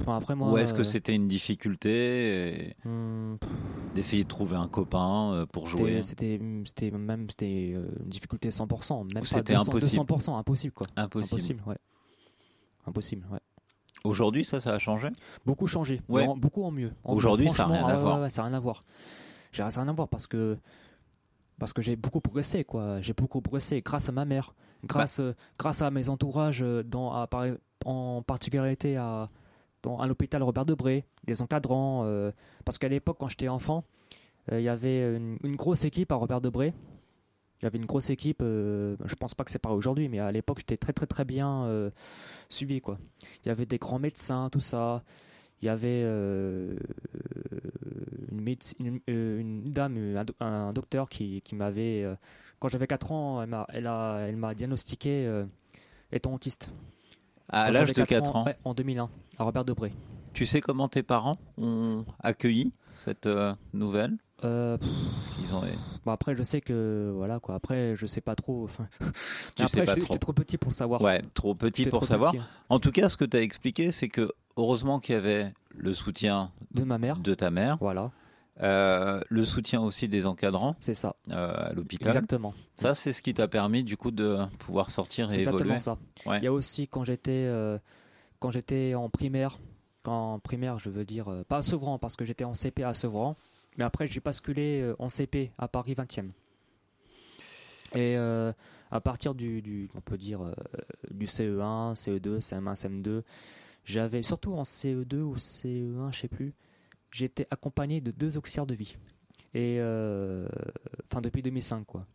Enfin, 0.00 0.16
après, 0.16 0.34
moi, 0.34 0.52
Ou 0.52 0.56
est-ce 0.58 0.72
que 0.72 0.82
euh, 0.82 0.84
c'était 0.84 1.14
une 1.14 1.28
difficulté 1.28 2.68
et 2.68 2.72
Hmm, 2.84 3.36
d'essayer 3.94 4.22
de 4.22 4.28
trouver 4.28 4.56
un 4.56 4.68
copain 4.68 5.46
pour 5.52 5.66
jouer? 5.66 6.00
c'était, 6.02 6.40
c'était 6.64 6.90
même 6.90 7.28
c'était 7.28 7.70
une 7.70 7.88
difficulté 8.06 8.50
100%, 8.50 9.04
même 9.14 9.24
c'était 9.24 9.52
200, 9.54 9.72
impossible 9.72 10.06
200%, 10.06 10.38
impossible? 10.38 10.74
quoi. 10.74 10.86
Impossible. 10.96 11.62
ouais. 11.66 11.76
Impossible, 12.86 13.26
ouais. 13.30 13.40
Aujourd'hui, 14.04 14.44
ça, 14.44 14.60
ça 14.60 14.74
a 14.74 14.78
changé? 14.78 15.08
Beaucoup 15.44 15.66
changé, 15.66 16.00
Ouais. 16.08 16.22
mais 16.22 16.28
en- 16.32 16.36
beaucoup 16.36 16.62
en 16.64 16.70
mieux. 16.70 16.92
Aujourd'hui, 17.04 17.48
ça 17.48 17.64
a 17.64 17.66
franchement, 17.66 17.86
rien 17.86 17.94
à 17.94 17.98
voir. 17.98 18.16
ouais, 18.16 18.22
ouais, 18.22 18.30
ça 18.30 18.42
n'a 18.42 18.48
rien 18.48 18.56
à 18.56 18.60
voir. 18.60 18.84
Ça 19.52 19.66
a 19.66 19.68
rien 19.68 19.88
à 19.88 19.92
voir 19.92 20.08
parce 20.08 20.26
que 20.26 20.56
parce 21.58 21.72
que 21.74 21.82
j'ai 21.82 21.96
beaucoup 21.96 22.20
progressé 22.20 22.64
quoi. 22.64 23.00
J'ai 23.02 23.12
beaucoup 23.12 23.40
progressé 23.42 23.82
grâce 23.82 24.08
à 24.08 24.12
ma 24.12 24.24
mère, 24.24 24.54
grâce 24.84 25.20
Bah. 25.20 25.26
euh, 25.26 25.32
grâce 25.58 25.82
à 25.82 25.90
mes 25.90 26.08
entourages 26.08 26.62
euh, 26.62 26.82
dans 26.82 27.12
à- 27.12 27.26
par- 27.26 27.44
en 27.84 28.22
particularité 28.22 28.96
à 28.96 29.28
dans, 29.82 29.98
à 29.98 30.06
l'hôpital 30.06 30.42
Robert 30.42 30.64
Debré, 30.66 31.04
des 31.24 31.42
encadrants 31.42 32.02
euh, 32.04 32.30
parce 32.64 32.78
qu'à 32.78 32.88
l'époque 32.88 33.16
quand 33.20 33.28
j'étais 33.28 33.48
enfant, 33.48 33.84
euh, 34.52 34.60
il 34.60 34.64
y 34.64 34.68
avait 34.68 35.16
une, 35.16 35.36
une 35.42 35.56
grosse 35.56 35.84
équipe 35.84 36.12
à 36.12 36.14
Robert 36.14 36.40
Debré. 36.40 36.72
Il 37.60 37.64
y 37.64 37.66
avait 37.66 37.78
une 37.78 37.86
grosse 37.86 38.08
équipe, 38.10 38.40
euh, 38.42 38.96
je 39.04 39.14
pense 39.14 39.34
pas 39.34 39.44
que 39.44 39.50
c'est 39.50 39.58
pareil 39.58 39.76
aujourd'hui, 39.76 40.08
mais 40.08 40.18
à 40.18 40.32
l'époque 40.32 40.58
j'étais 40.60 40.78
très 40.78 40.92
très 40.94 41.06
très 41.06 41.24
bien 41.26 41.64
euh, 41.64 41.90
suivi 42.48 42.80
quoi. 42.80 42.98
Il 43.44 43.48
y 43.48 43.50
avait 43.50 43.66
des 43.66 43.76
grands 43.78 43.98
médecins, 43.98 44.48
tout 44.50 44.60
ça. 44.60 45.02
Il 45.62 45.66
y 45.66 45.68
avait 45.68 46.00
euh, 46.04 46.74
une, 48.32 48.40
médeci- 48.42 48.76
une, 48.80 49.00
euh, 49.10 49.38
une 49.40 49.70
dame, 49.70 50.16
un, 50.16 50.24
do- 50.24 50.34
un 50.40 50.72
docteur 50.72 51.08
qui, 51.08 51.42
qui 51.42 51.54
m'avait, 51.54 52.02
euh, 52.02 52.14
quand 52.58 52.68
j'avais 52.68 52.86
4 52.86 53.12
ans, 53.12 53.42
elle 53.42 53.50
m'a, 53.50 53.66
elle 53.68 53.86
a, 53.86 54.20
elle 54.26 54.36
m'a 54.36 54.54
diagnostiqué 54.54 55.42
étant 56.12 56.34
autiste. 56.34 56.70
À 57.50 57.70
l'âge 57.70 57.92
de 57.92 58.04
4 58.04 58.36
ans, 58.36 58.44
ouais, 58.46 58.56
En 58.64 58.74
2001, 58.74 59.10
à 59.38 59.44
Robert 59.44 59.64
Debré. 59.64 59.92
tu 60.32 60.46
sais 60.46 60.60
comment 60.60 60.88
tes 60.88 61.02
parents 61.02 61.34
ont 61.58 62.04
accueilli 62.20 62.72
cette 62.92 63.28
nouvelle? 63.74 64.16
Euh, 64.44 64.78
pff, 64.78 64.88
Parce 65.14 65.28
qu'ils 65.30 65.54
ont... 65.54 65.62
bon, 66.04 66.12
après, 66.12 66.34
je 66.36 66.42
sais 66.42 66.60
que 66.60 67.12
voilà 67.14 67.40
quoi. 67.40 67.54
Après, 67.56 67.94
je 67.96 68.06
sais 68.06 68.20
pas 68.20 68.34
trop. 68.34 68.64
enfin, 68.64 68.86
Tu 69.56 69.66
sais 69.68 69.84
pas 69.84 69.96
trop. 69.96 70.16
trop 70.16 70.32
petit 70.32 70.56
pour 70.58 70.72
savoir. 70.72 71.02
Ouais, 71.02 71.22
trop 71.34 71.54
petit 71.54 71.84
pour 71.86 72.00
trop 72.00 72.06
savoir. 72.06 72.32
petit. 72.32 72.42
En 72.68 72.78
tout 72.78 72.90
cas, 72.90 73.08
ce 73.08 73.16
que 73.16 73.24
tu 73.24 73.36
as 73.36 73.40
expliqué, 73.42 73.90
c'est 73.90 74.08
que 74.08 74.30
heureusement 74.56 74.98
qu'il 74.98 75.14
y 75.14 75.18
avait 75.18 75.52
le 75.76 75.92
soutien 75.92 76.50
De 76.72 76.84
ma 76.84 76.98
mère. 76.98 77.16
de 77.18 77.34
ta 77.34 77.50
mère, 77.50 77.76
Voilà, 77.80 78.10
euh, 78.62 79.20
le 79.28 79.44
soutien 79.46 79.80
aussi 79.80 80.06
des 80.08 80.26
encadrants 80.26 80.76
c'est 80.80 80.94
ça. 80.94 81.16
euh, 81.30 81.70
à 81.70 81.72
l'hôpital. 81.72 82.08
Exactement. 82.08 82.52
Ça, 82.76 82.94
c'est 82.94 83.12
ce 83.14 83.22
qui 83.22 83.32
t'a 83.32 83.48
permis 83.48 83.84
du 83.84 83.96
coup 83.96 84.10
de 84.10 84.38
pouvoir 84.58 84.90
sortir 84.90 85.30
et 85.30 85.40
évoluer. 85.40 85.74
exactement 85.74 85.80
ça. 85.80 85.96
Ouais. 86.26 86.38
Il 86.38 86.44
y 86.44 86.46
a 86.46 86.52
aussi 86.52 86.86
quand 86.88 87.04
j'étais 87.04 87.30
euh, 87.46 87.78
quand 88.38 88.50
j'étais 88.50 88.94
en 88.94 89.08
primaire, 89.08 89.58
quand 90.02 90.34
en 90.34 90.38
primaire, 90.40 90.78
je 90.78 90.90
veux 90.90 91.04
dire 91.04 91.26
pas 91.48 91.58
à 91.58 91.62
Sevran 91.62 91.98
parce 91.98 92.16
que 92.16 92.24
j'étais 92.24 92.44
en 92.44 92.54
CP 92.54 92.84
à 92.84 92.92
Sevran, 92.94 93.36
mais 93.76 93.84
après 93.84 94.06
j'ai 94.06 94.20
basculé 94.20 94.80
euh, 94.82 94.94
en 94.98 95.08
CP 95.08 95.52
à 95.58 95.68
Paris 95.68 95.94
20e. 95.94 96.30
Et 97.94 98.16
euh, 98.16 98.52
à 98.90 99.00
partir 99.00 99.34
du, 99.34 99.62
du- 99.62 99.90
on 99.94 100.00
peut 100.00 100.16
dire 100.18 100.42
euh, 100.42 100.52
du 101.10 101.26
CE1, 101.26 101.94
CE2, 101.94 102.38
CM1, 102.40 102.74
CM2, 102.74 103.22
j'avais 103.84 104.22
surtout 104.22 104.52
en 104.54 104.62
CE2 104.62 105.16
ou 105.22 105.36
CE1, 105.36 106.12
je 106.12 106.20
sais 106.20 106.28
plus, 106.28 106.54
j'étais 107.10 107.46
accompagné 107.50 108.00
de 108.00 108.12
deux 108.12 108.36
auxiliaires 108.36 108.66
de 108.66 108.74
vie. 108.74 108.96
Et 109.54 109.78
euh, 109.80 110.46
enfin 111.10 111.20
depuis 111.20 111.42
2005 111.42 111.84
quoi. 111.84 112.06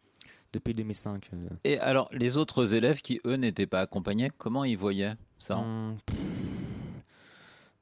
Depuis 0.54 0.74
2005. 0.74 1.30
euh, 1.34 1.38
Et 1.66 1.78
alors, 1.80 2.08
les 2.14 2.38
autres 2.38 2.74
élèves 2.76 3.02
qui, 3.02 3.20
eux, 3.26 3.36
n'étaient 3.36 3.68
pas 3.68 3.82
accompagnés, 3.82 4.32
comment 4.38 4.64
ils 4.64 4.78
voyaient 4.78 5.16
ça? 5.38 5.58
Hum, 5.58 5.98
pff, 6.06 6.18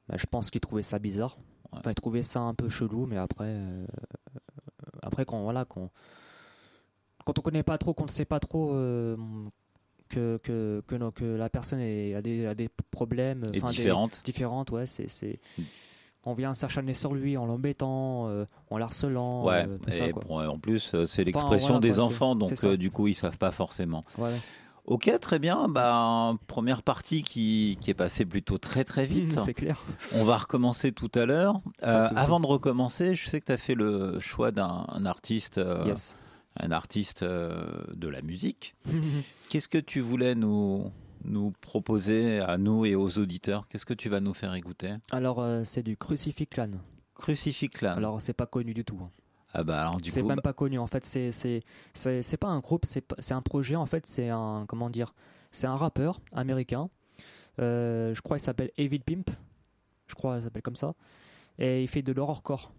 bah, 0.08 0.16
je 0.18 0.26
pense 0.26 0.50
qu'ils 0.50 0.60
trouvaient 0.60 0.82
ça 0.82 0.98
bizarre. 0.98 1.36
Ouais. 1.74 1.80
Enfin, 1.80 1.92
trouvaient 1.94 2.22
ça 2.22 2.40
un 2.40 2.54
peu 2.54 2.68
chelou, 2.68 3.06
mais 3.06 3.16
après, 3.18 3.46
euh, 3.48 3.86
après 5.02 5.24
quand 5.24 5.42
voilà, 5.42 5.64
quand, 5.64 5.90
quand 7.24 7.38
on 7.38 7.42
connaît 7.42 7.62
pas 7.62 7.78
trop, 7.78 7.94
qu'on 7.94 8.04
ne 8.04 8.10
sait 8.10 8.24
pas 8.24 8.40
trop 8.40 8.72
euh, 8.74 9.16
que, 10.08 10.38
que, 10.42 10.82
que, 10.86 10.94
la 11.24 11.48
personne 11.48 11.80
est- 11.80 12.14
a, 12.14 12.22
des, 12.22 12.46
a 12.46 12.54
des 12.54 12.68
problèmes, 12.90 13.44
Et 13.52 13.60
des- 13.60 13.72
différentes. 13.72 14.20
différentes, 14.24 14.70
ouais, 14.70 14.86
c'est, 14.86 15.08
c'est, 15.08 15.40
Mm. 15.58 15.62
on 16.26 16.34
vient 16.34 16.54
s'acharner 16.54 16.94
sur 16.94 17.14
lui 17.14 17.36
en 17.36 17.46
l'embêtant, 17.46 18.28
euh, 18.28 18.44
en 18.70 18.78
l'harcelant, 18.78 19.46
Ouais, 19.46 19.66
euh, 19.66 19.78
tout 19.78 19.90
et 19.90 19.92
ça, 19.92 20.08
quoi. 20.12 20.22
bon, 20.26 20.46
en 20.48 20.58
plus, 20.58 20.94
c'est 21.06 21.24
l'expression 21.24 21.74
voilà, 21.74 21.80
des 21.80 21.94
quoi, 21.94 22.04
enfants, 22.04 22.36
donc 22.36 22.52
euh, 22.64 22.76
du 22.76 22.90
coup, 22.90 23.08
ils 23.08 23.14
savent 23.14 23.38
pas 23.38 23.52
forcément. 23.52 24.04
Ok, 24.86 25.10
très 25.20 25.38
bien. 25.38 25.66
Bah, 25.68 26.34
première 26.46 26.82
partie 26.82 27.22
qui, 27.22 27.78
qui 27.80 27.90
est 27.90 27.94
passée 27.94 28.26
plutôt 28.26 28.58
très 28.58 28.84
très 28.84 29.06
vite. 29.06 29.38
c'est 29.40 29.54
clair. 29.54 29.80
On 30.14 30.24
va 30.24 30.36
recommencer 30.36 30.92
tout 30.92 31.10
à 31.14 31.24
l'heure. 31.24 31.60
Euh, 31.82 32.06
avant 32.16 32.38
de 32.40 32.46
recommencer, 32.46 33.14
je 33.14 33.28
sais 33.28 33.40
que 33.40 33.46
tu 33.46 33.52
as 33.52 33.56
fait 33.56 33.74
le 33.74 34.20
choix 34.20 34.50
d'un 34.50 34.84
un 34.88 35.06
artiste, 35.06 35.56
euh, 35.58 35.84
Yes. 35.86 36.18
un 36.60 36.70
artiste 36.70 37.22
euh, 37.22 37.64
de 37.94 38.08
la 38.08 38.20
musique. 38.20 38.74
Qu'est-ce 39.48 39.68
que 39.68 39.78
tu 39.78 40.00
voulais 40.00 40.34
nous, 40.34 40.90
nous 41.24 41.52
proposer 41.62 42.40
à 42.40 42.58
nous 42.58 42.84
et 42.84 42.94
aux 42.94 43.18
auditeurs? 43.18 43.66
Qu'est-ce 43.70 43.86
que 43.86 43.94
tu 43.94 44.10
vas 44.10 44.20
nous 44.20 44.34
faire 44.34 44.54
écouter? 44.54 44.92
Alors, 45.12 45.40
euh, 45.40 45.62
c'est 45.64 45.82
du 45.82 45.96
Crucifix 45.96 46.46
Clan. 46.46 46.70
Crucifix-Clan. 47.14 47.96
Alors, 47.96 48.20
c'est 48.20 48.32
pas 48.34 48.46
connu 48.46 48.74
du 48.74 48.84
tout. 48.84 48.98
hein. 49.02 49.08
Ah 49.54 49.62
bah 49.62 49.80
alors 49.80 50.00
du 50.00 50.10
c'est 50.10 50.20
coup, 50.20 50.28
même 50.28 50.36
bah, 50.36 50.42
pas 50.42 50.52
connu 50.52 50.78
en 50.78 50.86
fait. 50.86 51.04
C'est 51.04 51.30
c'est 51.30 51.62
c'est 51.92 52.22
c'est 52.22 52.36
pas 52.36 52.48
un 52.48 52.58
groupe 52.58 52.84
c'est 52.84 53.04
c'est 53.20 53.34
un 53.34 53.42
projet 53.42 53.76
en 53.76 53.86
fait. 53.86 54.06
C'est 54.06 54.28
un 54.28 54.64
comment 54.68 54.90
dire 54.90 55.14
c'est 55.52 55.68
un 55.68 55.76
rappeur 55.76 56.20
américain. 56.32 56.90
Euh, 57.60 58.12
je 58.14 58.20
crois 58.20 58.36
il 58.36 58.40
s'appelle 58.40 58.72
Evil 58.76 59.00
Pimp. 59.00 59.30
Je 60.08 60.14
crois 60.14 60.38
il 60.38 60.42
s'appelle 60.42 60.62
comme 60.62 60.76
ça. 60.76 60.94
Et 61.58 61.82
il 61.82 61.88
fait 61.88 62.02
de 62.02 62.12
l'horrorcore 62.12 62.72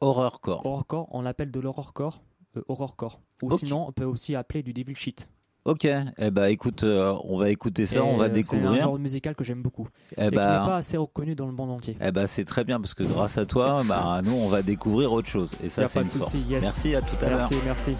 horrorcore. 0.00 0.66
horrorcore 0.66 1.08
on 1.12 1.22
l'appelle 1.22 1.52
de 1.52 1.60
l'horrorcore 1.60 2.20
euh, 2.56 2.64
horrorcore. 2.68 3.20
Ou 3.42 3.52
sinon 3.52 3.86
on 3.88 3.92
peut 3.92 4.04
aussi 4.04 4.34
appeler 4.34 4.64
du 4.64 4.72
devil 4.72 4.96
shit 4.96 5.28
Ok, 5.66 5.84
eh 5.84 6.30
bah 6.30 6.48
écoute, 6.50 6.84
euh, 6.84 7.12
on 7.24 7.38
va 7.38 7.50
écouter 7.50 7.86
ça, 7.86 7.96
Et, 7.98 8.00
on 8.00 8.16
va 8.16 8.26
euh, 8.26 8.28
c'est 8.28 8.30
un 8.30 8.34
découvrir. 8.60 8.82
genre 8.82 8.98
musical 9.00 9.34
que 9.34 9.42
j'aime 9.42 9.62
beaucoup 9.62 9.88
Eh 10.16 10.20
et 10.22 10.24
qui 10.26 10.30
n'est 10.30 10.36
bah, 10.36 10.62
pas 10.64 10.76
assez 10.76 10.96
reconnu 10.96 11.34
dans 11.34 11.46
le 11.46 11.52
monde 11.52 11.72
entier 11.72 11.96
eh 12.00 12.12
bah, 12.12 12.28
c'est 12.28 12.44
très 12.44 12.62
bien 12.62 12.78
parce 12.80 12.94
que 12.94 13.02
grâce 13.02 13.36
à 13.36 13.46
toi, 13.46 13.82
bah, 13.88 14.20
nous 14.24 14.30
on 14.34 14.46
va 14.48 14.62
découvrir 14.62 15.12
autre 15.12 15.28
chose 15.28 15.54
et 15.64 15.68
ça 15.68 15.88
c'est 15.88 15.98
une 16.02 16.06
de 16.06 16.10
souci, 16.12 16.36
force. 16.36 16.46
yes. 16.48 16.62
Merci 16.62 16.94
à 16.94 17.00
tout 17.02 17.16
à 17.20 17.30
l'heure. 17.30 17.38
merci 17.38 17.54
merci 17.64 17.96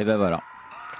Et 0.00 0.04
ben 0.04 0.16
voilà. 0.16 0.40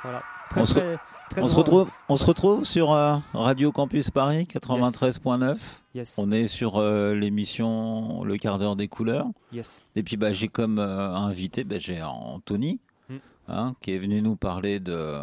Voilà. 0.03 0.23
On 0.51 0.51
Très, 0.51 0.65
se, 0.67 0.75
très, 0.75 0.99
très 1.31 1.41
on 1.43 1.45
se 1.45 1.51
heureux. 1.53 1.59
retrouve, 1.59 1.91
on 2.09 2.17
se 2.17 2.27
retrouve 2.27 2.65
sur 2.65 2.93
euh, 2.93 3.17
Radio 3.33 3.73
Campus 3.73 4.11
Paris 4.11 4.47
93.9. 4.53 5.57
Yes. 5.95 6.17
On 6.19 6.31
est 6.33 6.49
sur 6.49 6.77
euh, 6.79 7.15
l'émission 7.15 8.23
Le 8.25 8.37
quart 8.37 8.59
d'heure 8.59 8.77
des 8.77 8.89
couleurs. 8.89 9.27
Yes. 9.53 9.83
Et 9.97 10.03
puis 10.03 10.17
bah, 10.17 10.33
j'ai 10.33 10.49
comme 10.49 10.79
euh, 10.79 11.15
invité, 11.15 11.65
bah, 11.65 11.79
j'ai 11.79 12.03
Anthony, 12.03 12.81
Mm. 13.09 13.15
hein, 13.49 13.75
qui 13.81 13.93
est 13.95 13.99
venu 13.99 14.21
nous 14.23 14.37
parler 14.37 14.79
de, 14.81 15.19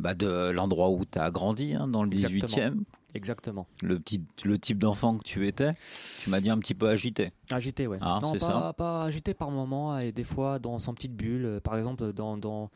bah, 0.00 0.14
de 0.14 0.50
l'endroit 0.50 0.88
où 0.90 1.04
tu 1.04 1.18
as 1.18 1.30
grandi, 1.30 1.74
hein, 1.74 1.86
dans 1.86 2.02
le 2.04 2.08
18e. 2.10 2.78
Exactement. 3.14 3.66
Le, 3.82 3.98
petit, 3.98 4.24
le 4.44 4.58
type 4.58 4.78
d'enfant 4.78 5.18
que 5.18 5.22
tu 5.22 5.46
étais. 5.46 5.72
Tu 6.20 6.30
m'as 6.30 6.40
dit 6.40 6.48
un 6.50 6.58
petit 6.58 6.74
peu 6.74 6.88
agité. 6.88 7.30
Agité, 7.50 7.86
ouais. 7.86 7.98
Ah, 8.00 8.20
non, 8.22 8.32
pas, 8.32 8.38
ça. 8.38 8.74
pas 8.76 9.02
agité 9.04 9.34
par 9.34 9.50
moment 9.50 9.98
et 9.98 10.12
des 10.12 10.24
fois 10.24 10.58
dans 10.58 10.78
son 10.78 10.94
petite 10.94 11.14
bulle. 11.14 11.60
Par 11.62 11.76
exemple, 11.76 12.12
dans, 12.14 12.36
dans 12.38 12.70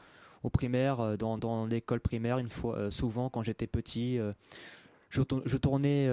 au 0.46 0.50
primaire, 0.50 1.00
euh, 1.00 1.16
dans, 1.16 1.36
dans 1.38 1.66
l'école 1.66 1.98
primaire, 2.00 2.38
une 2.38 2.48
fois, 2.48 2.76
euh, 2.76 2.90
souvent 2.90 3.28
quand 3.28 3.42
j'étais 3.42 3.66
petit, 3.66 4.16
euh, 4.18 4.32
je, 5.10 5.20
tour- 5.22 5.42
je 5.44 5.56
tournais 5.56 6.08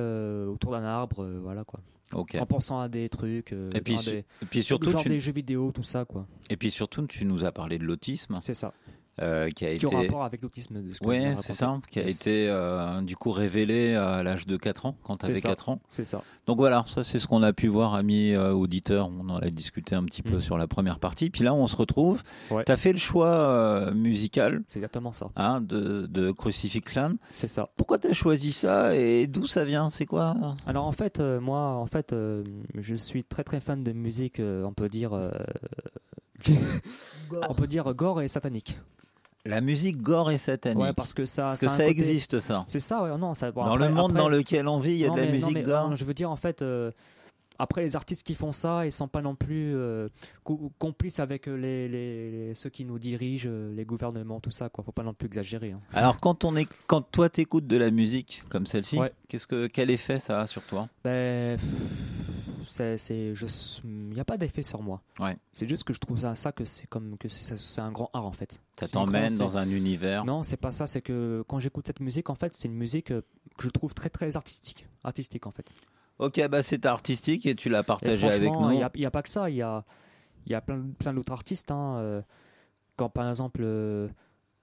autour 0.47 0.71
d'un 0.71 0.83
arbre, 0.83 1.23
voilà 1.41 1.63
quoi. 1.63 1.79
En 2.15 2.45
pensant 2.45 2.79
à 2.79 2.89
des 2.89 3.09
trucs, 3.09 3.53
Et 3.53 3.81
puis, 3.81 3.95
des, 4.05 4.17
et 4.19 4.25
puis 4.49 4.61
surtout, 4.63 4.91
genre 4.91 5.01
tu, 5.01 5.09
des 5.09 5.19
jeux 5.19 5.31
vidéo, 5.33 5.71
tout 5.71 5.81
ça 5.83 6.05
quoi. 6.05 6.27
et 6.49 6.57
puis 6.57 6.69
surtout, 6.69 7.07
tu 7.07 7.25
nous 7.25 7.43
as 7.45 7.51
parlé 7.51 7.77
de 7.79 7.85
l'autisme. 7.85 8.37
C'est 8.41 8.53
ça. 8.53 8.73
Euh, 9.21 9.49
qui 9.51 9.65
a 9.65 9.69
Qui 9.75 9.85
été. 9.85 9.95
a 9.95 9.99
rapport 9.99 10.23
avec 10.23 10.41
l'autisme 10.41 10.81
de 10.81 10.91
ce 10.93 10.99
de 11.03 11.35
c'est 11.41 11.53
ça, 11.53 11.79
qui 11.91 11.99
a 11.99 12.03
été 12.03 12.47
euh, 12.49 13.01
du 13.01 13.15
coup 13.15 13.31
révélé 13.31 13.93
à 13.95 14.23
l'âge 14.23 14.47
de 14.47 14.57
4 14.57 14.87
ans, 14.87 14.95
quand 15.03 15.17
tu 15.17 15.25
avais 15.27 15.39
ça. 15.39 15.49
4 15.49 15.69
ans. 15.69 15.79
C'est 15.87 16.03
ça. 16.05 16.23
Donc 16.47 16.57
voilà, 16.57 16.83
ça 16.87 17.03
c'est 17.03 17.19
ce 17.19 17.27
qu'on 17.27 17.43
a 17.43 17.53
pu 17.53 17.67
voir, 17.67 17.93
amis 17.93 18.33
euh, 18.33 18.51
auditeurs. 18.53 19.09
On 19.09 19.29
en 19.29 19.37
a 19.37 19.49
discuté 19.49 19.95
un 19.95 20.03
petit 20.03 20.23
peu 20.23 20.37
Mm. 20.37 20.41
sur 20.41 20.57
la 20.57 20.65
première 20.67 20.97
partie. 20.99 21.29
Puis 21.29 21.43
là, 21.43 21.53
on 21.53 21.67
se 21.67 21.75
retrouve. 21.75 22.23
Ouais. 22.49 22.63
Tu 22.65 22.71
as 22.71 22.77
fait 22.77 22.91
le 22.91 22.97
choix 22.97 23.27
euh, 23.27 23.93
musical 23.93 24.63
C'est 24.67 24.79
exactement 24.79 25.13
ça. 25.13 25.29
hein, 25.35 25.61
de, 25.61 26.07
de 26.07 26.31
Crucifix 26.31 26.81
Clan. 26.81 27.13
C'est 27.31 27.47
ça. 27.47 27.69
Pourquoi 27.77 27.99
tu 27.99 28.07
as 28.07 28.13
choisi 28.13 28.51
ça 28.51 28.95
et 28.95 29.27
d'où 29.27 29.45
ça 29.45 29.63
vient? 29.63 29.89
C'est 29.89 30.05
quoi? 30.07 30.35
Alors 30.65 30.85
en 30.85 30.91
fait, 30.91 31.19
moi, 31.19 31.59
en 31.75 31.85
fait, 31.85 32.15
je 32.75 32.95
suis 32.95 33.23
très 33.23 33.43
très 33.43 33.59
fan 33.59 33.83
de 33.83 33.91
musique, 33.91 34.39
on 34.41 34.73
peut 34.73 34.89
dire, 34.89 35.13
on 37.49 37.53
peut 37.53 37.67
dire 37.67 37.93
gore 37.93 38.21
et 38.21 38.27
satanique. 38.27 38.79
La 39.45 39.59
musique 39.61 40.01
gore 40.01 40.31
et 40.31 40.37
satanique. 40.37 40.81
Ouais, 40.81 40.93
parce 40.93 41.13
que 41.13 41.25
ça, 41.25 41.47
Parce 41.47 41.59
que 41.59 41.65
a 41.65 41.69
un 41.69 41.71
ça 41.71 41.83
côté- 41.83 41.91
existe, 41.91 42.39
ça. 42.39 42.63
C'est 42.67 42.79
ça, 42.79 43.03
ouais. 43.03 43.17
Non, 43.17 43.33
ça. 43.33 43.51
bon, 43.51 43.65
dans 43.65 43.73
après- 43.73 43.87
le 43.89 43.93
monde 43.93 44.11
après- 44.11 44.23
dans 44.23 44.29
lequel 44.29 44.67
on 44.69 44.77
vit, 44.79 44.91
il 44.93 44.97
y 44.99 45.05
a 45.05 45.09
Non, 45.09 45.15
de 45.15 45.19
la 45.19 45.25
mais- 45.25 45.31
non, 45.31 45.37
musique 45.47 45.53
mais, 45.53 45.63
gore. 45.63 45.89
non, 45.89 45.95
je 45.97 46.05
veux 46.05 46.13
dire, 46.13 46.31
en 46.31 46.37
fait, 46.37 46.61
euh, 46.61 46.91
après 47.59 47.81
les 47.83 47.97
artistes 47.97 48.23
qui 48.25 48.35
font 48.35 48.53
ça, 48.53 48.85
ils 48.85 48.91
sont 48.93 49.09
pas 49.09 49.21
non 49.21 49.35
plus 49.35 49.75
euh, 49.75 50.07
co- 50.45 50.71
complices 50.79 51.19
avec 51.19 51.49
euh, 51.49 51.55
les, 51.55 51.89
les- 51.89 52.31
les- 52.31 52.55
ceux 52.55 52.69
qui 52.69 52.85
nous 52.85 52.97
dirigent, 52.99 53.49
les 53.75 53.83
gouvernements, 53.83 54.39
tout 54.39 54.49
ça. 54.51 54.69
Quoi. 54.69 54.81
Faut 54.83 54.93
pas 54.93 55.03
non 55.03 55.13
plus 55.13 55.27
exagérer. 55.27 55.71
hein. 55.71 55.81
Alors 55.93 56.21
quand 56.21 56.45
on 56.45 56.55
est, 56.55 56.67
quand 56.87 57.01
toi 57.01 57.27
t'écoutes 57.29 57.67
de 57.67 57.75
la 57.77 57.91
musique 57.91 58.43
comme 58.49 58.65
celle-ci, 58.65 58.97
Ouais. 58.97 59.11
qu'est-ce 59.27 59.45
que 59.47 59.67
quel 59.67 59.91
effet 59.91 60.19
ça 60.19 60.39
a 60.39 60.47
sur 60.47 60.61
toi? 60.63 60.87
Ben, 61.03 61.59
c'est, 62.73 63.33
il 63.83 64.09
n'y 64.09 64.19
a 64.19 64.25
pas 64.25 64.37
d'effet 64.37 64.63
sur 64.63 64.81
moi. 64.81 65.01
Ouais. 65.19 65.35
C'est 65.51 65.67
juste 65.67 65.83
que 65.83 65.93
je 65.93 65.99
trouve 65.99 66.17
ça, 66.17 66.33
ça 66.35 66.51
que 66.51 66.65
c'est 66.65 66.87
comme 66.87 67.17
que 67.17 67.27
c'est, 67.29 67.79
un 67.79 67.91
grand 67.91 68.09
art 68.13 68.25
en 68.25 68.31
fait. 68.31 68.61
Ça 68.79 68.87
t'emmène 68.87 69.37
dans 69.37 69.57
un 69.57 69.69
univers. 69.69 70.25
Non, 70.25 70.41
c'est 70.41 70.57
pas 70.57 70.71
ça. 70.71 70.87
C'est 70.87 71.01
que 71.01 71.43
quand 71.47 71.59
j'écoute 71.59 71.85
cette 71.85 71.99
musique, 71.99 72.29
en 72.31 72.35
fait, 72.35 72.53
c'est 72.53 72.67
une 72.67 72.73
musique 72.73 73.11
euh, 73.11 73.21
que 73.57 73.65
je 73.65 73.69
trouve 73.69 73.93
très 73.93 74.09
très 74.09 74.35
artistique, 74.35 74.87
artistique 75.03 75.45
en 75.45 75.51
fait. 75.51 75.73
Ok, 76.17 76.41
bah 76.47 76.63
c'est 76.63 76.85
artistique 76.85 77.45
et 77.45 77.53
tu 77.55 77.69
l'as 77.69 77.83
partagé 77.83 78.27
avec 78.27 78.51
nous. 78.53 78.71
Il 78.71 78.87
n'y 78.95 79.05
a, 79.05 79.11
pas 79.11 79.21
que 79.21 79.29
ça. 79.29 79.49
Il 79.49 79.55
y 79.55 79.61
a, 79.61 79.83
il 80.45 80.51
y 80.51 80.55
a 80.55 80.61
plein, 80.61 80.81
plein 80.97 81.13
d'autres 81.13 81.33
artistes. 81.33 81.69
hein, 81.71 81.97
euh, 81.97 82.21
quand 82.95 83.09
par 83.09 83.29
exemple 83.29 83.61
euh, 83.63 84.07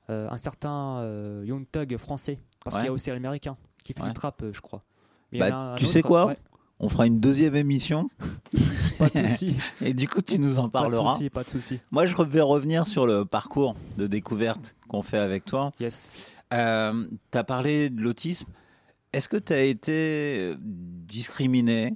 euh, 0.08 0.28
un 0.30 0.36
certain 0.36 1.04
Young 1.44 1.64
Thug 1.70 1.96
français, 1.96 2.40
parce 2.64 2.74
Ouais. 2.74 2.82
qu'il 2.82 2.86
y 2.86 2.90
a 2.90 2.92
aussi 2.92 3.10
l'américain 3.10 3.56
qui 3.84 3.92
fait 3.92 4.02
Ouais. 4.02 4.08
du 4.08 4.14
trap, 4.14 4.42
je 4.52 4.60
crois. 4.60 4.82
Bah, 5.32 5.74
tu 5.76 5.84
autre, 5.84 5.92
sais 5.92 6.02
quoi? 6.02 6.26
ouais, 6.26 6.36
On 6.80 6.88
fera 6.88 7.06
une 7.06 7.20
deuxième 7.20 7.54
émission 7.56 8.08
Pas 8.98 9.08
de 9.10 9.26
souci. 9.28 9.56
et 9.82 9.94
du 9.94 10.08
coup 10.08 10.22
tu 10.22 10.38
nous 10.38 10.58
en 10.58 10.68
Pas 10.68 10.80
de 10.80 10.90
parleras. 10.90 11.12
souci, 11.12 11.30
pas 11.30 11.42
de 11.44 11.48
souci. 11.48 11.78
Moi 11.90 12.06
je 12.06 12.14
vais 12.22 12.40
revenir 12.40 12.86
sur 12.86 13.06
le 13.06 13.24
parcours 13.24 13.74
de 13.98 14.06
découverte 14.06 14.76
qu'on 14.88 15.02
fait 15.02 15.18
avec 15.18 15.44
toi. 15.44 15.72
Yes. 15.80 16.32
Euh, 16.52 17.06
tu 17.30 17.38
as 17.38 17.44
parlé 17.44 17.90
de 17.90 18.00
l'autisme. 18.02 18.48
Est-ce 19.12 19.28
que 19.28 19.36
tu 19.36 19.52
as 19.52 19.62
été 19.62 20.54
discriminé 20.58 21.94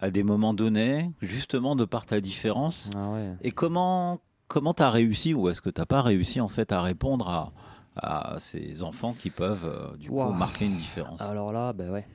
à 0.00 0.10
des 0.10 0.22
moments 0.22 0.54
donnés, 0.54 1.10
justement 1.20 1.76
de 1.76 1.84
par 1.84 2.06
ta 2.06 2.20
différence 2.20 2.90
Ah 2.96 3.10
ouais. 3.10 3.32
Et 3.42 3.50
comment 3.50 4.20
comment 4.48 4.74
tu 4.74 4.82
as 4.82 4.90
réussi 4.90 5.34
ou 5.34 5.48
est-ce 5.48 5.60
que 5.62 5.70
tu 5.70 5.84
pas 5.84 6.02
réussi 6.02 6.40
en 6.40 6.48
fait 6.48 6.72
à 6.72 6.82
répondre 6.82 7.28
à, 7.28 7.52
à 7.96 8.38
ces 8.38 8.82
enfants 8.82 9.14
qui 9.18 9.30
peuvent 9.30 9.66
euh, 9.66 9.96
du 9.96 10.08
coup 10.10 10.22
marquer 10.32 10.66
une 10.66 10.76
différence? 10.76 11.20
Alors 11.22 11.52
là, 11.52 11.72
ben 11.72 11.90
ouais. 11.90 12.06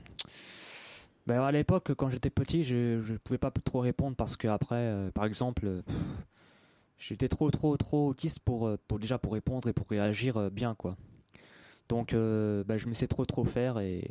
Ben 1.28 1.42
à 1.42 1.52
l'époque, 1.52 1.94
quand 1.96 2.10
j'étais 2.10 2.30
petit, 2.30 2.64
je 2.64 3.12
ne 3.12 3.18
pouvais 3.18 3.38
pas 3.38 3.52
trop 3.52 3.82
répondre 3.82 4.16
parce 4.16 4.38
que 4.38 4.48
après, 4.48 4.76
euh, 4.78 5.12
par 5.12 5.26
exemple, 5.26 5.66
euh, 5.66 5.82
j'étais 6.98 7.28
trop, 7.28 7.52
trop, 7.52 7.76
trop 7.76 8.08
autiste 8.08 8.40
pour, 8.40 8.66
euh, 8.66 8.78
pour 8.88 8.98
déjà 8.98 9.18
pour 9.18 9.34
répondre 9.34 9.68
et 9.68 9.74
pour 9.74 9.88
réagir 9.90 10.50
bien, 10.50 10.74
quoi. 10.74 10.96
Donc, 11.90 12.14
ben, 12.14 12.78
je 12.78 12.88
me 12.88 12.94
sais 12.94 13.08
trop, 13.08 13.26
trop 13.26 13.46
faire 13.46 13.80
et, 13.80 14.08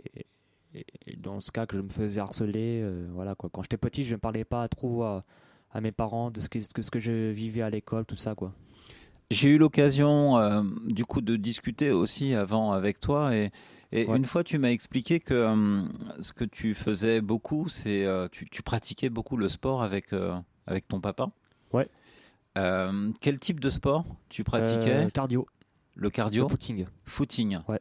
dans 1.19 1.41
ce 1.41 1.51
cas 1.53 1.67
que 1.67 1.77
je 1.77 1.83
me 1.83 1.89
faisais 1.89 2.21
harceler, 2.21 2.87
voilà 3.13 3.35
quoi. 3.35 3.51
Quand 3.53 3.63
j'étais 3.63 3.77
petit, 3.77 4.05
je 4.05 4.15
ne 4.15 4.21
parlais 4.21 4.45
pas 4.45 4.67
trop 4.69 5.03
à, 5.03 5.25
à 5.71 5.83
mes 5.83 5.93
parents 5.93 6.31
de 6.31 6.41
ce 6.41 6.49
que, 6.49 6.61
ce 6.61 6.91
que, 6.91 7.01
je 7.01 7.31
vivais 7.31 7.61
à 7.61 7.69
l'école, 7.69 8.07
tout 8.07 8.17
ça, 8.17 8.35
quoi. 8.35 8.53
J'ai 9.31 9.51
eu 9.51 9.59
l'occasion 9.59 10.65
du 10.87 11.05
coup 11.05 11.21
de 11.21 11.37
discuter 11.37 11.91
aussi 11.91 12.35
avant 12.35 12.73
avec 12.73 12.99
toi 12.99 13.37
et, 13.37 13.51
et 13.93 14.07
Ouais. 14.07 14.17
une 14.17 14.25
fois 14.25 14.43
tu 14.45 14.59
m'as 14.59 14.71
expliqué 14.71 15.21
que 15.21 15.35
euh, 15.35 15.83
ce 16.21 16.33
que 16.33 16.45
tu 16.45 16.75
faisais 16.75 17.21
beaucoup, 17.21 17.69
c'est 17.69 18.05
euh, 18.05 18.29
tu, 18.31 18.49
tu 18.49 18.63
pratiquais 18.63 19.09
beaucoup 19.11 19.37
le 19.37 19.49
sport 19.49 19.83
avec, 19.83 20.13
euh, 20.13 20.35
avec 20.67 20.87
ton 20.89 21.01
papa. 21.01 21.29
Ouais. 21.73 21.87
Euh, 22.59 23.13
quel 23.21 23.39
type 23.39 23.61
de 23.61 23.71
sport 23.71 24.05
tu 24.29 24.43
pratiquais? 24.45 25.09
Cardio. 25.13 25.47
Le 25.95 26.11
cardio? 26.11 26.45
Le 26.45 26.49
footing. 26.49 26.87
Footing. 27.05 27.59
Ouais. 27.69 27.81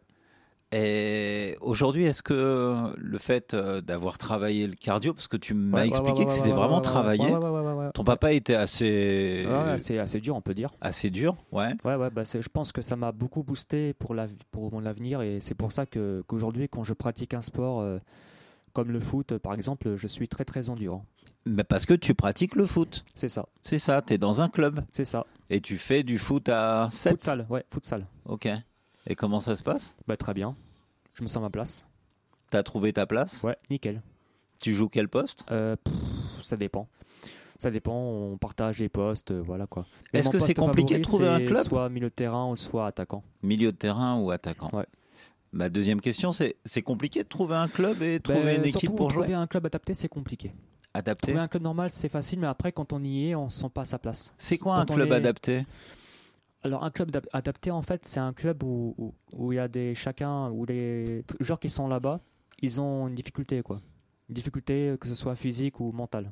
Et 0.78 1.56
aujourd'hui, 1.62 2.04
est-ce 2.04 2.22
que 2.22 2.94
le 2.98 3.18
fait 3.18 3.54
euh, 3.54 3.80
d'avoir 3.80 4.18
travaillé 4.18 4.68
le 4.68 4.74
cardio, 4.74 5.14
parce 5.14 5.30
que 5.30 5.38
tu 5.38 5.54
m'as 5.54 5.80
Ouais, 5.82 5.88
expliqué 5.88 6.20
ouais, 6.20 6.26
que 6.26 6.32
c'était 6.34 6.52
vraiment 6.52 6.82
travaillé, 6.82 7.24
ton 7.94 8.04
papa 8.04 8.34
était 8.34 8.56
assez, 8.56 9.46
Ouais, 9.48 9.80
c'est 9.80 10.00
assez 10.00 10.20
dur, 10.20 10.36
on 10.36 10.42
peut 10.42 10.54
dire. 10.54 10.70
assez 10.82 11.10
dur, 11.10 11.38
ouais. 11.54 11.74
Ouais, 11.86 11.96
ouais, 11.96 12.10
bah 12.10 12.24
je 12.26 12.48
pense 12.50 12.74
que 12.74 12.82
ça 12.82 12.98
m'a 12.98 13.14
beaucoup 13.14 13.42
boosté 13.42 13.94
pour, 13.94 14.14
la, 14.14 14.28
pour 14.52 14.70
mon 14.74 14.86
avenir 14.86 15.22
et 15.22 15.40
c'est 15.40 15.56
pour 15.56 15.72
ça 15.72 15.86
qu'aujourd'hui, 15.86 16.68
quand 16.68 16.84
je 16.84 16.94
pratique 16.94 17.34
un 17.34 17.42
sport 17.42 17.80
euh, 17.80 18.00
comme 18.74 18.92
le 18.92 19.00
foot, 19.00 19.38
par 19.38 19.54
exemple, 19.54 19.96
je 19.96 20.08
suis 20.08 20.28
très 20.28 20.44
très 20.44 20.68
endurant. 20.70 21.06
Mais 21.46 21.64
parce 21.64 21.86
que 21.86 21.94
tu 21.94 22.16
pratiques 22.16 22.56
le 22.56 22.66
foot. 22.66 23.06
C'est 23.16 23.30
ça, 23.30 23.46
C'est 23.62 23.78
ça, 23.78 24.02
tu 24.02 24.14
es 24.14 24.18
dans 24.18 24.42
un 24.42 24.50
club 24.50 24.82
c'est 24.92 25.06
ça. 25.06 25.26
et 25.50 25.62
tu 25.62 25.78
fais 25.78 26.04
du 26.04 26.18
foot 26.18 26.50
à 26.50 26.90
7. 26.92 27.14
Futsal, 27.14 27.46
ouais, 27.50 27.64
futsal. 27.72 28.06
Ok. 28.26 28.50
Et 29.08 29.14
comment 29.16 29.40
ça 29.40 29.56
se 29.56 29.62
passe? 29.64 29.96
Bah 30.08 30.18
très 30.18 30.34
bien. 30.34 30.56
Je 31.16 31.24
me 31.24 31.28
sens 31.28 31.38
à 31.38 31.42
ma 31.42 31.50
place. 31.50 31.86
T'as 32.52 32.64
trouvé 32.64 32.94
ta 32.94 33.06
place? 33.08 33.42
Ouais, 33.44 33.58
nickel. 33.70 34.02
Tu 34.62 34.74
joues 34.74 34.90
quel 34.90 35.08
poste? 35.10 35.46
Euh, 35.52 35.76
pff, 35.76 35.94
ça 36.44 36.58
dépend. 36.58 36.88
Ça 37.58 37.72
dépend, 37.72 37.96
on 37.98 38.38
partage 38.38 38.80
les 38.80 38.90
postes, 38.90 39.32
euh, 39.32 39.42
voilà 39.42 39.66
quoi. 39.66 39.86
Est-ce 40.14 40.30
que 40.30 40.40
c'est 40.40 40.54
compliqué 40.54 40.98
de 40.98 41.04
trouver 41.04 41.28
un 41.28 41.40
club? 41.46 41.66
Soit 41.66 41.90
milieu 41.90 42.10
de 42.10 42.14
terrain 42.14 42.50
ou 42.50 42.56
soit 42.58 42.86
attaquant. 42.88 43.24
Milieu 43.42 43.72
de 43.72 43.78
terrain 43.78 44.20
ou 44.20 44.30
attaquant 44.32 44.70
Ouais. 44.74 44.86
Ma 45.54 45.70
deuxième 45.70 46.02
question, 46.02 46.34
c'est 46.34 46.58
c'est 46.66 46.82
compliqué 46.82 47.24
de 47.24 47.30
trouver 47.30 47.56
un 47.56 47.70
club 47.70 48.02
et 48.02 48.18
de 48.18 48.24
trouver 48.24 48.44
Ben, 48.44 48.60
une 48.60 48.66
équipe 48.66 48.94
pour 48.94 49.10
trouver 49.10 49.28
jouer? 49.28 49.36
un 49.36 49.48
club 49.48 49.66
adapté, 49.66 49.94
c'est 49.94 50.10
compliqué. 50.10 50.54
Adapté? 50.94 51.28
Trouver 51.32 51.40
un 51.44 51.48
club 51.48 51.64
normal, 51.64 51.90
c'est 51.92 52.10
facile, 52.10 52.40
mais 52.40 52.48
après, 52.48 52.74
quand 52.74 52.92
on 52.92 53.02
y 53.04 53.30
est, 53.30 53.36
on 53.36 53.48
se 53.48 53.62
sent 53.62 53.70
pas 53.74 53.82
à 53.82 53.86
sa 53.86 53.98
place. 53.98 54.34
C'est 54.38 54.58
quoi 54.58 54.76
un 54.76 54.86
Quand 54.86 54.92
on 54.92 54.96
club 54.96 55.12
est- 55.12 55.16
adapté? 55.16 55.66
Alors, 56.66 56.84
un 56.84 56.90
club 56.90 57.12
dap- 57.12 57.28
adapté, 57.32 57.70
en 57.70 57.84
fait, 57.84 58.06
c'est 58.08 58.20
un 58.20 58.34
club 58.34 58.64
où 58.64 58.96
où- 58.98 59.14
où 59.34 59.54
il 59.54 59.58
y 59.58 59.60
a 59.60 59.68
des 59.68 59.94
chacun, 59.94 60.50
où 60.50 60.66
les 60.66 61.24
joueurs 61.40 61.60
qui 61.60 61.70
sont 61.70 61.88
là-bas, 61.88 62.20
ils 62.62 62.82
ont 62.82 63.08
une 63.08 63.14
difficulté, 63.14 63.62
quoi. 63.62 63.82
Une 64.30 64.34
difficulté, 64.34 64.90
euh, 64.90 64.98
que 64.98 65.08
ce 65.08 65.14
soit 65.14 65.36
physique 65.36 65.80
ou 65.80 65.92
mentale. 65.92 66.32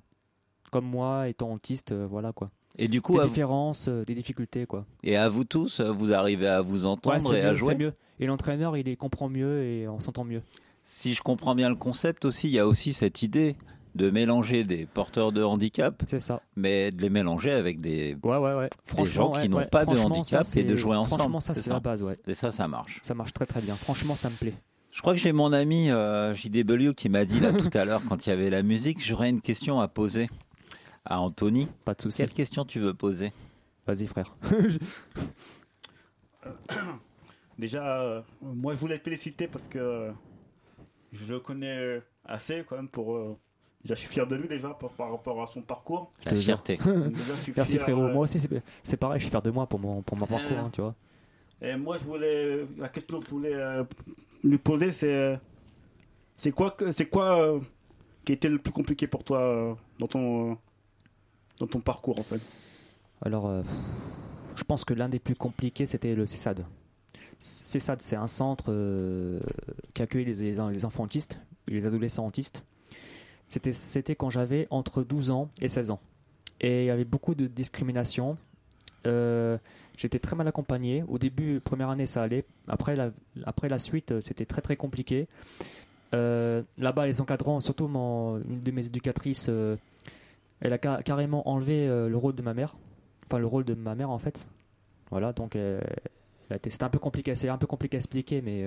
Comme 0.71 0.85
moi, 0.85 1.27
étant 1.29 1.53
autiste, 1.53 1.91
euh, 1.91 2.07
voilà, 2.09 2.33
quoi. 2.33 2.49
Et 2.79 2.87
du 2.87 2.99
coup, 2.99 3.13
Des 3.13 3.19
vous- 3.19 3.27
différences, 3.27 3.87
euh, 3.87 4.03
des 4.05 4.15
difficultés, 4.15 4.65
quoi. 4.65 4.87
et 5.03 5.15
à 5.17 5.29
vous 5.29 5.43
tous, 5.43 5.79
vous 5.81 6.11
arrivez 6.13 6.47
à 6.47 6.61
vous 6.61 6.87
entendre 6.87 7.35
et 7.35 7.41
à 7.41 7.53
jouer 7.53 7.75
mieux. 7.75 7.93
Et 8.19 8.25
l'entraîneur, 8.25 8.75
il 8.75 8.85
les 8.87 8.95
comprend 8.95 9.29
mieux 9.29 9.63
et 9.63 9.87
on 9.87 9.99
s'entend 9.99 10.23
mieux. 10.23 10.41
Si 10.83 11.13
je 11.13 11.21
comprends 11.21 11.53
bien 11.53 11.69
le 11.69 11.75
concept 11.75 12.25
aussi, 12.25 12.47
il 12.47 12.53
y 12.53 12.59
a 12.59 12.65
aussi 12.67 12.91
cette 12.93 13.21
idée 13.21 13.53
de 13.95 14.09
mélanger 14.09 14.63
des 14.63 14.85
porteurs 14.85 15.31
de 15.31 15.43
handicap, 15.43 16.01
C'est 16.07 16.19
ça. 16.19 16.41
mais 16.55 16.91
de 16.91 17.01
les 17.01 17.09
mélanger 17.09 17.51
avec 17.51 17.79
des... 17.79 18.17
Ouais, 18.23 18.37
ouais, 18.37 18.53
ouais. 18.55 18.69
Des 18.97 19.05
gens 19.05 19.31
qui 19.31 19.39
ouais, 19.41 19.47
n'ont 19.47 19.57
ouais. 19.57 19.65
pas 19.67 19.85
de 19.85 19.97
handicap 19.97 20.43
ça, 20.45 20.59
et 20.59 20.63
de 20.63 20.75
jouer 20.75 20.95
ensemble, 20.95 21.21
Franchement, 21.21 21.39
ça, 21.39 21.53
c'est 21.55 21.69
la 21.69 21.79
base, 21.79 22.01
ouais. 22.01 22.17
Et 22.27 22.33
ça, 22.33 22.51
ça 22.51 22.67
marche. 22.67 22.99
Ça 23.03 23.13
marche 23.13 23.33
très 23.33 23.45
très 23.45 23.61
bien. 23.61 23.75
Franchement, 23.75 24.15
ça 24.15 24.29
me 24.29 24.35
plaît. 24.35 24.55
Je 24.91 25.01
crois 25.01 25.13
que 25.13 25.19
j'ai 25.19 25.31
mon 25.31 25.53
ami 25.53 25.89
euh, 25.91 26.33
JDW 26.33 26.93
qui 26.95 27.09
m'a 27.09 27.25
dit 27.25 27.39
là 27.39 27.51
tout 27.53 27.69
à 27.77 27.85
l'heure 27.85 28.01
quand 28.07 28.25
il 28.25 28.29
y 28.29 28.33
avait 28.33 28.49
la 28.49 28.61
musique, 28.63 29.03
j'aurais 29.03 29.29
une 29.29 29.41
question 29.41 29.79
à 29.79 29.87
poser 29.87 30.29
à 31.05 31.19
Anthony. 31.19 31.67
Pas 31.85 31.93
de 31.95 32.01
souci. 32.01 32.17
Quelle 32.19 32.33
question 32.33 32.63
tu 32.65 32.79
veux 32.79 32.93
poser? 32.93 33.31
Vas-y, 33.87 34.07
frère. 34.07 34.35
Déjà, 37.59 38.01
euh, 38.01 38.21
moi 38.41 38.73
je 38.73 38.77
voulais 38.79 38.97
te 38.97 39.03
féliciter 39.03 39.47
parce 39.47 39.67
que 39.67 40.11
je 41.11 41.25
le 41.25 41.39
connais 41.39 42.01
assez 42.25 42.63
quand 42.67 42.75
même 42.75 42.89
pour. 42.89 43.15
euh, 43.15 43.37
déjà, 43.83 43.95
je 43.95 43.99
suis 43.99 44.09
fier 44.09 44.25
de 44.27 44.35
lui 44.35 44.47
déjà 44.47 44.69
par, 44.69 44.89
par 44.91 45.11
rapport 45.11 45.41
à 45.41 45.47
son 45.47 45.61
parcours. 45.61 46.11
La 46.25 46.35
fierté. 46.35 46.77
Déjà, 46.85 47.33
Merci 47.55 47.71
fier, 47.73 47.81
frérot. 47.81 48.03
euh, 48.03 48.13
Moi 48.13 48.23
aussi, 48.23 48.39
c'est 48.83 48.97
pareil. 48.97 49.19
Je 49.19 49.23
suis 49.25 49.29
fier 49.31 49.41
de 49.41 49.51
moi 49.51 49.67
pour 49.67 49.79
mon, 49.79 50.01
pour 50.01 50.17
mon 50.17 50.25
parcours, 50.25 50.57
Euh. 50.57 50.61
hein, 50.61 50.69
tu 50.73 50.81
vois. 50.81 50.95
Et 51.61 51.75
moi, 51.75 51.97
je 51.97 52.03
voulais. 52.03 52.65
La 52.77 52.89
question 52.89 53.19
que 53.19 53.25
je 53.25 53.31
voulais 53.31 53.53
euh, 53.53 53.83
lui 54.43 54.57
poser, 54.57 54.91
c'est. 54.91 55.13
euh, 55.13 55.37
C'est 56.37 56.51
quoi, 56.51 56.75
c'est 56.91 57.05
quoi 57.09 57.39
euh, 57.39 57.59
qui 58.25 58.33
était 58.33 58.49
le 58.49 58.57
plus 58.57 58.71
compliqué 58.73 59.07
pour 59.07 59.23
toi 59.23 59.39
euh, 59.39 59.73
dans, 59.99 60.07
ton, 60.07 60.51
euh, 60.51 60.55
dans 61.59 61.67
ton 61.67 61.79
parcours 61.79 62.19
en 62.19 62.23
fait? 62.23 62.41
Alors, 63.21 63.47
euh, 63.47 63.61
je 64.55 64.63
pense 64.63 64.83
que 64.83 64.93
l'un 64.93 65.07
des 65.09 65.19
plus 65.19 65.35
compliqués, 65.35 65.85
c'était 65.85 66.15
le 66.15 66.25
CESAD. 66.25 66.65
CESAD, 67.39 68.01
c'est 68.01 68.15
un 68.17 68.27
centre 68.27 68.65
euh, 68.69 69.39
qui 69.93 70.01
accueille 70.01 70.25
les, 70.25 70.53
les 70.55 70.85
enfants 70.85 71.03
autistes, 71.03 71.39
et 71.67 71.71
les 71.75 71.85
adolescents 71.85 72.27
autistes. 72.27 72.63
C'était 73.71 74.15
quand 74.15 74.29
j'avais 74.29 74.67
entre 74.69 75.03
12 75.03 75.31
ans 75.31 75.49
et 75.61 75.67
16 75.67 75.91
ans. 75.91 75.99
Et 76.61 76.83
il 76.83 76.85
y 76.85 76.89
avait 76.89 77.03
beaucoup 77.05 77.35
de 77.35 77.47
discrimination. 77.47 78.37
Euh, 79.05 79.57
J'étais 79.97 80.17
très 80.19 80.35
mal 80.35 80.47
accompagné. 80.47 81.03
Au 81.07 81.17
début, 81.19 81.59
première 81.59 81.89
année, 81.89 82.05
ça 82.07 82.23
allait. 82.23 82.45
Après 82.67 82.95
la, 82.95 83.11
après 83.45 83.69
la 83.69 83.77
suite, 83.77 84.11
euh, 84.11 84.21
c'était 84.21 84.45
très 84.45 84.61
très 84.61 84.75
compliqué. 84.75 85.27
Euh, 86.15 86.63
Là-bas, 86.77 87.05
les 87.05 87.21
encadrants, 87.21 87.59
surtout 87.59 87.87
mon- 87.87 88.39
une 88.49 88.61
de 88.61 88.71
mes 88.71 88.85
éducatrices, 88.87 89.49
elle 90.61 90.73
a 90.73 90.77
ca- 90.81 91.01
carrément 91.03 91.47
enlevé 91.49 91.85
le 91.87 92.15
rôle 92.17 92.33
de 92.35 92.41
ma 92.41 92.53
mère. 92.53 92.75
Enfin, 93.27 93.39
le 93.39 93.45
rôle 93.47 93.65
de 93.65 93.73
ma 93.73 93.93
mère, 93.95 94.09
en 94.09 94.19
fait. 94.19 94.47
Voilà, 95.11 95.33
donc 95.33 95.57
c'était 96.63 96.83
un 96.83 96.89
peu 96.89 96.99
compliqué. 96.99 97.35
C'est 97.35 97.49
un 97.49 97.57
peu 97.57 97.67
compliqué 97.67 97.97
à 97.97 97.99
expliquer, 97.99 98.41
mais. 98.41 98.65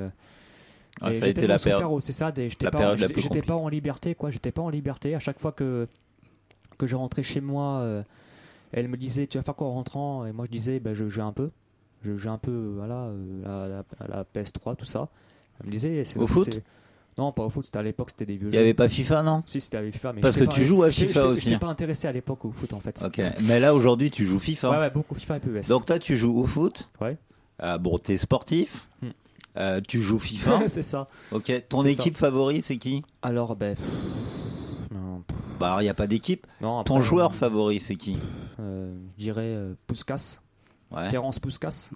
Ah, 1.01 1.13
ça 1.13 1.27
a 1.27 1.29
été 1.29 1.47
la, 1.47 1.59
période. 1.59 2.01
CESAD 2.01 2.39
et 2.39 2.49
j'étais 2.51 2.65
la 2.65 2.71
pas, 2.71 2.79
période 2.79 2.99
la 2.99 3.03
j'étais- 3.07 3.13
plus 3.13 3.23
j'étais 3.23 3.43
pas 3.43 3.55
en 3.57 3.69
liberté, 3.69 4.15
quoi. 4.15 4.31
J'étais 4.31 4.51
pas 4.53 4.63
en 4.63 4.71
liberté. 4.71 5.15
À 5.15 5.19
chaque 5.19 5.39
fois 5.39 5.53
que, 5.53 5.87
que 6.79 6.87
je 6.87 6.97
rentrais 6.97 7.23
chez 7.23 7.41
moi, 7.41 7.81
euh, 7.81 8.03
elle 8.73 8.89
me 8.89 8.97
disait 8.97 9.27
Tu 9.27 9.37
vas 9.39 9.45
faire 9.45 9.55
quoi 9.55 9.67
en 9.69 9.75
rentrant? 9.75 10.25
Et 10.27 10.33
moi, 10.33 10.47
je 10.47 10.51
disais 10.51 10.81
bah, 10.81 10.95
Je 10.95 11.09
joue 11.09 11.23
un 11.23 11.33
peu. 11.33 11.51
Je 12.03 12.15
joue 12.17 12.31
un 12.31 12.39
peu, 12.39 12.73
voilà, 12.77 13.09
euh, 13.11 13.65
à, 13.65 13.69
la, 13.69 13.79
à 14.05 14.09
la 14.19 14.25
PS3, 14.25 14.77
tout 14.77 14.85
ça. 14.87 15.09
Elle 15.61 15.67
me 15.67 15.73
disait 15.73 16.05
c'est- 16.05 16.19
Au 16.19 16.27
foot? 16.27 16.49
c'est- 16.53 16.63
Non, 17.19 17.33
pas 17.33 17.45
au 17.45 17.49
foot. 17.51 17.65
C'était 17.65 17.79
à 17.79 17.83
l'époque, 17.83 18.11
c'était 18.11 18.27
des 18.27 18.37
vieux 18.37 18.49
Il 18.49 18.53
n'y 18.53 18.59
avait 18.59 18.75
pas 18.75 18.89
FIFA, 18.91 19.23
non? 19.23 19.43
Si, 19.47 19.61
c'était 19.61 19.79
avec 19.79 19.93
FIFA. 19.95 20.13
Mais 20.13 20.21
Parce 20.21 20.37
que 20.37 20.45
pas- 20.45 20.53
tu 20.53 20.63
joues 20.63 20.83
à 20.83 20.91
FIFA 20.91 21.27
aussi. 21.29 21.45
J'étais 21.51 21.59
pas 21.59 21.69
intéressé 21.69 22.07
à 22.07 22.13
l'époque 22.13 22.45
au 22.45 22.51
foot, 22.53 22.73
en 22.75 22.81
fait. 22.81 23.03
Ok. 23.05 23.21
Mais 23.45 23.59
là, 23.59 23.75
aujourd'hui, 23.75 24.11
tu 24.11 24.25
joues 24.27 24.39
FIFA. 24.39 24.71
Ouais, 24.71 24.79
ouais, 24.79 24.91
beaucoup 24.91 25.15
FIFA 25.15 25.37
et 25.37 25.41
PES. 25.41 25.69
Donc 25.69 25.87
toi, 25.87 25.99
tu 25.99 26.17
joues 26.17 26.39
au 26.39 26.45
foot? 26.45 26.91
Ouais. 27.01 27.17
Ah, 27.59 27.79
bon, 27.79 27.97
t'es 27.99 28.17
sportif? 28.19 28.87
Hmm. 29.03 29.09
Euh, 29.57 29.81
tu 29.87 30.01
joues 30.03 30.19
FIFA. 30.19 30.63
c'est 30.69 30.83
ça. 30.83 31.07
ok. 31.33 31.51
Ton 31.69 31.85
équipe 31.85 32.17
favorite, 32.17 32.63
c'est 32.63 32.77
qui? 32.77 33.03
Alors, 33.23 33.57
ben. 33.57 33.77
non, 34.93 35.23
Bah, 35.59 35.77
il 35.81 35.85
n'y 35.85 35.89
a 35.89 35.95
pas 35.95 36.07
d'équipe? 36.07 36.47
non, 36.61 36.85
Ton 36.85 37.01
joueur 37.01 37.31
euh, 37.31 37.35
favori, 37.35 37.81
c'est 37.81 37.97
qui? 37.97 38.19
euh, 38.61 38.95
Je 39.17 39.23
dirais 39.25 39.43
euh, 39.55 39.75
Puskas. 39.87 40.41
Ouais. 40.91 41.09
Ferenc 41.11 41.33
Puskas. 41.41 41.91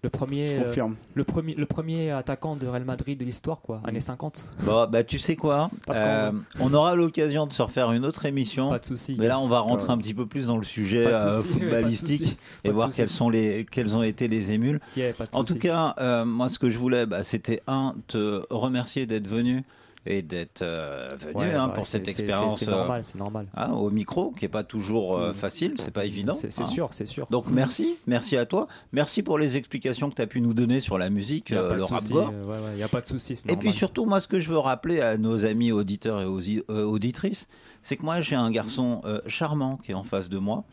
Le 0.00 0.10
premier, 0.10 0.46
Je 0.46 0.80
euh, 0.80 0.88
le, 1.14 1.24
premier, 1.24 1.54
le 1.56 1.66
premier 1.66 2.12
attaquant 2.12 2.54
de 2.54 2.68
Real 2.68 2.84
Madrid 2.84 3.18
de 3.18 3.24
l'histoire, 3.24 3.60
quoi, 3.60 3.80
années 3.84 4.00
50. 4.00 4.44
Bon, 4.62 4.86
bah, 4.88 5.02
tu 5.02 5.18
sais 5.18 5.34
quoi 5.34 5.70
Parce 5.86 5.98
Euh, 6.00 6.30
On 6.60 6.72
aura 6.72 6.94
l'occasion 6.94 7.48
de 7.48 7.52
se 7.52 7.62
refaire 7.62 7.90
une 7.90 8.06
autre 8.06 8.24
émission. 8.24 8.68
Pas 8.70 8.78
de 8.78 8.84
souci. 8.84 9.16
Mais 9.18 9.26
là, 9.26 9.40
on 9.40 9.48
va 9.48 9.58
rentrer 9.58 9.90
un 9.90 9.98
petit 9.98 10.14
peu 10.14 10.24
plus 10.24 10.46
dans 10.46 10.56
le 10.56 10.62
sujet 10.62 11.04
euh, 11.04 11.32
footballistique 11.42 12.38
et 12.62 12.70
voir 12.70 12.90
quels, 12.92 13.08
sont 13.08 13.28
les, 13.28 13.66
quels 13.68 13.96
ont 13.96 14.04
été 14.04 14.28
les 14.28 14.52
émules. 14.52 14.78
Yeah, 14.96 15.14
pas 15.14 15.26
de 15.26 15.34
En 15.34 15.42
tout 15.42 15.56
cas, 15.58 15.96
euh, 15.98 16.24
moi, 16.24 16.48
ce 16.48 16.60
que 16.60 16.70
je 16.70 16.78
voulais, 16.78 17.04
bah, 17.04 17.24
c'était 17.24 17.60
un, 17.66 17.96
te 18.06 18.42
remercier 18.50 19.04
d'être 19.06 19.26
venu 19.26 19.64
et 20.06 20.22
d'être 20.22 20.62
euh, 20.62 21.10
venu 21.18 21.34
Ouais, 21.34 21.54
hein, 21.54 21.68
bah, 21.68 21.74
pour 21.74 21.84
cette 21.84 22.08
expérience 22.08 22.60
C'est 22.60 22.68
euh, 22.68 22.72
normal, 22.72 23.04
c'est 23.04 23.18
normal. 23.18 23.46
hein, 23.54 23.72
au 23.72 23.90
micro, 23.90 24.30
qui 24.30 24.44
est 24.44 24.48
pas 24.48 24.64
toujours 24.64 25.16
euh, 25.18 25.32
facile, 25.32 25.74
c'est 25.78 25.90
pas 25.92 26.04
évident. 26.04 26.32
C'est 26.32 26.58
hein. 26.60 26.66
sûr, 26.66 26.88
c'est 26.92 27.06
sûr. 27.06 27.26
Donc 27.30 27.50
merci, 27.50 27.96
merci 28.06 28.36
à 28.36 28.46
toi, 28.46 28.68
merci 28.92 29.22
pour 29.22 29.38
les 29.38 29.56
explications 29.56 30.10
que 30.10 30.14
tu 30.14 30.22
as 30.22 30.26
pu 30.26 30.40
nous 30.40 30.54
donner 30.54 30.80
sur 30.80 30.98
la 30.98 31.10
musique, 31.10 31.52
euh, 31.52 31.74
le 31.74 31.84
rap 31.84 32.00
souci, 32.00 32.12
gore. 32.12 32.32
euh, 32.32 32.74
ouais, 32.76 32.82
a 32.82 32.88
pas 32.88 33.00
de 33.00 33.06
souci. 33.06 33.40
Et 33.48 33.56
puis 33.56 33.72
surtout, 33.72 34.06
moi, 34.06 34.20
ce 34.20 34.28
que 34.28 34.40
je 34.40 34.48
veux 34.48 34.58
rappeler 34.58 35.00
à 35.00 35.18
nos 35.18 35.44
amis 35.44 35.72
auditeurs 35.72 36.20
et 36.20 36.24
aux 36.24 36.40
euh, 36.40 36.84
auditrices, 36.84 37.48
c'est 37.82 37.96
que 37.96 38.02
moi, 38.02 38.20
j'ai 38.20 38.36
un 38.36 38.50
garçon 38.50 39.00
euh, 39.04 39.20
charmant 39.26 39.76
qui 39.76 39.92
est 39.92 39.94
en 39.94 40.04
face 40.04 40.28
de 40.28 40.38
moi. 40.38 40.64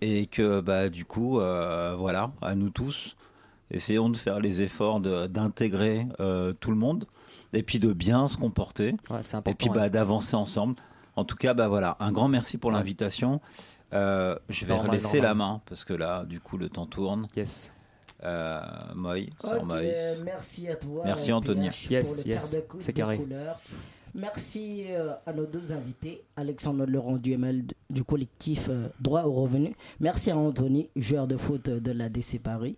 Et 0.00 0.26
que, 0.26 0.60
bah, 0.60 0.88
du 0.88 1.04
coup, 1.04 1.40
euh, 1.40 1.94
voilà, 1.96 2.32
à 2.42 2.54
nous 2.54 2.68
tous, 2.68 3.16
essayons 3.70 4.10
de 4.10 4.16
faire 4.16 4.40
les 4.40 4.62
efforts 4.62 5.00
d'intégrer 5.00 6.06
euh, 6.20 6.52
tout 6.52 6.70
le 6.70 6.76
monde. 6.76 7.06
Et 7.54 7.62
puis 7.62 7.78
de 7.78 7.92
bien 7.92 8.28
se 8.28 8.36
comporter. 8.36 8.94
Ouais, 9.10 9.22
c'est 9.22 9.36
Et 9.48 9.54
puis 9.54 9.68
ouais. 9.68 9.74
bah, 9.74 9.88
d'avancer 9.88 10.36
ensemble. 10.36 10.74
En 11.16 11.24
tout 11.24 11.36
cas, 11.36 11.54
bah, 11.54 11.68
voilà, 11.68 11.96
un 12.00 12.12
grand 12.12 12.28
merci 12.28 12.58
pour 12.58 12.70
l'invitation. 12.70 13.40
Euh, 13.92 14.36
je 14.48 14.66
vais 14.66 14.74
Normal, 14.74 15.00
la 15.22 15.34
main 15.34 15.60
parce 15.66 15.84
que 15.84 15.92
là, 15.94 16.24
du 16.24 16.40
coup, 16.40 16.56
le 16.58 16.68
temps 16.68 16.86
tourne. 16.86 17.28
Yes. 17.36 17.72
Euh, 18.24 18.60
Moï, 18.94 19.28
Moïse. 19.64 20.22
merci 20.24 20.68
à 20.68 20.76
toi. 20.76 21.02
Merci, 21.04 21.30
euh, 21.30 21.36
Anthony. 21.36 21.68
PH, 21.68 21.90
Yes, 21.90 22.14
pour 22.16 22.24
le 22.24 22.30
yes, 22.30 22.58
c'est 22.80 22.92
carré. 22.92 23.20
Merci 24.14 24.84
euh, 24.90 25.12
à 25.26 25.32
nos 25.32 25.44
deux 25.44 25.72
invités, 25.72 26.22
Alexandre 26.36 26.86
Laurent 26.86 27.16
Duhamel 27.16 27.64
du 27.90 28.04
collectif 28.04 28.68
euh, 28.68 28.88
Droit 29.00 29.24
au 29.24 29.32
revenu. 29.32 29.74
Merci 29.98 30.30
à 30.30 30.36
Anthony, 30.36 30.88
joueur 30.94 31.26
de 31.26 31.36
foot 31.36 31.68
de 31.68 31.90
la 31.92 32.08
DC 32.08 32.40
Paris. 32.40 32.76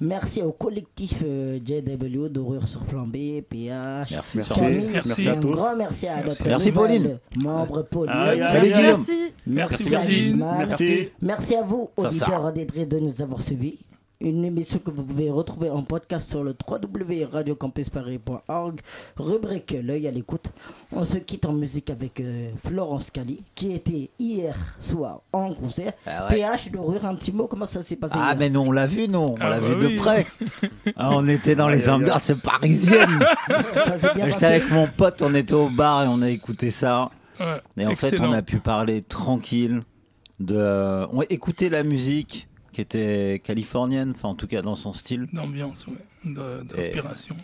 Merci 0.00 0.42
au 0.42 0.52
collectif 0.52 1.22
euh, 1.24 1.58
JW 1.58 2.28
d'Horreur 2.28 2.68
sur 2.68 2.80
Plan 2.84 3.04
B, 3.06 3.40
PH. 3.48 4.10
Merci, 4.12 4.36
Merci. 4.38 4.60
Merci 5.04 5.28
à 5.28 5.32
Un 5.32 5.36
tous. 5.40 5.50
grand 5.50 5.76
merci 5.76 6.06
à 6.06 6.22
notre 6.24 6.46
Merci, 6.46 6.70
Pauline. 6.70 7.18
membre 7.42 7.82
Pauline. 7.82 8.12
Salut. 8.48 8.72
Guillaume. 8.72 9.04
Merci. 9.46 9.84
Guimard. 10.06 10.58
Merci. 10.68 11.08
Merci 11.20 11.54
à 11.56 11.62
vous, 11.64 11.90
auditeurs 11.96 12.44
auditrices, 12.44 12.86
de 12.88 12.98
nous 13.00 13.20
avoir 13.22 13.42
suivis. 13.42 13.78
Une 14.20 14.44
émission 14.44 14.80
que 14.80 14.90
vous 14.90 15.04
pouvez 15.04 15.30
retrouver 15.30 15.70
en 15.70 15.84
podcast 15.84 16.28
sur 16.28 16.42
le 16.42 16.52
www.radiocampusparis.org. 16.68 18.80
Rubrique 19.16 19.76
L'œil 19.80 20.08
à 20.08 20.10
l'écoute. 20.10 20.50
On 20.90 21.04
se 21.04 21.18
quitte 21.18 21.44
en 21.44 21.52
musique 21.52 21.88
avec 21.88 22.18
euh, 22.18 22.50
Florence 22.66 23.12
Cali, 23.12 23.44
qui 23.54 23.74
était 23.74 24.10
hier 24.18 24.56
soir 24.80 25.20
en 25.32 25.54
concert. 25.54 25.92
Ah 26.04 26.26
ouais. 26.28 26.34
PH 26.40 26.72
de 26.72 26.78
rire 26.78 27.06
un 27.06 27.14
petit 27.14 27.30
mot, 27.30 27.46
comment 27.46 27.64
ça 27.66 27.80
s'est 27.80 27.94
passé 27.94 28.16
Ah, 28.18 28.34
mais 28.36 28.50
nous, 28.50 28.58
on 28.58 28.72
l'a 28.72 28.88
vu, 28.88 29.06
nous. 29.06 29.20
On 29.20 29.36
Ah, 29.40 29.50
l'a 29.50 29.60
bah 29.60 29.68
vu 29.68 29.76
de 29.76 29.86
oui. 29.86 29.94
près. 29.96 30.26
Ah, 30.96 31.10
on 31.12 31.28
était 31.28 31.54
dans 31.54 31.68
les 31.68 31.88
ambiances 31.88 32.32
parisiennes. 32.42 33.24
J'étais 34.26 34.46
avec 34.46 34.68
mon 34.72 34.88
pote, 34.88 35.22
on 35.22 35.32
était 35.32 35.54
au 35.54 35.70
bar 35.70 36.02
et 36.02 36.08
on 36.08 36.22
a 36.22 36.30
écouté 36.30 36.72
ça. 36.72 37.12
Ouais, 37.38 37.60
Et 37.76 37.86
en 37.86 37.94
fait, 37.94 38.20
on 38.20 38.32
a 38.32 38.42
pu 38.42 38.58
parler 38.58 39.00
tranquille 39.00 39.82
de. 40.40 41.06
On 41.12 41.20
a 41.20 41.24
écouté 41.30 41.70
la 41.70 41.84
musique 41.84 42.48
qui 42.72 42.80
était 42.80 43.40
californienne, 43.44 44.12
enfin 44.14 44.28
en 44.28 44.34
tout 44.34 44.46
cas 44.46 44.62
dans 44.62 44.74
son 44.74 44.92
style. 44.92 45.26
D'ambiance, 45.32 45.86
ouais. 45.86 45.94
D'inspiration. 46.24 47.36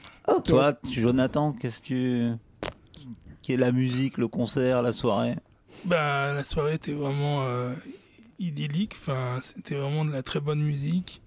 Toi, 0.45 0.73
tu- 0.75 1.01
Jonathan, 1.01 1.53
qu'est-ce 1.53 1.81
que 1.81 1.87
tu. 1.87 2.31
Qui 3.43 3.53
est 3.53 3.57
la 3.59 3.73
musique, 3.73 4.17
le 4.19 4.27
concert, 4.29 4.83
la 4.83 4.93
soirée? 4.93 5.37
Bah, 5.85 6.33
la 6.33 6.45
soirée 6.45 6.75
était 6.75 6.93
vraiment 6.93 7.43
euh, 7.43 7.75
idyllique. 8.39 8.95
Enfin, 8.99 9.39
c'était 9.43 9.75
vraiment 9.75 10.05
de 10.05 10.13
la 10.13 10.23
très 10.23 10.41
bonne 10.41 10.63
musique. 10.63 11.21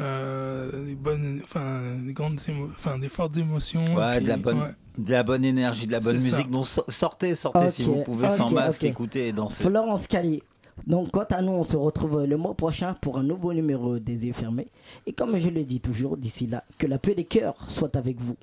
Euh, 0.00 0.84
des 0.84 0.96
bonnes, 0.96 1.40
enfin, 1.44 1.80
des 2.04 2.12
grandes 2.12 2.40
enfin, 2.72 2.98
des 2.98 3.08
fortes 3.08 3.36
émotions. 3.36 3.94
Ouais, 3.94 4.16
puis- 4.16 4.24
de 4.24 4.28
la 4.30 4.36
bonne- 4.36 4.60
ouais. 4.60 4.74
De 4.98 5.10
la 5.12 5.22
bonne 5.24 5.44
énergie, 5.44 5.86
de 5.86 5.92
la 5.92 6.00
bonne 6.00 6.18
ça. 6.20 6.22
musique. 6.22 6.50
Donc 6.50 6.66
so- 6.66 6.84
sortez, 6.88 7.34
sortez 7.36 7.68
si 7.70 7.82
vous 7.84 8.02
pouvez 8.02 8.28
sans 8.28 8.50
masque, 8.50 8.82
ok. 8.82 8.88
écouter 8.88 9.28
et 9.28 9.32
danser. 9.32 9.62
Florence 9.64 10.06
Cali. 10.08 10.42
Donc, 10.86 11.10
quant 11.12 11.24
à 11.30 11.40
nous, 11.40 11.52
on 11.52 11.64
se 11.64 11.76
retrouve 11.76 12.24
le 12.24 12.36
mois 12.36 12.54
prochain 12.54 12.94
pour 13.00 13.18
un 13.18 13.22
nouveau 13.22 13.52
numéro 13.52 13.98
des 13.98 14.26
yeux 14.26 14.32
fermés. 14.32 14.68
Et 15.06 15.12
comme 15.12 15.36
je 15.36 15.48
le 15.48 15.64
dis 15.64 15.80
toujours, 15.80 16.16
d'ici 16.16 16.46
là, 16.46 16.64
que 16.78 16.86
la 16.86 16.98
paix 16.98 17.14
des 17.14 17.24
cœurs 17.24 17.70
soit 17.70 17.96
avec 17.96 18.20
vous. 18.20 18.36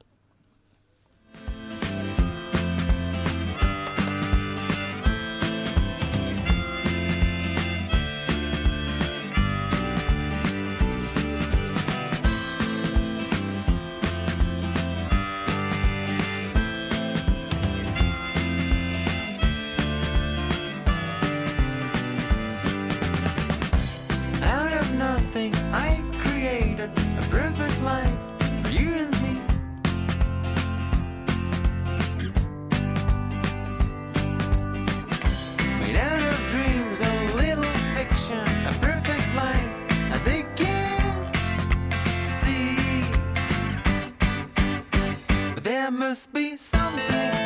There 45.81 45.89
must 45.89 46.31
be 46.31 46.55
something 46.57 47.40